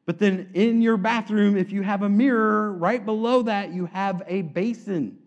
But 0.09 0.19
then 0.19 0.49
in 0.55 0.81
your 0.81 0.97
bathroom, 0.97 1.55
if 1.59 1.71
you 1.71 1.83
have 1.83 2.01
a 2.03 2.09
mirror, 2.09 2.73
right 2.73 3.05
below 3.05 3.43
that, 3.43 3.75
you 3.75 3.85
have 3.93 4.23
a 4.27 4.41
basin. 4.41 5.19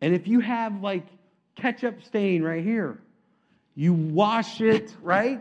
And 0.00 0.12
if 0.12 0.26
you 0.26 0.40
have 0.40 0.82
like 0.82 1.06
ketchup 1.54 2.02
stain 2.02 2.42
right 2.42 2.64
here, 2.64 2.98
you 3.76 3.92
wash 3.92 4.60
it, 4.60 4.92
right? 5.00 5.40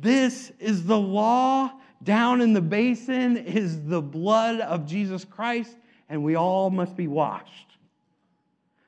This 0.00 0.50
is 0.58 0.86
the 0.86 0.98
law. 0.98 1.70
Down 2.02 2.40
in 2.40 2.52
the 2.52 2.60
basin 2.60 3.36
is 3.36 3.80
the 3.86 4.02
blood 4.02 4.58
of 4.58 4.84
Jesus 4.84 5.24
Christ, 5.24 5.76
and 6.08 6.24
we 6.24 6.34
all 6.34 6.68
must 6.68 6.96
be 6.96 7.06
washed. 7.06 7.76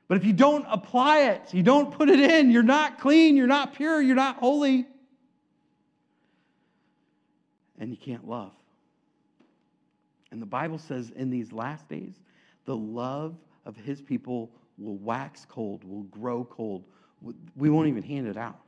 But 0.09 0.17
if 0.17 0.25
you 0.25 0.33
don't 0.33 0.65
apply 0.69 1.29
it, 1.29 1.53
you 1.53 1.63
don't 1.63 1.93
put 1.93 2.09
it 2.09 2.19
in, 2.19 2.51
you're 2.51 2.63
not 2.63 2.99
clean, 2.99 3.37
you're 3.37 3.47
not 3.47 3.75
pure, 3.75 4.01
you're 4.01 4.17
not 4.17 4.35
holy, 4.35 4.85
and 7.79 7.89
you 7.89 7.97
can't 7.97 8.27
love. 8.27 8.51
And 10.31 10.41
the 10.41 10.45
Bible 10.45 10.77
says 10.77 11.11
in 11.15 11.29
these 11.29 11.51
last 11.51 11.87
days, 11.89 12.13
the 12.65 12.75
love 12.75 13.35
of 13.65 13.75
his 13.75 14.01
people 14.01 14.51
will 14.77 14.97
wax 14.97 15.45
cold, 15.49 15.83
will 15.83 16.03
grow 16.03 16.43
cold. 16.43 16.83
We 17.55 17.69
won't 17.69 17.87
even 17.87 18.03
hand 18.03 18.27
it 18.27 18.37
out. 18.37 18.59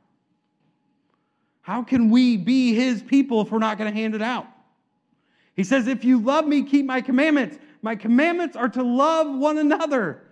How 1.60 1.82
can 1.82 2.10
we 2.10 2.36
be 2.36 2.74
his 2.74 3.02
people 3.02 3.40
if 3.40 3.52
we're 3.52 3.58
not 3.58 3.78
going 3.78 3.92
to 3.92 3.96
hand 3.96 4.14
it 4.14 4.22
out? 4.22 4.46
He 5.54 5.62
says, 5.62 5.86
If 5.86 6.04
you 6.04 6.18
love 6.18 6.46
me, 6.46 6.62
keep 6.62 6.84
my 6.84 7.00
commandments. 7.00 7.58
My 7.82 7.94
commandments 7.94 8.56
are 8.56 8.68
to 8.70 8.82
love 8.82 9.32
one 9.32 9.58
another. 9.58 10.22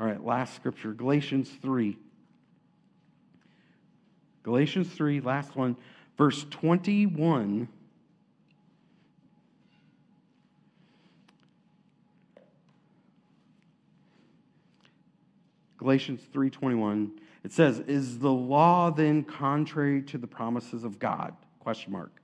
All 0.00 0.06
right, 0.06 0.22
last 0.24 0.54
scripture, 0.54 0.92
Galatians 0.92 1.50
3. 1.62 1.96
Galatians 4.42 4.88
3, 4.90 5.20
last 5.20 5.56
one, 5.56 5.76
verse 6.16 6.44
21. 6.50 7.68
Galatians 15.78 16.22
3:21 16.32 17.10
it 17.44 17.52
says, 17.52 17.78
Is 17.80 18.18
the 18.18 18.32
law 18.32 18.90
then 18.90 19.22
contrary 19.22 20.02
to 20.04 20.18
the 20.18 20.26
promises 20.26 20.82
of 20.82 20.98
God? 20.98 21.36
Question 21.60 21.92
mark. 21.92 22.22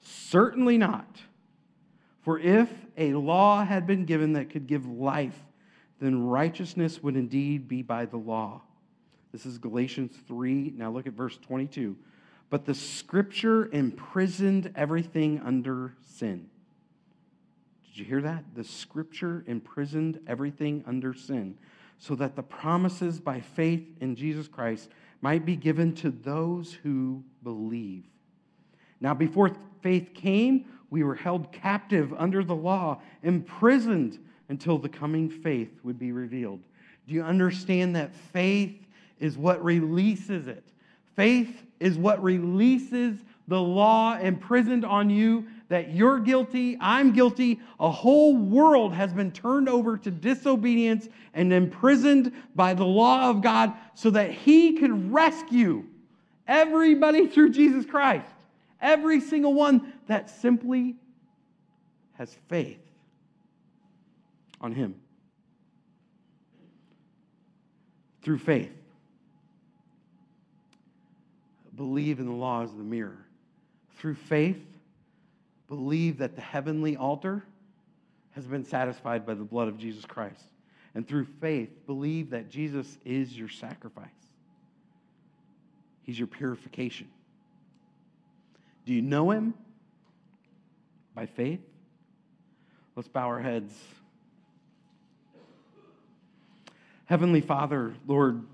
Certainly 0.00 0.78
not. 0.78 1.22
For 2.20 2.38
if 2.38 2.70
a 2.98 3.14
law 3.14 3.64
had 3.64 3.86
been 3.86 4.04
given 4.04 4.34
that 4.34 4.50
could 4.50 4.66
give 4.66 4.86
life, 4.86 5.38
then 5.98 6.26
righteousness 6.26 7.02
would 7.02 7.16
indeed 7.16 7.66
be 7.66 7.82
by 7.82 8.04
the 8.04 8.18
law. 8.18 8.60
This 9.32 9.46
is 9.46 9.56
Galatians 9.56 10.14
3. 10.28 10.74
Now 10.76 10.90
look 10.90 11.06
at 11.06 11.14
verse 11.14 11.38
22. 11.38 11.96
But 12.50 12.66
the 12.66 12.74
scripture 12.74 13.70
imprisoned 13.72 14.72
everything 14.74 15.40
under 15.44 15.94
sin. 16.04 16.48
Did 17.86 17.98
you 17.98 18.04
hear 18.04 18.20
that? 18.22 18.44
The 18.54 18.64
scripture 18.64 19.44
imprisoned 19.46 20.20
everything 20.26 20.84
under 20.86 21.14
sin 21.14 21.56
so 21.98 22.14
that 22.16 22.34
the 22.34 22.42
promises 22.42 23.20
by 23.20 23.40
faith 23.40 23.86
in 24.00 24.16
Jesus 24.16 24.48
Christ 24.48 24.90
might 25.20 25.44
be 25.44 25.54
given 25.54 25.94
to 25.96 26.10
those 26.10 26.72
who 26.72 27.22
believe. 27.42 28.04
Now, 29.00 29.14
before 29.14 29.50
faith 29.82 30.10
came, 30.14 30.64
we 30.88 31.04
were 31.04 31.14
held 31.14 31.52
captive 31.52 32.12
under 32.16 32.42
the 32.42 32.54
law, 32.54 33.00
imprisoned 33.22 34.18
until 34.48 34.78
the 34.78 34.88
coming 34.88 35.30
faith 35.30 35.70
would 35.84 35.98
be 35.98 36.10
revealed. 36.10 36.60
Do 37.06 37.14
you 37.14 37.22
understand 37.22 37.94
that 37.96 38.14
faith 38.14 38.86
is 39.18 39.38
what 39.38 39.62
releases 39.62 40.48
it? 40.48 40.69
Faith 41.20 41.66
is 41.80 41.98
what 41.98 42.22
releases 42.22 43.22
the 43.46 43.60
law 43.60 44.16
imprisoned 44.16 44.86
on 44.86 45.10
you 45.10 45.46
that 45.68 45.92
you're 45.92 46.18
guilty, 46.18 46.78
I'm 46.80 47.12
guilty. 47.12 47.60
A 47.78 47.90
whole 47.90 48.34
world 48.34 48.94
has 48.94 49.12
been 49.12 49.30
turned 49.30 49.68
over 49.68 49.98
to 49.98 50.10
disobedience 50.10 51.10
and 51.34 51.52
imprisoned 51.52 52.32
by 52.54 52.72
the 52.72 52.86
law 52.86 53.28
of 53.28 53.42
God 53.42 53.74
so 53.92 54.08
that 54.08 54.30
He 54.30 54.78
could 54.78 55.12
rescue 55.12 55.84
everybody 56.48 57.26
through 57.26 57.50
Jesus 57.50 57.84
Christ. 57.84 58.32
Every 58.80 59.20
single 59.20 59.52
one 59.52 59.92
that 60.06 60.30
simply 60.30 60.96
has 62.14 62.34
faith 62.48 62.80
on 64.58 64.72
Him. 64.72 64.94
Through 68.22 68.38
faith. 68.38 68.79
Believe 71.80 72.20
in 72.20 72.26
the 72.26 72.32
laws 72.32 72.70
of 72.72 72.76
the 72.76 72.84
mirror. 72.84 73.16
Through 73.96 74.16
faith, 74.16 74.60
believe 75.66 76.18
that 76.18 76.36
the 76.36 76.42
heavenly 76.42 76.94
altar 76.94 77.42
has 78.32 78.44
been 78.44 78.66
satisfied 78.66 79.24
by 79.24 79.32
the 79.32 79.44
blood 79.44 79.66
of 79.66 79.78
Jesus 79.78 80.04
Christ. 80.04 80.44
And 80.94 81.08
through 81.08 81.24
faith, 81.40 81.70
believe 81.86 82.28
that 82.30 82.50
Jesus 82.50 82.98
is 83.06 83.34
your 83.34 83.48
sacrifice. 83.48 84.10
He's 86.02 86.18
your 86.18 86.28
purification. 86.28 87.08
Do 88.84 88.92
you 88.92 89.00
know 89.00 89.30
him? 89.30 89.54
By 91.14 91.24
faith? 91.24 91.62
Let's 92.94 93.08
bow 93.08 93.26
our 93.26 93.40
heads. 93.40 93.72
Heavenly 97.06 97.40
Father, 97.40 97.94
Lord, 98.06 98.44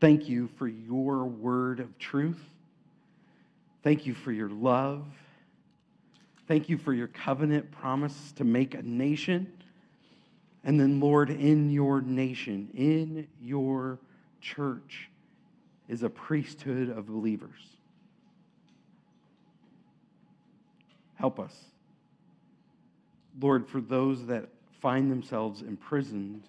thank 0.00 0.28
you 0.28 0.48
for 0.58 0.68
your 0.68 1.24
word 1.24 1.80
of 1.80 1.98
truth. 1.98 2.40
Thank 3.82 4.06
you 4.06 4.14
for 4.14 4.32
your 4.32 4.50
love 4.50 5.04
Thank 6.48 6.70
you 6.70 6.78
for 6.78 6.94
your 6.94 7.08
covenant 7.08 7.70
promise 7.70 8.32
to 8.36 8.44
make 8.44 8.74
a 8.74 8.80
nation. 8.80 9.52
And 10.64 10.80
then, 10.80 10.98
Lord, 10.98 11.28
in 11.28 11.70
your 11.70 12.00
nation, 12.00 12.70
in 12.72 13.28
your 13.40 13.98
church, 14.40 15.10
is 15.88 16.02
a 16.02 16.08
priesthood 16.08 16.88
of 16.88 17.06
believers. 17.06 17.60
Help 21.16 21.38
us. 21.38 21.54
Lord, 23.38 23.68
for 23.68 23.82
those 23.82 24.26
that 24.26 24.48
find 24.80 25.10
themselves 25.10 25.60
imprisoned, 25.60 26.44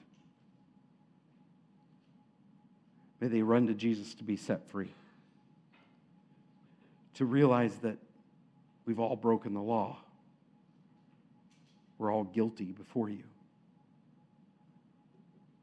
may 3.20 3.28
they 3.28 3.42
run 3.42 3.68
to 3.68 3.74
Jesus 3.74 4.14
to 4.16 4.24
be 4.24 4.36
set 4.36 4.70
free. 4.70 4.92
To 7.16 7.26
realize 7.26 7.76
that 7.78 7.98
We've 8.90 9.00
all 9.00 9.16
broken 9.16 9.54
the 9.54 9.62
law. 9.62 9.98
We're 12.00 12.12
all 12.12 12.24
guilty 12.24 12.72
before 12.72 13.08
you. 13.08 13.22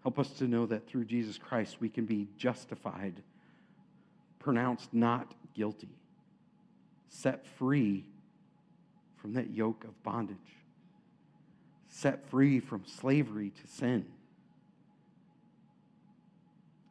Help 0.04 0.20
us 0.20 0.30
to 0.34 0.44
know 0.44 0.64
that 0.66 0.86
through 0.86 1.06
Jesus 1.06 1.36
Christ 1.36 1.78
we 1.80 1.88
can 1.88 2.04
be 2.04 2.28
justified, 2.38 3.20
pronounced 4.38 4.94
not 4.94 5.34
guilty, 5.54 5.88
set 7.08 7.44
free 7.58 8.04
from 9.16 9.32
that 9.32 9.50
yoke 9.50 9.82
of 9.82 10.00
bondage, 10.04 10.36
set 11.88 12.28
free 12.30 12.60
from 12.60 12.84
slavery 12.86 13.50
to 13.50 13.66
sin. 13.66 14.06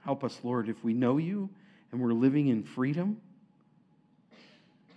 Help 0.06 0.24
us, 0.24 0.40
Lord, 0.44 0.70
if 0.70 0.84
we 0.84 0.94
know 0.94 1.18
you 1.18 1.50
and 1.92 2.00
we're 2.00 2.14
living 2.14 2.48
in 2.48 2.64
freedom, 2.64 3.20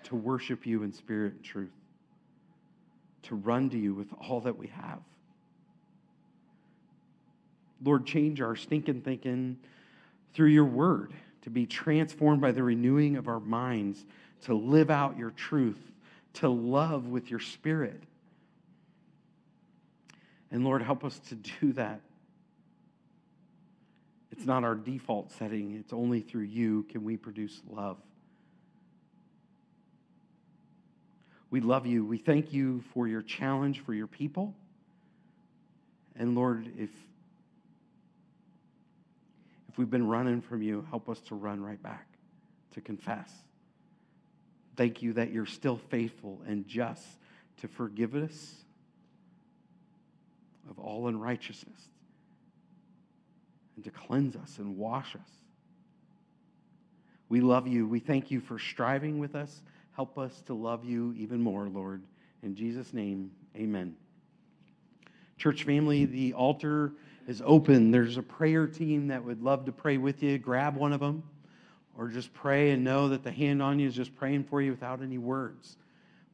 to 0.04 0.14
worship 0.14 0.66
you 0.66 0.82
in 0.82 0.92
spirit 0.92 1.32
and 1.32 1.42
truth, 1.42 1.72
to 3.22 3.34
run 3.34 3.68
to 3.70 3.78
you 3.78 3.94
with 3.94 4.08
all 4.26 4.40
that 4.42 4.56
we 4.56 4.68
have. 4.68 5.00
Lord, 7.82 8.06
change 8.06 8.40
our 8.40 8.56
stinking 8.56 9.02
thinking 9.02 9.58
through 10.34 10.48
your 10.48 10.64
word, 10.64 11.12
to 11.42 11.50
be 11.50 11.66
transformed 11.66 12.40
by 12.40 12.52
the 12.52 12.62
renewing 12.62 13.16
of 13.16 13.28
our 13.28 13.40
minds, 13.40 14.04
to 14.42 14.54
live 14.54 14.90
out 14.90 15.16
your 15.16 15.30
truth, 15.30 15.80
to 16.34 16.48
love 16.48 17.06
with 17.06 17.30
your 17.30 17.40
spirit. 17.40 18.02
And 20.50 20.64
Lord, 20.64 20.82
help 20.82 21.04
us 21.04 21.18
to 21.28 21.34
do 21.34 21.72
that. 21.74 22.00
It's 24.38 24.46
not 24.46 24.62
our 24.62 24.76
default 24.76 25.32
setting, 25.32 25.74
it's 25.74 25.92
only 25.92 26.20
through 26.20 26.44
you 26.44 26.84
can 26.84 27.02
we 27.02 27.16
produce 27.16 27.60
love. 27.68 27.96
We 31.50 31.60
love 31.60 31.86
you. 31.86 32.04
We 32.04 32.18
thank 32.18 32.52
you 32.52 32.84
for 32.94 33.08
your 33.08 33.20
challenge 33.20 33.80
for 33.80 33.92
your 33.92 34.06
people. 34.06 34.54
And 36.14 36.36
Lord, 36.36 36.70
if 36.78 36.90
if 39.68 39.76
we've 39.76 39.90
been 39.90 40.06
running 40.06 40.40
from 40.40 40.62
you, 40.62 40.86
help 40.88 41.08
us 41.08 41.18
to 41.22 41.34
run 41.34 41.60
right 41.60 41.82
back, 41.82 42.06
to 42.74 42.80
confess. 42.80 43.28
Thank 44.76 45.02
you 45.02 45.14
that 45.14 45.32
you're 45.32 45.46
still 45.46 45.78
faithful 45.90 46.42
and 46.46 46.64
just 46.64 47.04
to 47.56 47.66
forgive 47.66 48.14
us 48.14 48.54
of 50.70 50.78
all 50.78 51.08
unrighteousness 51.08 51.88
and 53.78 53.84
to 53.84 53.92
cleanse 53.92 54.34
us 54.34 54.58
and 54.58 54.76
wash 54.76 55.14
us. 55.14 55.30
We 57.28 57.40
love 57.40 57.68
you. 57.68 57.86
We 57.86 58.00
thank 58.00 58.28
you 58.28 58.40
for 58.40 58.58
striving 58.58 59.20
with 59.20 59.36
us. 59.36 59.62
Help 59.94 60.18
us 60.18 60.42
to 60.46 60.54
love 60.54 60.84
you 60.84 61.14
even 61.16 61.40
more, 61.40 61.68
Lord. 61.68 62.02
In 62.42 62.56
Jesus' 62.56 62.92
name, 62.92 63.30
amen. 63.54 63.94
Church 65.36 65.62
family, 65.62 66.06
the 66.06 66.32
altar 66.32 66.94
is 67.28 67.40
open. 67.46 67.92
There's 67.92 68.16
a 68.16 68.22
prayer 68.22 68.66
team 68.66 69.06
that 69.08 69.22
would 69.24 69.44
love 69.44 69.64
to 69.66 69.72
pray 69.72 69.96
with 69.96 70.24
you. 70.24 70.38
Grab 70.38 70.74
one 70.74 70.92
of 70.92 70.98
them 70.98 71.22
or 71.96 72.08
just 72.08 72.34
pray 72.34 72.72
and 72.72 72.82
know 72.82 73.08
that 73.10 73.22
the 73.22 73.30
hand 73.30 73.62
on 73.62 73.78
you 73.78 73.86
is 73.86 73.94
just 73.94 74.16
praying 74.16 74.42
for 74.42 74.60
you 74.60 74.72
without 74.72 75.00
any 75.02 75.18
words. 75.18 75.76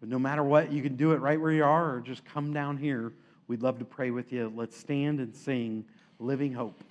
But 0.00 0.08
no 0.08 0.18
matter 0.18 0.42
what, 0.42 0.72
you 0.72 0.82
can 0.82 0.96
do 0.96 1.12
it 1.12 1.20
right 1.20 1.38
where 1.38 1.52
you 1.52 1.64
are 1.64 1.96
or 1.96 2.00
just 2.00 2.24
come 2.24 2.54
down 2.54 2.78
here. 2.78 3.12
We'd 3.48 3.60
love 3.60 3.78
to 3.80 3.84
pray 3.84 4.10
with 4.10 4.32
you. 4.32 4.50
Let's 4.56 4.78
stand 4.78 5.20
and 5.20 5.36
sing 5.36 5.84
Living 6.18 6.54
Hope. 6.54 6.82